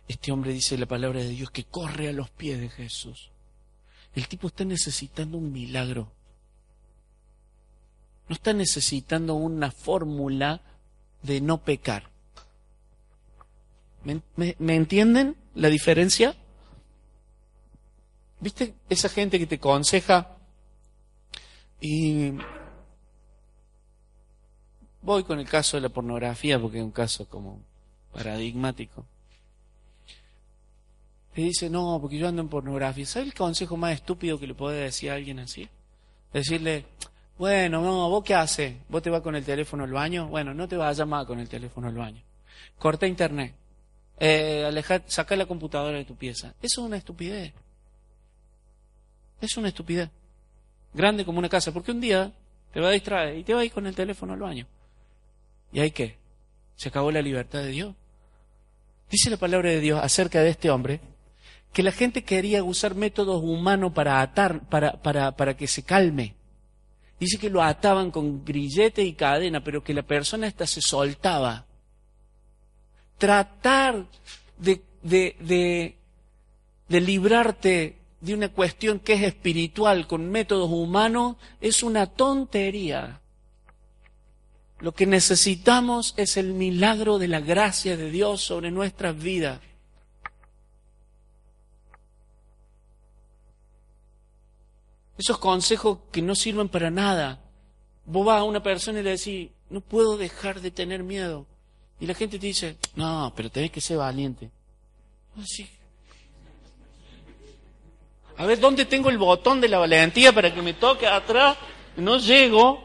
este 0.07 0.33
hombre 0.33 0.53
dice 0.53 0.77
la 0.77 0.87
palabra 0.87 1.21
de 1.21 1.31
Dios 1.31 1.51
que 1.51 1.65
corre 1.65 2.09
a 2.09 2.13
los 2.13 2.31
pies 2.31 2.61
de 2.61 2.69
Jesús. 2.69 3.31
El 4.15 4.29
tipo 4.29 4.49
está 4.49 4.65
necesitando 4.65 5.39
un 5.39 5.53
milagro. 5.53 6.13
No 8.29 8.35
está 8.35 8.53
necesitando 8.53 9.35
una 9.35 9.71
fórmula 9.71 10.61
de 11.23 11.41
no 11.41 11.59
pecar. 11.59 12.11
¿Me, 14.05 14.57
entienden 14.75 15.37
la 15.55 15.69
diferencia? 15.69 16.37
¿Viste 18.41 18.75
esa 18.89 19.09
gente 19.09 19.39
que 19.39 19.47
te 19.47 19.55
aconseja 19.55 20.37
y 21.81 22.33
voy 25.03 25.25
con 25.25 25.39
el 25.39 25.49
caso 25.49 25.77
de 25.77 25.83
la 25.83 25.89
pornografía 25.89 26.59
porque 26.59 26.79
es 26.79 26.85
un 26.85 26.91
caso 26.91 27.27
como 27.29 27.61
paradigmático. 28.15 29.05
Te 31.35 31.43
dice, 31.43 31.69
no, 31.69 31.99
porque 32.01 32.17
yo 32.17 32.29
ando 32.29 32.43
en 32.43 32.49
pornografía. 32.49 33.05
¿Sabes 33.05 33.29
el 33.29 33.35
consejo 33.35 33.77
más 33.77 33.93
estúpido 33.93 34.39
que 34.39 34.47
le 34.47 34.55
puede 34.55 34.85
decir 34.85 35.11
a 35.11 35.15
alguien 35.15 35.41
así? 35.41 35.69
Decirle, 36.33 36.87
bueno, 37.39 37.83
no, 37.83 38.09
¿vos 38.09 38.23
qué 38.23 38.35
haces? 38.35 38.75
¿Vos 38.89 39.03
te 39.03 39.11
vas 39.11 39.21
con 39.21 39.35
el 39.35 39.45
teléfono 39.45 39.85
al 39.85 39.93
baño? 39.93 40.29
Bueno, 40.29 40.55
no 40.55 40.69
te 40.69 40.77
vas 40.77 40.91
a 40.91 41.03
llamar 41.03 41.27
con 41.27 41.41
el 41.41 41.49
teléfono 41.49 41.89
al 41.89 41.95
baño. 41.95 42.23
Corta 42.79 43.07
internet. 43.07 43.55
Eh, 44.19 44.83
saca 45.07 45.35
la 45.35 45.47
computadora 45.47 45.99
de 45.99 46.05
tu 46.05 46.17
pieza. 46.17 46.55
Eso 46.63 46.81
es 46.81 46.87
una 46.87 46.97
estupidez. 46.97 47.53
Es 49.41 49.57
una 49.57 49.69
estupidez. 49.69 50.11
Grande 50.93 51.25
como 51.25 51.39
una 51.39 51.49
casa. 51.49 51.73
Porque 51.73 51.91
un 51.91 52.01
día 52.01 52.33
te 52.73 52.81
va 52.81 52.89
a 52.89 52.93
distraer 52.93 53.37
y 53.37 53.45
te 53.45 53.53
va 53.53 53.61
a 53.61 53.65
ir 53.65 53.73
con 53.73 53.87
el 53.87 53.95
teléfono 53.95 54.33
al 54.33 54.41
baño. 54.41 54.67
¿Y 55.73 55.81
hay 55.81 55.91
qué? 55.91 56.17
¿Se 56.77 56.89
acabó 56.89 57.11
la 57.11 57.23
libertad 57.23 57.61
de 57.61 57.69
Dios? 57.69 57.95
Dice 59.11 59.31
la 59.31 59.37
palabra 59.37 59.71
de 59.71 59.81
Dios 59.81 60.01
acerca 60.03 60.41
de 60.41 60.51
este 60.51 60.71
hombre 60.71 61.01
que 61.73 61.83
la 61.83 61.91
gente 61.91 62.23
quería 62.23 62.63
usar 62.63 62.95
métodos 62.95 63.43
humanos 63.43 63.93
para 63.93 64.21
atar, 64.21 64.61
para, 64.69 65.03
para, 65.03 65.33
para 65.33 65.57
que 65.57 65.67
se 65.67 65.83
calme. 65.83 66.37
Dice 67.19 67.39
que 67.39 67.51
lo 67.51 67.63
ataban 67.63 68.11
con 68.11 68.45
grillete 68.45 69.03
y 69.03 69.13
cadena, 69.13 69.63
pero 69.63 69.83
que 69.83 69.95
la 69.95 70.03
persona 70.03 70.47
esta 70.47 70.67
se 70.67 70.81
soltaba. 70.81 71.65
Tratar 73.19 74.07
de, 74.59 74.83
de, 75.03 75.37
de, 75.41 75.97
de 76.89 77.01
librarte 77.01 77.97
de 78.21 78.35
una 78.35 78.49
cuestión 78.49 79.01
que 79.01 79.13
es 79.13 79.23
espiritual 79.23 80.07
con 80.07 80.31
métodos 80.31 80.71
humanos 80.71 81.37
es 81.61 81.83
una 81.83 82.07
tontería. 82.07 83.21
Lo 84.81 84.93
que 84.93 85.07
necesitamos 85.07 86.15
es 86.17 86.37
el 86.37 86.53
milagro 86.53 87.19
de 87.19 87.29
la 87.29 87.41
gracia 87.41 87.97
de 87.97 88.11
Dios 88.11 88.43
sobre 88.43 88.71
nuestras 88.71 89.17
vidas. 89.17 89.61
Esos 95.17 95.39
consejos 95.39 95.99
que 96.11 96.23
no 96.23 96.35
sirven 96.35 96.69
para 96.69 96.91
nada. 96.91 97.41
Vos 98.05 98.27
vas 98.27 98.41
a 98.41 98.45
una 98.45 98.63
persona 98.63 99.01
y 99.01 99.03
le 99.03 99.11
decís, 99.11 99.51
no 99.71 99.81
puedo 99.81 100.17
dejar 100.17 100.61
de 100.61 100.71
tener 100.71 101.03
miedo. 101.03 101.47
Y 102.01 102.07
la 102.07 102.15
gente 102.15 102.39
te 102.39 102.47
dice, 102.47 102.77
no, 102.97 103.33
pero 103.35 103.51
tenés 103.51 103.71
que 103.71 103.81
ser 103.81 103.99
valiente. 103.99 104.51
Así. 105.41 105.69
A 108.37 108.47
ver, 108.47 108.59
¿dónde 108.59 108.85
tengo 108.85 109.11
el 109.11 109.19
botón 109.19 109.61
de 109.61 109.69
la 109.69 109.79
valentía 109.79 110.33
para 110.33 110.53
que 110.53 110.61
me 110.61 110.75
toque 110.75 111.07
atrás? 111.07 111.57
No 111.97 112.19
llego. 112.19 112.83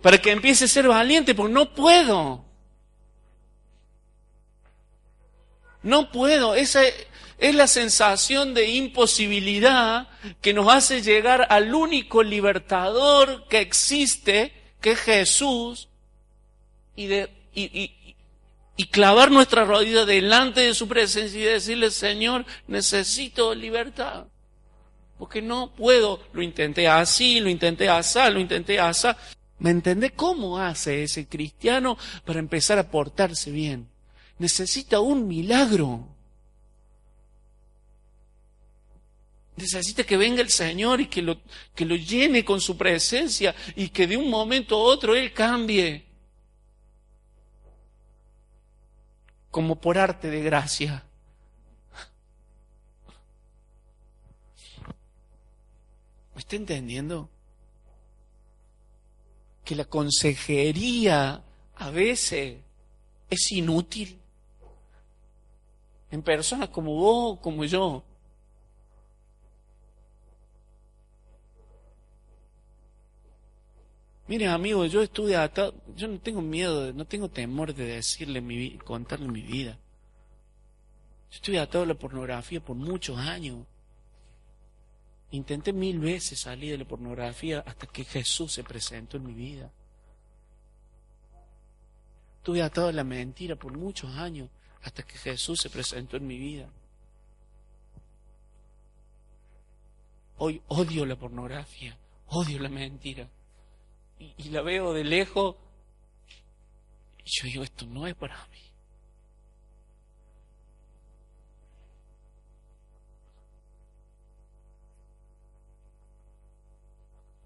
Para 0.00 0.18
que 0.18 0.30
empiece 0.30 0.64
a 0.64 0.68
ser 0.68 0.88
valiente, 0.88 1.34
porque 1.34 1.52
no 1.52 1.74
puedo. 1.74 2.44
No 5.82 6.10
puedo. 6.10 6.54
Esa, 6.54 6.80
es 7.38 7.54
la 7.54 7.66
sensación 7.66 8.54
de 8.54 8.70
imposibilidad 8.70 10.08
que 10.40 10.54
nos 10.54 10.72
hace 10.72 11.02
llegar 11.02 11.46
al 11.50 11.74
único 11.74 12.22
libertador 12.22 13.46
que 13.48 13.60
existe, 13.60 14.52
que 14.80 14.92
es 14.92 15.00
Jesús, 15.00 15.88
y, 16.94 17.06
de, 17.06 17.30
y, 17.54 17.92
y 18.76 18.86
clavar 18.86 19.30
nuestra 19.30 19.64
rodilla 19.64 20.04
delante 20.04 20.60
de 20.60 20.74
su 20.74 20.86
presencia 20.86 21.40
y 21.40 21.44
decirle, 21.44 21.90
Señor, 21.90 22.44
necesito 22.66 23.54
libertad. 23.54 24.26
Porque 25.18 25.40
no 25.40 25.72
puedo, 25.74 26.20
lo 26.32 26.42
intenté 26.42 26.88
así, 26.88 27.40
lo 27.40 27.48
intenté 27.48 27.88
así, 27.88 28.18
lo 28.30 28.38
intenté 28.38 28.78
así. 28.78 29.08
¿Me 29.58 29.70
entendés 29.70 30.12
cómo 30.14 30.58
hace 30.58 31.04
ese 31.04 31.26
cristiano 31.26 31.96
para 32.26 32.38
empezar 32.38 32.78
a 32.78 32.90
portarse 32.90 33.50
bien? 33.50 33.88
Necesita 34.38 35.00
un 35.00 35.26
milagro. 35.26 36.15
Necesita 39.56 40.04
que 40.04 40.18
venga 40.18 40.42
el 40.42 40.50
Señor 40.50 41.00
y 41.00 41.06
que 41.06 41.22
lo, 41.22 41.40
que 41.74 41.86
lo 41.86 41.96
llene 41.96 42.44
con 42.44 42.60
su 42.60 42.76
presencia 42.76 43.54
y 43.74 43.88
que 43.88 44.06
de 44.06 44.16
un 44.16 44.28
momento 44.28 44.76
a 44.76 44.80
otro 44.80 45.14
Él 45.16 45.32
cambie. 45.32 46.04
Como 49.50 49.76
por 49.76 49.96
arte 49.96 50.28
de 50.28 50.42
gracia. 50.42 51.02
¿Me 56.34 56.40
está 56.40 56.56
entendiendo? 56.56 57.30
Que 59.64 59.74
la 59.74 59.86
consejería 59.86 61.42
a 61.76 61.90
veces 61.90 62.58
es 63.30 63.52
inútil. 63.52 64.20
En 66.10 66.20
personas 66.22 66.68
como 66.68 66.94
vos, 66.94 67.40
como 67.40 67.64
yo. 67.64 68.04
Mire, 74.28 74.48
amigo, 74.48 74.84
yo 74.86 75.02
estuve 75.02 75.36
atado, 75.36 75.74
yo 75.94 76.08
no 76.08 76.18
tengo 76.18 76.42
miedo, 76.42 76.92
no 76.92 77.04
tengo 77.04 77.28
temor 77.28 77.72
de 77.72 77.86
decirle 77.86 78.40
mi 78.40 78.76
contarle 78.78 79.28
mi 79.28 79.40
vida. 79.40 79.78
Yo 81.30 81.36
estuve 81.36 81.60
atado 81.60 81.84
a 81.84 81.86
la 81.86 81.94
pornografía 81.94 82.60
por 82.60 82.74
muchos 82.74 83.16
años. 83.18 83.64
Intenté 85.30 85.72
mil 85.72 86.00
veces 86.00 86.40
salir 86.40 86.72
de 86.72 86.78
la 86.78 86.84
pornografía 86.84 87.60
hasta 87.60 87.86
que 87.86 88.04
Jesús 88.04 88.52
se 88.52 88.64
presentó 88.64 89.16
en 89.16 89.26
mi 89.26 89.34
vida. 89.34 89.70
Estuve 92.38 92.62
atado 92.62 92.88
a 92.88 92.92
la 92.92 93.04
mentira 93.04 93.54
por 93.54 93.76
muchos 93.76 94.10
años 94.16 94.48
hasta 94.82 95.04
que 95.04 95.18
Jesús 95.18 95.60
se 95.60 95.70
presentó 95.70 96.16
en 96.16 96.26
mi 96.26 96.38
vida. 96.38 96.68
Hoy 100.38 100.60
odio 100.66 101.06
la 101.06 101.16
pornografía, 101.16 101.96
odio 102.28 102.58
la 102.58 102.68
mentira 102.68 103.28
y, 104.18 104.48
la 104.50 104.62
veo 104.62 104.92
de 104.92 105.04
lejos 105.04 105.56
y 107.24 107.30
yo 107.30 107.44
digo, 107.48 107.64
esto 107.64 107.86
no 107.86 108.06
es 108.06 108.14
para 108.14 108.36
mí. 108.46 108.58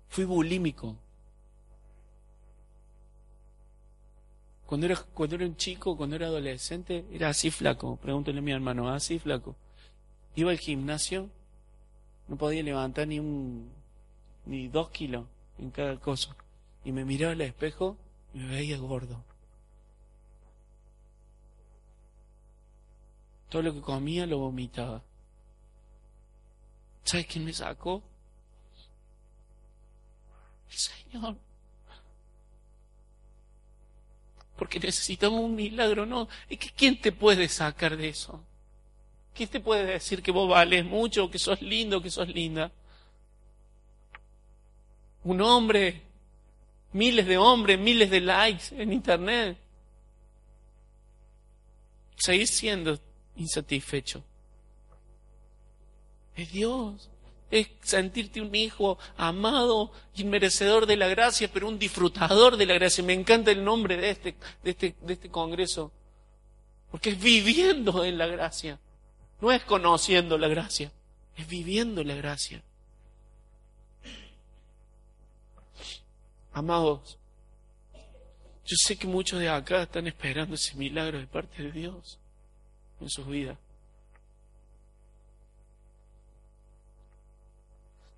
Fui 0.09 0.25
bulímico. 0.25 0.97
Cuando 4.67 4.87
era, 4.87 4.97
cuando 4.97 5.37
era 5.37 5.47
un 5.47 5.57
chico, 5.57 5.97
cuando 5.97 6.17
era 6.17 6.27
adolescente, 6.27 7.07
era 7.11 7.31
así 7.31 7.51
flaco. 7.51 7.97
Pregúntale 7.97 8.39
a 8.39 8.43
mi 8.43 8.53
hermano, 8.53 8.91
así 8.91 9.19
flaco. 9.19 9.57
Iba 10.37 10.51
al 10.51 10.59
gimnasio, 10.59 11.31
no 12.29 12.37
podía 12.37 12.63
levantar 12.63 13.09
ni 13.09 13.19
un, 13.19 13.71
ni 14.47 14.69
dos 14.69 14.91
kilos 14.91 15.27
en 15.59 15.71
cada 15.71 15.99
cosa 15.99 16.37
y 16.85 16.93
me 16.93 17.05
miraba 17.05 17.33
al 17.33 17.41
espejo 17.41 17.97
y 18.35 18.39
me 18.39 18.49
veía 18.49 18.79
gordo. 18.79 19.23
Todo 23.49 23.63
lo 23.63 23.75
que 23.75 23.81
comía 23.81 24.27
lo 24.27 24.39
vomitaba. 24.39 25.03
¿Sabes 27.05 27.27
quién 27.27 27.45
me 27.45 27.53
sacó? 27.53 28.03
El 30.71 30.77
Señor. 30.77 31.37
Porque 34.57 34.79
necesitamos 34.79 35.41
un 35.41 35.57
milagro, 35.57 36.07
¿no? 36.07 36.29
¿Y 36.49 36.57
quién 36.57 37.01
te 37.01 37.13
puede 37.13 37.49
sacar 37.49 37.97
de 37.97 38.11
eso? 38.11 38.45
¿Quién 39.35 39.49
te 39.49 39.59
puede 39.59 39.85
decir 39.85 40.23
que 40.23 40.31
vos 40.31 40.49
vales 40.49 40.85
mucho, 40.85 41.31
que 41.31 41.39
sos 41.39 41.61
lindo, 41.63 42.03
que 42.03 42.11
sos 42.11 42.29
linda? 42.29 42.71
Un 45.25 45.41
hombre, 45.41 46.03
miles 46.93 47.27
de 47.27 47.39
hombres, 47.39 47.79
miles 47.79 48.11
de 48.11 48.21
likes 48.21 48.65
en 48.71 48.93
internet. 48.93 49.59
Seguir 52.17 52.49
siendo 52.49 52.99
insatisfecho. 53.37 54.23
Es 56.37 56.53
Dios. 56.53 57.09
Es 57.51 57.69
sentirte 57.83 58.41
un 58.41 58.55
hijo 58.55 58.99
amado 59.17 59.91
y 60.15 60.23
merecedor 60.25 60.87
de 60.87 60.97
la 60.97 61.09
gracia, 61.09 61.51
pero 61.53 61.67
un 61.67 61.79
disfrutador 61.79 62.57
de 62.57 62.67
la 62.67 62.75
gracia. 62.75 63.03
Me 63.03 63.13
encanta 63.13 63.51
el 63.51 63.65
nombre 63.65 63.97
de 63.97 64.11
este, 64.11 64.37
de 64.63 64.71
este, 64.71 64.95
de 65.01 65.13
este 65.15 65.31
congreso. 65.31 65.91
Porque 66.91 67.11
es 67.11 67.21
viviendo 67.21 68.05
en 68.05 68.19
la 68.19 68.27
gracia. 68.27 68.79
No 69.41 69.51
es 69.51 69.63
conociendo 69.65 70.37
la 70.39 70.49
gracia, 70.49 70.93
es 71.37 71.49
viviendo 71.49 72.05
la 72.05 72.15
gracia. 72.15 72.63
Amados, 76.61 77.17
yo 78.67 78.77
sé 78.77 78.95
que 78.99 79.07
muchos 79.07 79.41
de 79.41 79.49
acá 79.49 79.85
están 79.85 80.07
esperando 80.07 80.57
ese 80.57 80.75
milagro 80.75 81.19
de 81.19 81.27
parte 81.27 81.63
de 81.63 81.73
Dios 81.73 82.19
en 83.01 83.09
sus 83.09 83.27
vidas. 83.27 83.57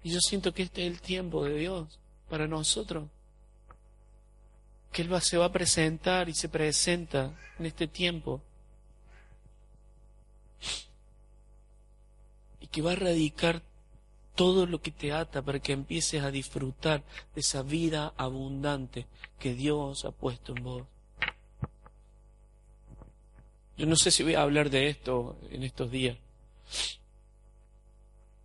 Y 0.02 0.10
yo 0.10 0.18
siento 0.18 0.52
que 0.52 0.64
este 0.64 0.84
es 0.84 0.92
el 0.92 1.00
tiempo 1.00 1.44
de 1.44 1.54
Dios 1.54 2.00
para 2.28 2.48
nosotros. 2.48 3.08
Que 4.90 5.02
Él 5.02 5.22
se 5.22 5.38
va 5.38 5.44
a 5.44 5.52
presentar 5.52 6.28
y 6.28 6.34
se 6.34 6.48
presenta 6.48 7.38
en 7.60 7.66
este 7.66 7.86
tiempo. 7.86 8.42
Y 12.58 12.66
que 12.66 12.82
va 12.82 12.90
a 12.90 12.94
erradicar 12.94 13.62
todo 14.34 14.66
lo 14.66 14.80
que 14.80 14.90
te 14.90 15.12
ata 15.12 15.42
para 15.42 15.60
que 15.60 15.72
empieces 15.72 16.22
a 16.22 16.30
disfrutar 16.30 17.02
de 17.34 17.40
esa 17.40 17.62
vida 17.62 18.14
abundante 18.16 19.06
que 19.38 19.54
Dios 19.54 20.04
ha 20.04 20.10
puesto 20.10 20.54
en 20.56 20.62
vos. 20.62 20.82
Yo 23.76 23.86
no 23.86 23.96
sé 23.96 24.10
si 24.10 24.22
voy 24.22 24.34
a 24.34 24.42
hablar 24.42 24.70
de 24.70 24.88
esto 24.88 25.38
en 25.50 25.62
estos 25.62 25.90
días, 25.90 26.16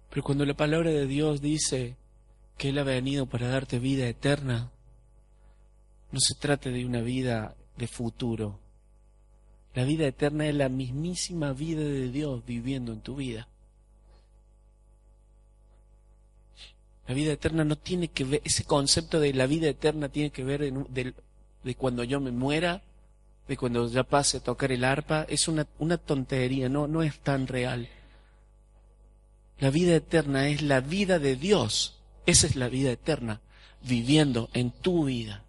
pero 0.10 0.24
cuando 0.24 0.46
la 0.46 0.56
palabra 0.56 0.90
de 0.90 1.06
Dios 1.06 1.42
dice 1.42 1.96
que 2.58 2.70
Él 2.70 2.80
ha 2.80 2.84
venido 2.84 3.28
para 3.28 3.50
darte 3.50 3.78
vida 3.78 4.08
eterna, 4.08 4.72
no 6.12 6.20
se 6.20 6.36
trata 6.36 6.70
de 6.70 6.86
una 6.86 7.02
vida 7.02 7.56
de 7.78 7.88
futuro. 7.88 8.60
La 9.76 9.84
vida 9.84 10.08
eterna 10.08 10.48
es 10.48 10.56
la 10.56 10.70
mismísima 10.70 11.54
vida 11.54 11.82
de 11.82 12.10
Dios 12.10 12.44
viviendo 12.46 12.94
en 12.94 13.02
tu 13.02 13.16
vida. 13.16 13.48
La 17.08 17.14
vida 17.14 17.32
eterna 17.32 17.64
no 17.64 17.78
tiene 17.78 18.10
que 18.10 18.26
ver, 18.26 18.42
ese 18.44 18.66
concepto 18.66 19.20
de 19.20 19.34
la 19.34 19.48
vida 19.48 19.70
eterna 19.70 20.10
tiene 20.10 20.30
que 20.30 20.44
ver 20.44 20.62
de, 20.62 21.76
cuando 21.76 22.04
yo 22.04 22.20
me 22.20 22.32
muera, 22.32 22.82
de 23.48 23.56
cuando 23.56 23.88
ya 23.90 24.04
pase 24.04 24.38
a 24.38 24.44
tocar 24.44 24.74
el 24.74 24.84
arpa, 24.84 25.26
es 25.30 25.48
una, 25.48 25.66
una 25.80 25.98
tontería, 25.98 26.68
no, 26.68 26.86
no 26.88 27.04
es 27.04 27.18
tan 27.20 27.48
real. 27.48 27.88
La 29.60 29.70
vida 29.70 29.96
eterna 29.96 30.50
es 30.50 30.62
la 30.62 30.82
vida 30.82 31.18
de 31.18 31.38
Dios, 31.38 31.98
esa 32.26 32.46
es 32.46 32.58
la 32.58 32.68
vida 32.68 32.92
eterna, 32.92 33.40
viviendo 33.84 34.50
en 34.54 34.72
tu 34.72 35.06
vida. 35.06 35.46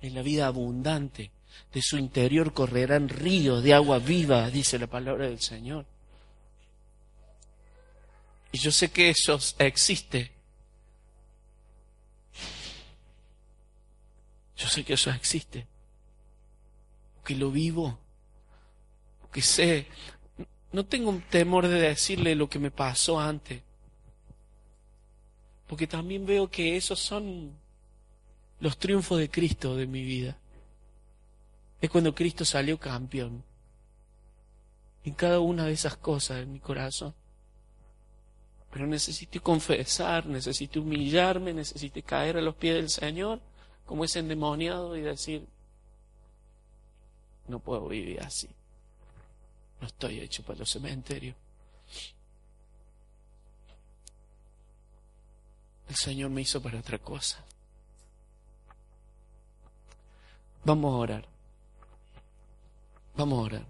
Es 0.00 0.14
la 0.14 0.22
vida 0.22 0.46
abundante, 0.46 1.30
de 1.74 1.82
su 1.82 1.98
interior 1.98 2.54
correrán 2.54 3.10
ríos 3.10 3.62
de 3.62 3.74
agua 3.74 3.98
viva, 3.98 4.48
dice 4.50 4.78
la 4.78 4.86
palabra 4.86 5.26
del 5.26 5.40
Señor. 5.40 5.84
Y 8.56 8.58
yo 8.58 8.72
sé 8.72 8.90
que 8.90 9.10
eso 9.10 9.38
existe. 9.58 10.32
Yo 14.56 14.66
sé 14.66 14.82
que 14.82 14.94
eso 14.94 15.10
existe. 15.10 15.66
Que 17.22 17.34
lo 17.34 17.50
vivo. 17.50 17.98
Que 19.30 19.42
sé. 19.42 19.88
No 20.72 20.86
tengo 20.86 21.20
temor 21.28 21.68
de 21.68 21.78
decirle 21.78 22.34
lo 22.34 22.48
que 22.48 22.58
me 22.58 22.70
pasó 22.70 23.20
antes. 23.20 23.60
Porque 25.66 25.86
también 25.86 26.24
veo 26.24 26.50
que 26.50 26.78
esos 26.78 26.98
son 26.98 27.52
los 28.58 28.78
triunfos 28.78 29.18
de 29.18 29.28
Cristo 29.28 29.76
de 29.76 29.86
mi 29.86 30.02
vida. 30.02 30.38
Es 31.82 31.90
cuando 31.90 32.14
Cristo 32.14 32.46
salió 32.46 32.80
campeón. 32.80 33.44
En 35.04 35.12
cada 35.12 35.40
una 35.40 35.66
de 35.66 35.72
esas 35.72 35.98
cosas 35.98 36.38
en 36.38 36.54
mi 36.54 36.58
corazón. 36.58 37.14
Pero 38.76 38.86
necesito 38.86 39.42
confesar, 39.42 40.26
necesito 40.26 40.82
humillarme, 40.82 41.54
necesito 41.54 41.98
caer 42.04 42.36
a 42.36 42.42
los 42.42 42.54
pies 42.56 42.74
del 42.74 42.90
Señor 42.90 43.40
como 43.86 44.04
ese 44.04 44.18
endemoniado 44.18 44.94
y 44.98 45.00
decir, 45.00 45.46
no 47.48 47.58
puedo 47.58 47.88
vivir 47.88 48.20
así. 48.20 48.50
No 49.80 49.86
estoy 49.86 50.20
hecho 50.20 50.42
para 50.42 50.58
los 50.58 50.70
cementerios. 50.70 51.34
El 55.88 55.96
Señor 55.96 56.28
me 56.28 56.42
hizo 56.42 56.60
para 56.60 56.78
otra 56.78 56.98
cosa. 56.98 57.42
Vamos 60.64 60.92
a 60.92 60.98
orar. 60.98 61.24
Vamos 63.16 63.38
a 63.38 63.42
orar. 63.42 63.66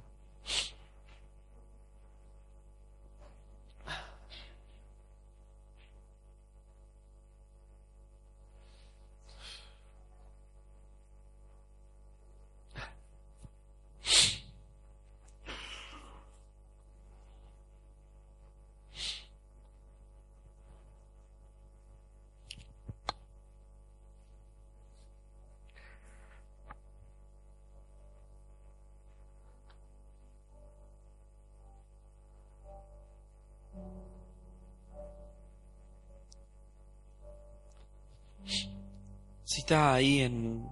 Si 39.67 39.75
estás 39.75 39.95
ahí 39.95 40.21
en... 40.21 40.65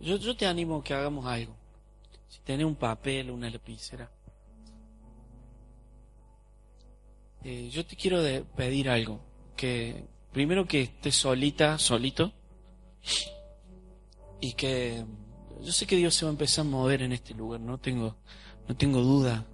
Yo, 0.00 0.16
yo 0.16 0.34
te 0.34 0.46
animo 0.46 0.78
a 0.78 0.84
que 0.84 0.94
hagamos 0.94 1.26
algo. 1.26 1.54
Si 2.28 2.40
tenés 2.40 2.66
un 2.66 2.74
papel, 2.74 3.30
una 3.30 3.50
lapicera. 3.50 4.10
Eh, 7.42 7.68
yo 7.70 7.84
te 7.84 7.96
quiero 7.96 8.18
pedir 8.56 8.88
algo. 8.88 9.20
Que 9.56 10.04
primero 10.32 10.66
que 10.66 10.82
estés 10.82 11.16
solita, 11.16 11.78
solito. 11.78 12.32
Y 14.40 14.54
que 14.54 15.04
yo 15.60 15.72
sé 15.72 15.86
que 15.86 15.96
Dios 15.96 16.14
se 16.14 16.24
va 16.24 16.30
a 16.30 16.32
empezar 16.32 16.64
a 16.64 16.68
mover 16.68 17.02
en 17.02 17.12
este 17.12 17.34
lugar. 17.34 17.60
No 17.60 17.78
tengo, 17.78 18.16
no 18.66 18.74
tengo 18.74 19.02
duda. 19.02 19.46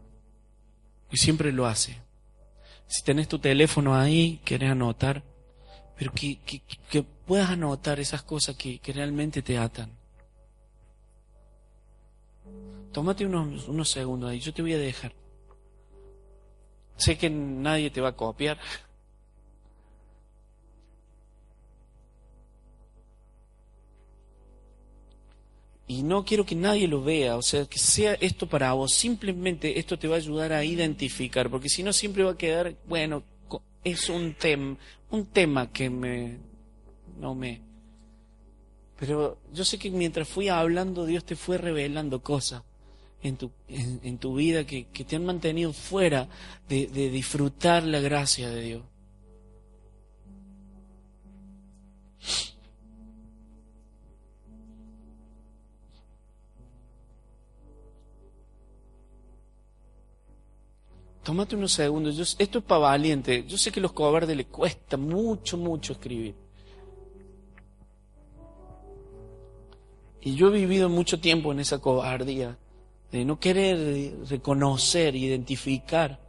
Y 1.10 1.16
siempre 1.16 1.50
lo 1.50 1.66
hace. 1.66 2.00
Si 2.86 3.02
tenés 3.02 3.26
tu 3.26 3.40
teléfono 3.40 3.96
ahí, 3.96 4.40
querés 4.44 4.70
anotar 4.70 5.24
pero 6.00 6.14
que, 6.14 6.38
que, 6.88 7.02
puedas 7.26 7.50
anotar 7.50 8.00
esas 8.00 8.22
cosas 8.22 8.56
que, 8.56 8.78
que, 8.78 8.90
realmente 8.90 9.42
te 9.42 9.58
atan. 9.58 9.90
Tómate 12.90 13.26
unos, 13.26 13.68
unos 13.68 13.90
segundos 13.90 14.30
ahí, 14.30 14.40
yo 14.40 14.54
te 14.54 14.62
voy 14.62 14.72
a 14.72 14.78
dejar. 14.78 15.12
Sé 16.96 17.18
que 17.18 17.28
nadie 17.28 17.90
te 17.90 18.00
va 18.00 18.08
a 18.08 18.16
copiar. 18.16 18.58
Y 25.86 26.02
no 26.02 26.24
quiero 26.24 26.46
que 26.46 26.54
nadie 26.54 26.88
lo 26.88 27.04
vea, 27.04 27.36
o 27.36 27.42
sea, 27.42 27.66
que 27.66 27.78
sea 27.78 28.14
esto 28.14 28.46
para 28.46 28.72
vos. 28.72 28.94
Simplemente 28.94 29.78
esto 29.78 29.98
te 29.98 30.08
va 30.08 30.14
a 30.14 30.18
ayudar 30.18 30.54
a 30.54 30.64
identificar, 30.64 31.50
porque 31.50 31.68
si 31.68 31.82
no 31.82 31.92
siempre 31.92 32.24
va 32.24 32.30
a 32.30 32.38
quedar, 32.38 32.74
bueno, 32.88 33.22
es 33.84 34.08
un, 34.08 34.34
tema 34.34 34.76
un 35.10 35.26
tema 35.26 35.72
que 35.72 35.90
me... 35.90 36.38
no 37.18 37.34
me... 37.34 37.60
Pero 38.98 39.38
yo 39.52 39.64
sé 39.64 39.78
que 39.78 39.90
mientras 39.90 40.28
fui 40.28 40.48
hablando, 40.48 41.06
Dios 41.06 41.24
te 41.24 41.36
fue 41.36 41.56
revelando 41.56 42.22
cosas. 42.22 42.62
en 43.22 43.36
tu, 43.36 43.50
en, 43.68 44.18
tu 44.18 44.34
vida 44.34 44.66
que, 44.66 44.86
que, 44.88 45.04
te 45.04 45.16
han 45.16 45.24
mantenido 45.24 45.72
fuera 45.72 46.28
de, 46.68 46.86
de 46.86 47.10
disfrutar 47.10 47.82
la 47.84 48.00
gracia 48.00 48.50
de 48.50 48.60
Dios. 48.60 48.82
Tómate 61.22 61.54
unos 61.54 61.72
segundos. 61.72 62.36
esto 62.38 62.58
es 62.58 62.64
para 62.64 62.80
valiente. 62.80 63.44
Yo 63.46 63.58
sé 63.58 63.70
que 63.70 63.80
a 63.80 63.82
los 63.82 63.92
cobardes 63.92 64.36
les 64.36 64.46
cuesta 64.46 64.96
mucho, 64.96 65.58
mucho 65.58 65.92
escribir. 65.92 66.34
Y 70.22 70.34
yo 70.34 70.48
he 70.48 70.52
vivido 70.52 70.88
mucho 70.88 71.20
tiempo 71.20 71.52
en 71.52 71.60
esa 71.60 71.78
cobardía 71.78 72.58
de 73.10 73.24
no 73.24 73.38
querer 73.38 74.14
reconocer, 74.28 75.16
identificar. 75.16 76.20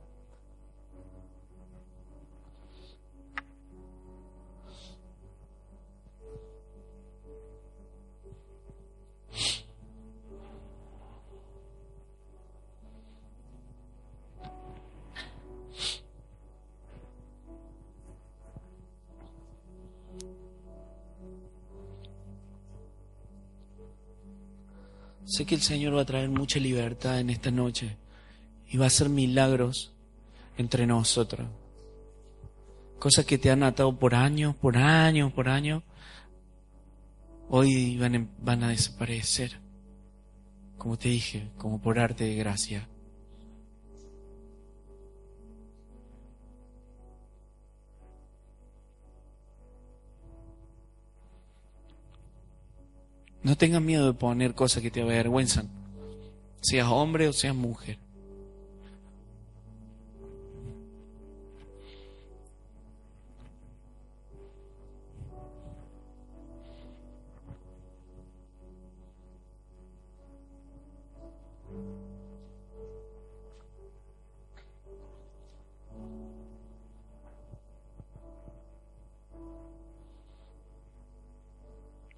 Sé 25.32 25.46
que 25.46 25.56
el 25.56 25.62
Señor 25.62 25.96
va 25.96 26.02
a 26.02 26.06
traer 26.06 26.28
mucha 26.28 26.60
libertad 26.60 27.22
en 27.22 27.30
esta 27.30 27.52
noche 27.52 27.96
y 28.70 28.76
va 28.76 28.84
a 28.84 28.88
hacer 28.88 29.08
milagros 29.08 29.94
entre 30.58 30.86
nosotros. 30.86 31.48
Cosas 33.00 33.24
que 33.24 33.38
te 33.38 33.50
han 33.50 33.64
atado 33.64 33.98
por 33.98 34.14
años, 34.14 34.58
por 34.58 34.76
años, 34.76 35.32
por 35.32 35.48
años, 35.48 35.84
hoy 37.48 37.98
van, 37.98 38.30
van 38.42 38.66
a 38.66 38.70
desaparecer. 38.72 39.58
Como 40.78 40.98
te 40.98 41.08
dije, 41.08 41.48
como 41.58 41.82
por 41.82 41.98
arte 41.98 42.26
de 42.26 42.36
gracia. 42.36 42.90
No 53.44 53.58
tengas 53.58 53.82
miedo 53.82 54.06
de 54.06 54.14
poner 54.14 54.54
cosas 54.54 54.84
que 54.84 54.92
te 54.92 55.02
avergüenzan, 55.02 55.70
seas 56.62 56.88
hombre 56.88 57.28
o 57.28 57.34
seas 57.34 57.56
mujer. 57.56 57.98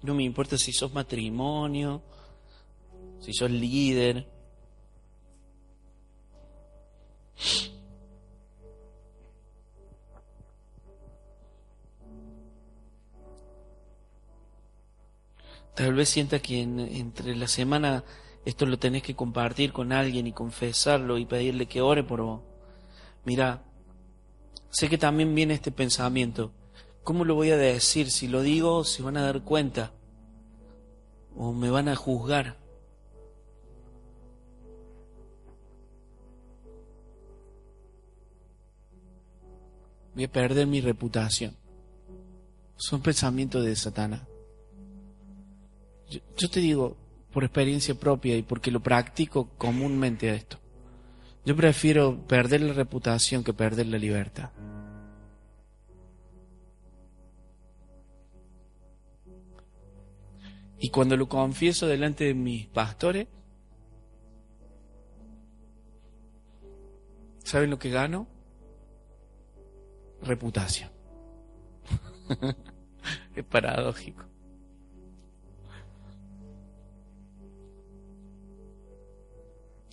No 0.04 0.14
me 0.14 0.22
importa 0.22 0.58
si 0.58 0.70
sos 0.70 0.92
matrimonio, 0.92 2.02
si 3.20 3.32
sos 3.32 3.50
líder. 3.50 4.28
Tal 15.74 15.94
vez 15.94 16.10
sienta 16.10 16.38
que 16.38 16.60
entre 16.60 17.34
la 17.34 17.48
semana 17.48 18.04
esto 18.44 18.66
lo 18.66 18.78
tenés 18.78 19.02
que 19.02 19.16
compartir 19.16 19.72
con 19.72 19.90
alguien 19.90 20.26
y 20.26 20.32
confesarlo 20.32 21.16
y 21.16 21.24
pedirle 21.24 21.64
que 21.64 21.80
ore 21.80 22.04
por 22.04 22.20
vos. 22.20 22.42
Mira, 23.24 23.64
sé 24.68 24.90
que 24.90 24.98
también 24.98 25.34
viene 25.34 25.54
este 25.54 25.72
pensamiento. 25.72 26.52
¿Cómo 27.04 27.26
lo 27.26 27.34
voy 27.34 27.50
a 27.50 27.58
decir? 27.58 28.10
Si 28.10 28.28
lo 28.28 28.40
digo, 28.40 28.82
se 28.82 29.02
van 29.02 29.18
a 29.18 29.22
dar 29.22 29.42
cuenta 29.42 29.92
o 31.36 31.52
me 31.52 31.68
van 31.68 31.88
a 31.88 31.96
juzgar. 31.96 32.56
Voy 40.14 40.24
a 40.24 40.32
perder 40.32 40.66
mi 40.66 40.80
reputación. 40.80 41.54
Son 42.76 43.02
pensamientos 43.02 43.62
de 43.62 43.76
Satanás. 43.76 44.22
Yo, 46.08 46.20
yo, 46.38 46.48
te 46.48 46.60
digo, 46.60 46.96
por 47.32 47.44
experiencia 47.44 47.94
propia 47.94 48.34
y 48.36 48.42
porque 48.42 48.70
lo 48.70 48.80
practico 48.80 49.50
comúnmente 49.58 50.32
esto, 50.34 50.58
yo 51.44 51.54
prefiero 51.54 52.26
perder 52.26 52.62
la 52.62 52.72
reputación 52.72 53.44
que 53.44 53.52
perder 53.52 53.88
la 53.88 53.98
libertad. 53.98 54.50
Y 60.78 60.90
cuando 60.90 61.16
lo 61.16 61.28
confieso 61.28 61.86
delante 61.86 62.24
de 62.24 62.34
mis 62.34 62.66
pastores, 62.66 63.28
¿saben 67.42 67.70
lo 67.70 67.78
que 67.78 67.90
gano? 67.90 68.26
Reputación. 70.22 70.90
es 73.34 73.44
paradójico. 73.44 74.24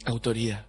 Autoridad. 0.05 0.65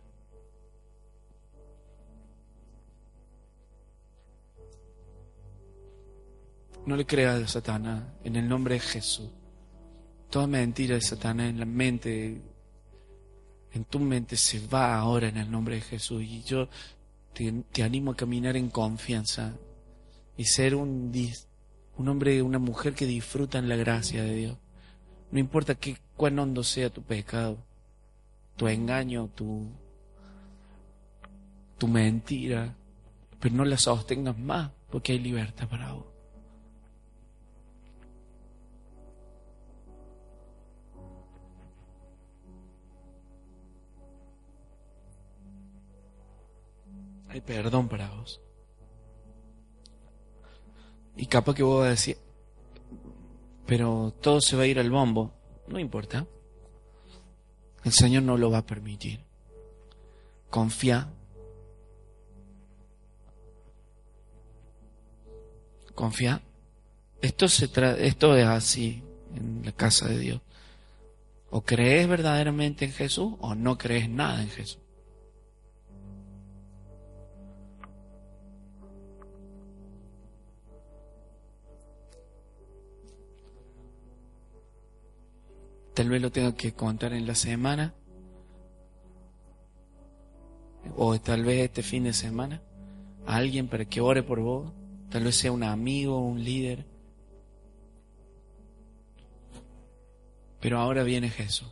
No 6.84 6.96
le 6.96 7.06
creas 7.06 7.42
a 7.42 7.46
Satanás 7.46 8.04
en 8.24 8.36
el 8.36 8.48
nombre 8.48 8.74
de 8.74 8.80
Jesús. 8.80 9.30
Toda 10.32 10.46
mentira 10.46 10.94
de 10.94 11.02
Satanás 11.02 11.50
en 11.50 11.60
la 11.60 11.66
mente, 11.66 12.40
en 13.70 13.84
tu 13.84 14.00
mente 14.00 14.38
se 14.38 14.66
va 14.66 14.96
ahora 14.96 15.28
en 15.28 15.36
el 15.36 15.50
nombre 15.50 15.74
de 15.74 15.82
Jesús. 15.82 16.22
Y 16.22 16.42
yo 16.42 16.70
te, 17.34 17.82
animo 17.82 18.12
a 18.12 18.16
caminar 18.16 18.56
en 18.56 18.70
confianza 18.70 19.52
y 20.38 20.44
ser 20.44 20.74
un, 20.74 21.12
un 21.98 22.08
hombre, 22.08 22.40
una 22.40 22.58
mujer 22.58 22.94
que 22.94 23.04
disfruta 23.04 23.58
en 23.58 23.68
la 23.68 23.76
gracia 23.76 24.22
de 24.22 24.34
Dios. 24.34 24.56
No 25.30 25.38
importa 25.38 25.74
qué, 25.74 25.98
cuán 26.16 26.38
hondo 26.38 26.64
sea 26.64 26.88
tu 26.88 27.02
pecado, 27.02 27.58
tu 28.56 28.68
engaño, 28.68 29.28
tu, 29.34 29.66
tu 31.76 31.88
mentira, 31.88 32.74
pero 33.38 33.54
no 33.54 33.66
la 33.66 33.76
sostengas 33.76 34.38
más 34.38 34.70
porque 34.90 35.12
hay 35.12 35.18
libertad 35.18 35.68
para 35.68 35.92
vos. 35.92 36.11
Hay 47.32 47.40
perdón 47.40 47.88
para 47.88 48.10
vos. 48.10 48.42
Y 51.16 51.26
capaz 51.26 51.54
que 51.54 51.62
vos 51.62 51.78
vas 51.78 51.86
a 51.86 51.90
decir, 51.90 52.18
pero 53.66 54.14
todo 54.20 54.40
se 54.42 54.54
va 54.54 54.64
a 54.64 54.66
ir 54.66 54.78
al 54.78 54.90
bombo. 54.90 55.32
No 55.66 55.78
importa. 55.78 56.26
El 57.84 57.92
Señor 57.92 58.22
no 58.22 58.36
lo 58.36 58.50
va 58.50 58.58
a 58.58 58.66
permitir. 58.66 59.24
Confía. 60.50 61.08
Confía. 65.94 66.42
Esto, 67.22 67.48
se 67.48 67.70
esto 68.06 68.36
es 68.36 68.46
así 68.46 69.02
en 69.34 69.62
la 69.64 69.72
casa 69.72 70.06
de 70.08 70.18
Dios. 70.18 70.40
O 71.50 71.62
crees 71.62 72.06
verdaderamente 72.08 72.84
en 72.84 72.92
Jesús 72.92 73.34
o 73.40 73.54
no 73.54 73.78
crees 73.78 74.10
nada 74.10 74.42
en 74.42 74.50
Jesús. 74.50 74.81
Tal 85.94 86.08
vez 86.08 86.22
lo 86.22 86.30
tenga 86.30 86.54
que 86.54 86.72
contar 86.72 87.12
en 87.12 87.26
la 87.26 87.34
semana. 87.34 87.94
O 90.96 91.18
tal 91.20 91.44
vez 91.44 91.60
este 91.64 91.82
fin 91.82 92.04
de 92.04 92.12
semana. 92.12 92.62
A 93.26 93.36
alguien 93.36 93.68
para 93.68 93.84
que 93.84 94.00
ore 94.00 94.22
por 94.22 94.40
vos. 94.40 94.72
Tal 95.10 95.24
vez 95.24 95.36
sea 95.36 95.52
un 95.52 95.62
amigo, 95.62 96.18
un 96.18 96.42
líder. 96.42 96.86
Pero 100.60 100.78
ahora 100.78 101.02
viene 101.02 101.28
Jesús. 101.28 101.68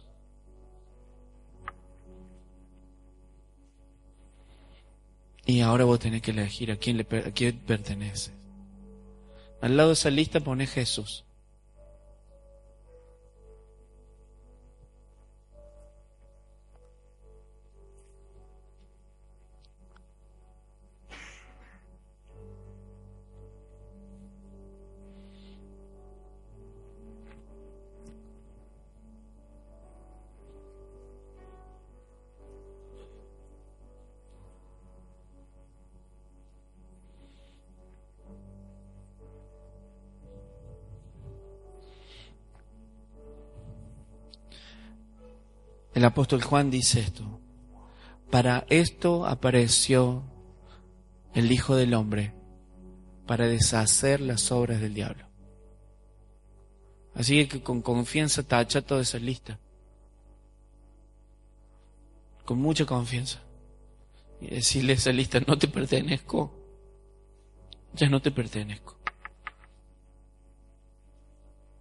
Y 5.46 5.62
ahora 5.62 5.84
vos 5.84 5.98
tenés 5.98 6.22
que 6.22 6.30
elegir 6.30 6.70
a 6.70 6.76
quién, 6.76 6.96
le, 6.98 7.02
a 7.02 7.32
quién 7.32 7.58
perteneces. 7.58 8.32
Al 9.60 9.76
lado 9.76 9.88
de 9.88 9.94
esa 9.94 10.10
lista 10.10 10.40
pone 10.40 10.66
Jesús. 10.66 11.24
El 46.00 46.06
apóstol 46.06 46.42
Juan 46.42 46.70
dice 46.70 47.00
esto. 47.00 47.42
Para 48.30 48.64
esto 48.70 49.26
apareció 49.26 50.22
el 51.34 51.52
Hijo 51.52 51.76
del 51.76 51.92
Hombre, 51.92 52.32
para 53.26 53.46
deshacer 53.46 54.22
las 54.22 54.50
obras 54.50 54.80
del 54.80 54.94
diablo. 54.94 55.26
Así 57.14 57.46
que 57.46 57.62
con 57.62 57.82
confianza 57.82 58.42
tacha 58.42 58.80
toda 58.80 59.02
esa 59.02 59.18
lista. 59.18 59.58
Con 62.46 62.56
mucha 62.62 62.86
confianza. 62.86 63.42
Y 64.40 64.46
decirle 64.46 64.94
a 64.94 64.96
esa 64.96 65.12
lista, 65.12 65.38
no 65.46 65.58
te 65.58 65.68
pertenezco. 65.68 66.50
Ya 67.92 68.08
no 68.08 68.22
te 68.22 68.30
pertenezco. 68.30 68.96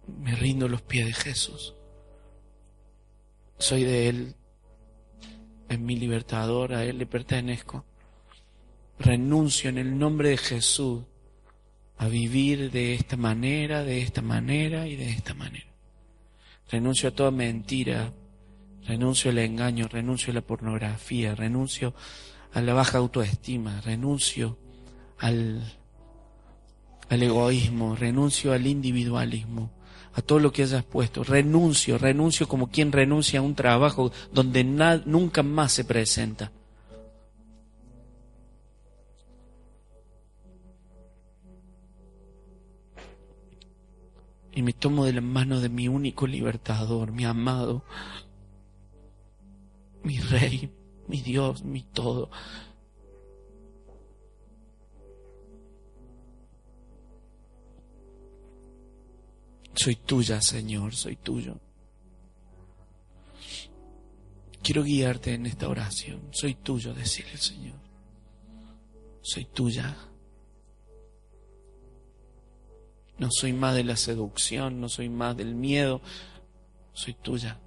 Me 0.08 0.36
rindo 0.36 0.68
los 0.68 0.82
pies 0.82 1.06
de 1.06 1.14
Jesús 1.14 1.74
soy 3.60 3.84
de 3.84 4.08
Él, 4.08 4.34
es 5.68 5.78
mi 5.78 5.96
libertador, 5.96 6.74
a 6.74 6.84
Él 6.84 6.98
le 6.98 7.06
pertenezco. 7.06 7.84
Renuncio 8.98 9.70
en 9.70 9.78
el 9.78 9.98
nombre 9.98 10.30
de 10.30 10.36
Jesús 10.36 11.04
a 11.98 12.08
vivir 12.08 12.70
de 12.70 12.94
esta 12.94 13.16
manera, 13.16 13.84
de 13.84 14.00
esta 14.00 14.22
manera 14.22 14.86
y 14.86 14.96
de 14.96 15.10
esta 15.10 15.34
manera. 15.34 15.66
Renuncio 16.70 17.10
a 17.10 17.12
toda 17.12 17.30
mentira, 17.30 18.12
renuncio 18.86 19.30
al 19.30 19.38
engaño, 19.38 19.88
renuncio 19.88 20.30
a 20.30 20.34
la 20.34 20.40
pornografía, 20.40 21.34
renuncio 21.34 21.94
a 22.52 22.60
la 22.62 22.74
baja 22.74 22.98
autoestima, 22.98 23.80
renuncio 23.82 24.58
al, 25.18 25.78
al 27.08 27.22
egoísmo, 27.22 27.94
renuncio 27.94 28.52
al 28.52 28.66
individualismo 28.66 29.70
a 30.12 30.22
todo 30.22 30.38
lo 30.38 30.52
que 30.52 30.62
hayas 30.62 30.84
puesto. 30.84 31.24
Renuncio, 31.24 31.98
renuncio 31.98 32.48
como 32.48 32.70
quien 32.70 32.92
renuncia 32.92 33.40
a 33.40 33.42
un 33.42 33.54
trabajo 33.54 34.12
donde 34.32 34.64
nunca 34.64 35.42
más 35.42 35.72
se 35.72 35.84
presenta. 35.84 36.52
Y 44.52 44.62
me 44.62 44.72
tomo 44.72 45.04
de 45.04 45.12
la 45.12 45.20
mano 45.20 45.60
de 45.60 45.68
mi 45.68 45.86
único 45.86 46.26
libertador, 46.26 47.12
mi 47.12 47.24
amado, 47.24 47.84
mi 50.02 50.18
rey, 50.18 50.70
mi 51.06 51.20
Dios, 51.20 51.64
mi 51.64 51.82
todo. 51.82 52.30
Soy 59.74 59.96
tuya, 59.96 60.40
Señor, 60.40 60.94
soy 60.94 61.16
tuyo. 61.16 61.58
Quiero 64.62 64.82
guiarte 64.82 65.34
en 65.34 65.46
esta 65.46 65.68
oración. 65.68 66.28
Soy 66.32 66.54
tuyo, 66.54 66.92
decirle 66.92 67.36
Señor. 67.38 67.78
Soy 69.22 69.46
tuya. 69.46 69.96
No 73.18 73.28
soy 73.30 73.52
más 73.52 73.74
de 73.74 73.84
la 73.84 73.96
seducción, 73.96 74.80
no 74.80 74.88
soy 74.88 75.08
más 75.08 75.36
del 75.36 75.54
miedo. 75.54 76.00
Soy 76.92 77.14
tuya. 77.14 77.60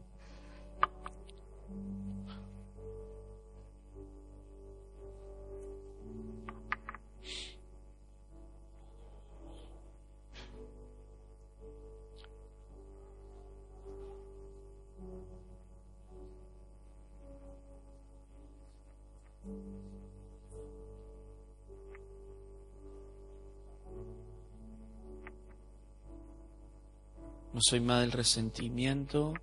No 27.53 27.59
soy 27.61 27.79
más 27.79 28.01
del 28.01 28.11
resentimiento. 28.11 29.33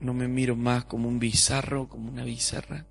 No 0.00 0.14
me 0.14 0.28
miro 0.28 0.56
más 0.56 0.86
como 0.86 1.08
un 1.08 1.18
bizarro, 1.18 1.88
como 1.88 2.10
una 2.10 2.24
bizarra. 2.24 2.86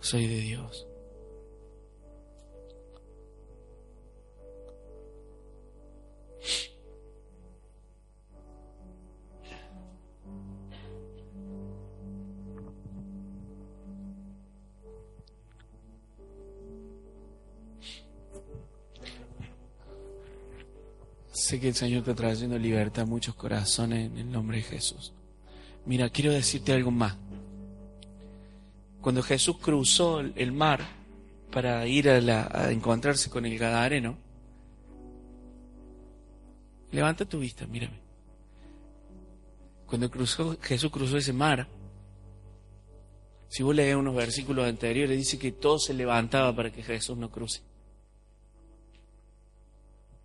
Soy 0.00 0.26
de 0.26 0.40
Dios. 0.40 0.86
Sé 21.38 21.60
que 21.60 21.68
el 21.68 21.74
Señor 21.76 22.00
está 22.00 22.16
trayendo 22.16 22.58
libertad 22.58 23.04
a 23.04 23.06
muchos 23.06 23.32
corazones 23.36 24.10
en 24.10 24.18
el 24.18 24.32
nombre 24.32 24.56
de 24.56 24.64
Jesús. 24.64 25.12
Mira, 25.86 26.10
quiero 26.10 26.32
decirte 26.32 26.72
algo 26.72 26.90
más. 26.90 27.16
Cuando 29.00 29.22
Jesús 29.22 29.56
cruzó 29.58 30.18
el 30.18 30.50
mar 30.50 30.84
para 31.52 31.86
ir 31.86 32.10
a, 32.10 32.72
encontrarse 32.72 33.30
con 33.30 33.46
el 33.46 33.56
Gadareno, 33.56 34.18
levanta 36.90 37.24
tu 37.24 37.38
vista, 37.38 37.68
mírame. 37.68 38.00
Cuando 39.86 40.10
cruzó, 40.10 40.58
Jesús 40.60 40.90
cruzó 40.90 41.18
ese 41.18 41.32
mar, 41.32 41.68
si 43.48 43.62
vos 43.62 43.76
lees 43.76 43.94
unos 43.94 44.16
versículos 44.16 44.66
anteriores, 44.66 45.16
dice 45.16 45.38
que 45.38 45.52
todo 45.52 45.78
se 45.78 45.94
levantaba 45.94 46.54
para 46.54 46.72
que 46.72 46.82
Jesús 46.82 47.16
no 47.16 47.30
cruce. 47.30 47.67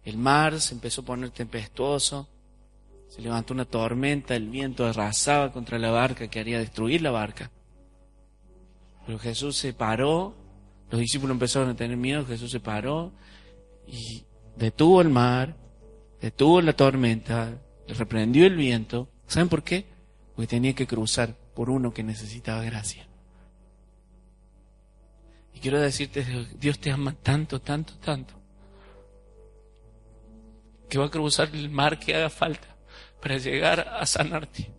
El 0.04 0.18
mar 0.18 0.60
se 0.60 0.74
empezó 0.74 1.02
a 1.02 1.06
poner 1.06 1.30
tempestuoso, 1.30 2.28
se 3.08 3.22
levantó 3.22 3.54
una 3.54 3.66
tormenta, 3.66 4.36
el 4.36 4.50
viento 4.50 4.86
arrasaba 4.86 5.52
contra 5.52 5.78
la 5.78 5.92
barca, 5.92 6.28
que 6.28 6.40
haría 6.40 6.60
destruir 6.60 7.02
la 7.02 7.12
barca. 7.12 7.52
Pero 9.06 9.20
Jesús 9.20 9.56
se 9.58 9.74
paró, 9.74 10.36
los 10.90 11.00
discípulos 11.00 11.36
empezaron 11.36 11.70
a 11.70 11.76
tener 11.76 11.98
miedo, 11.98 12.26
Jesús 12.26 12.52
se 12.52 12.60
paró 12.60 13.14
y 13.88 14.24
detuvo 14.56 15.02
el 15.02 15.10
mar, 15.10 15.56
detuvo 16.22 16.62
la 16.62 16.74
tormenta, 16.74 17.62
le 17.88 17.94
reprendió 17.94 18.46
el 18.46 18.56
viento. 18.56 19.10
¿Saben 19.28 19.50
por 19.50 19.64
qué? 19.64 19.86
Porque 20.36 20.48
tenía 20.48 20.74
que 20.74 20.88
cruzar 20.88 21.36
por 21.54 21.70
uno 21.70 21.94
que 21.94 22.04
necesitaba 22.04 22.64
gracia. 22.64 23.08
Y 25.54 25.60
quiero 25.60 25.80
decirte, 25.80 26.26
Dios 26.60 26.80
te 26.80 26.92
ama 26.92 27.14
tanto, 27.14 27.62
tanto, 27.62 27.96
tanto, 27.98 28.34
que 30.94 31.00
va 31.00 31.06
a 31.06 31.10
cruzar 31.10 31.50
el 31.54 31.72
mar 31.72 31.98
que 31.98 32.14
haga 32.14 32.30
falta 32.30 32.68
para 33.20 33.40
llegar 33.40 33.80
a 33.80 34.06
sanarte. 34.06 34.72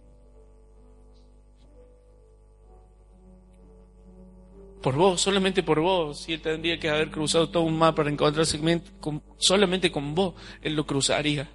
Por 4.81 4.95
vos, 4.95 5.21
solamente 5.21 5.65
por 5.65 5.81
vos. 5.81 6.21
Si 6.21 6.35
él 6.35 6.41
tendría 6.41 6.79
que 6.79 6.89
haber 6.89 7.11
cruzado 7.11 7.51
todo 7.51 7.65
un 7.65 7.77
mar 7.77 7.97
para 7.97 8.11
encontrarse 8.11 8.61
con, 9.01 9.25
solamente 9.39 9.91
con 9.91 10.15
vos, 10.15 10.35
él 10.63 10.77
lo 10.77 10.87
cruzaría. 10.87 11.51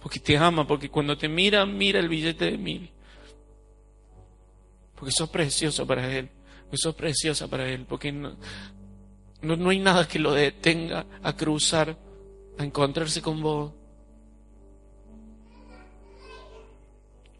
Porque 0.00 0.18
te 0.18 0.38
ama, 0.38 0.66
porque 0.66 0.88
cuando 0.88 1.18
te 1.18 1.28
mira, 1.28 1.66
mira 1.66 2.00
el 2.00 2.08
billete 2.08 2.46
de 2.46 2.56
mil. 2.56 2.90
Porque 4.94 5.12
sos 5.12 5.28
precioso 5.28 5.86
para 5.86 6.10
él, 6.10 6.30
porque 6.62 6.78
sos 6.78 6.94
preciosa 6.94 7.46
para 7.46 7.68
él, 7.68 7.84
porque 7.86 8.10
no, 8.10 8.38
no, 9.42 9.56
no 9.56 9.68
hay 9.68 9.80
nada 9.80 10.08
que 10.08 10.18
lo 10.18 10.32
detenga 10.32 11.04
a 11.22 11.36
cruzar 11.36 12.09
a 12.58 12.64
encontrarse 12.64 13.22
con 13.22 13.40
vos. 13.42 13.72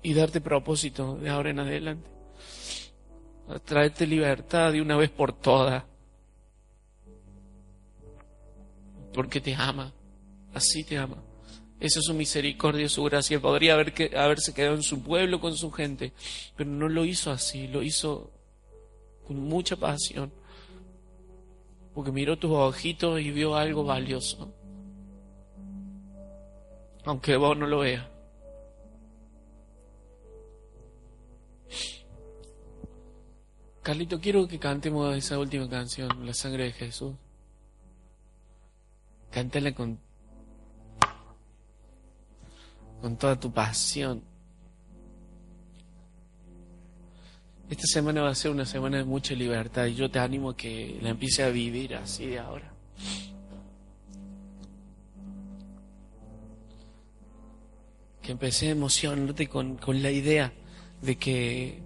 y 0.02 0.14
darte 0.14 0.40
propósito 0.40 1.16
de 1.16 1.28
ahora 1.28 1.50
en 1.50 1.60
adelante. 1.60 2.08
A 3.48 3.58
traerte 3.58 4.06
libertad 4.06 4.72
de 4.72 4.80
una 4.80 4.96
vez 4.96 5.10
por 5.10 5.32
todas. 5.32 5.84
Porque 9.12 9.40
te 9.40 9.54
ama. 9.54 9.92
Así 10.54 10.84
te 10.84 10.96
ama. 10.96 11.22
Esa 11.78 11.98
es 11.98 12.04
su 12.04 12.14
misericordia 12.14 12.88
su 12.88 13.02
gracia. 13.04 13.40
Podría 13.40 13.74
haber 13.74 13.92
que, 13.92 14.16
haberse 14.16 14.54
quedado 14.54 14.74
en 14.74 14.82
su 14.82 15.02
pueblo 15.02 15.40
con 15.40 15.56
su 15.56 15.70
gente, 15.70 16.12
pero 16.56 16.70
no 16.70 16.88
lo 16.88 17.04
hizo 17.04 17.30
así, 17.30 17.66
lo 17.68 17.82
hizo 17.82 18.30
con 19.26 19.38
mucha 19.38 19.76
pasión. 19.76 20.32
Porque 21.94 22.12
miró 22.12 22.38
tus 22.38 22.52
ojitos 22.52 23.20
y 23.20 23.30
vio 23.30 23.56
algo 23.56 23.82
valioso. 23.84 24.54
Aunque 27.10 27.36
vos 27.36 27.58
no 27.58 27.66
lo 27.66 27.80
veas. 27.80 28.06
Carlito, 33.82 34.20
quiero 34.20 34.46
que 34.46 34.60
cantemos 34.60 35.16
esa 35.16 35.36
última 35.36 35.68
canción, 35.68 36.24
La 36.24 36.32
sangre 36.32 36.66
de 36.66 36.72
Jesús. 36.72 37.16
Cántala 39.32 39.74
con, 39.74 39.98
con 43.00 43.16
toda 43.16 43.40
tu 43.40 43.52
pasión. 43.52 44.22
Esta 47.68 47.86
semana 47.88 48.22
va 48.22 48.30
a 48.30 48.34
ser 48.36 48.52
una 48.52 48.64
semana 48.64 48.98
de 48.98 49.04
mucha 49.04 49.34
libertad 49.34 49.86
y 49.86 49.96
yo 49.96 50.08
te 50.08 50.20
animo 50.20 50.50
a 50.50 50.56
que 50.56 51.00
la 51.02 51.08
empieces 51.08 51.44
a 51.44 51.48
vivir 51.48 51.96
así 51.96 52.26
de 52.26 52.38
ahora. 52.38 52.72
Empecé 58.30 58.68
a 58.68 58.70
emocionarte 58.70 59.48
con, 59.48 59.76
con 59.76 60.02
la 60.02 60.10
idea 60.10 60.52
de 61.02 61.16
que 61.16 61.82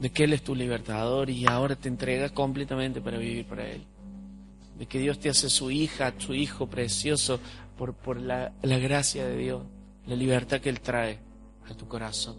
de 0.00 0.10
que 0.10 0.24
Él 0.24 0.32
es 0.32 0.42
tu 0.42 0.54
libertador 0.54 1.28
y 1.30 1.46
ahora 1.46 1.76
te 1.76 1.88
entregas 1.88 2.30
completamente 2.32 3.00
para 3.00 3.18
vivir 3.18 3.46
para 3.46 3.68
Él. 3.68 3.84
De 4.78 4.86
que 4.86 5.00
Dios 5.00 5.18
te 5.18 5.28
hace 5.28 5.50
su 5.50 5.70
hija, 5.70 6.12
tu 6.12 6.34
hijo 6.34 6.68
precioso 6.68 7.40
por, 7.76 7.94
por 7.94 8.20
la, 8.20 8.52
la 8.62 8.78
gracia 8.78 9.26
de 9.26 9.36
Dios, 9.36 9.62
la 10.06 10.14
libertad 10.14 10.60
que 10.60 10.68
Él 10.68 10.80
trae 10.80 11.18
a 11.68 11.74
tu 11.74 11.88
corazón. 11.88 12.36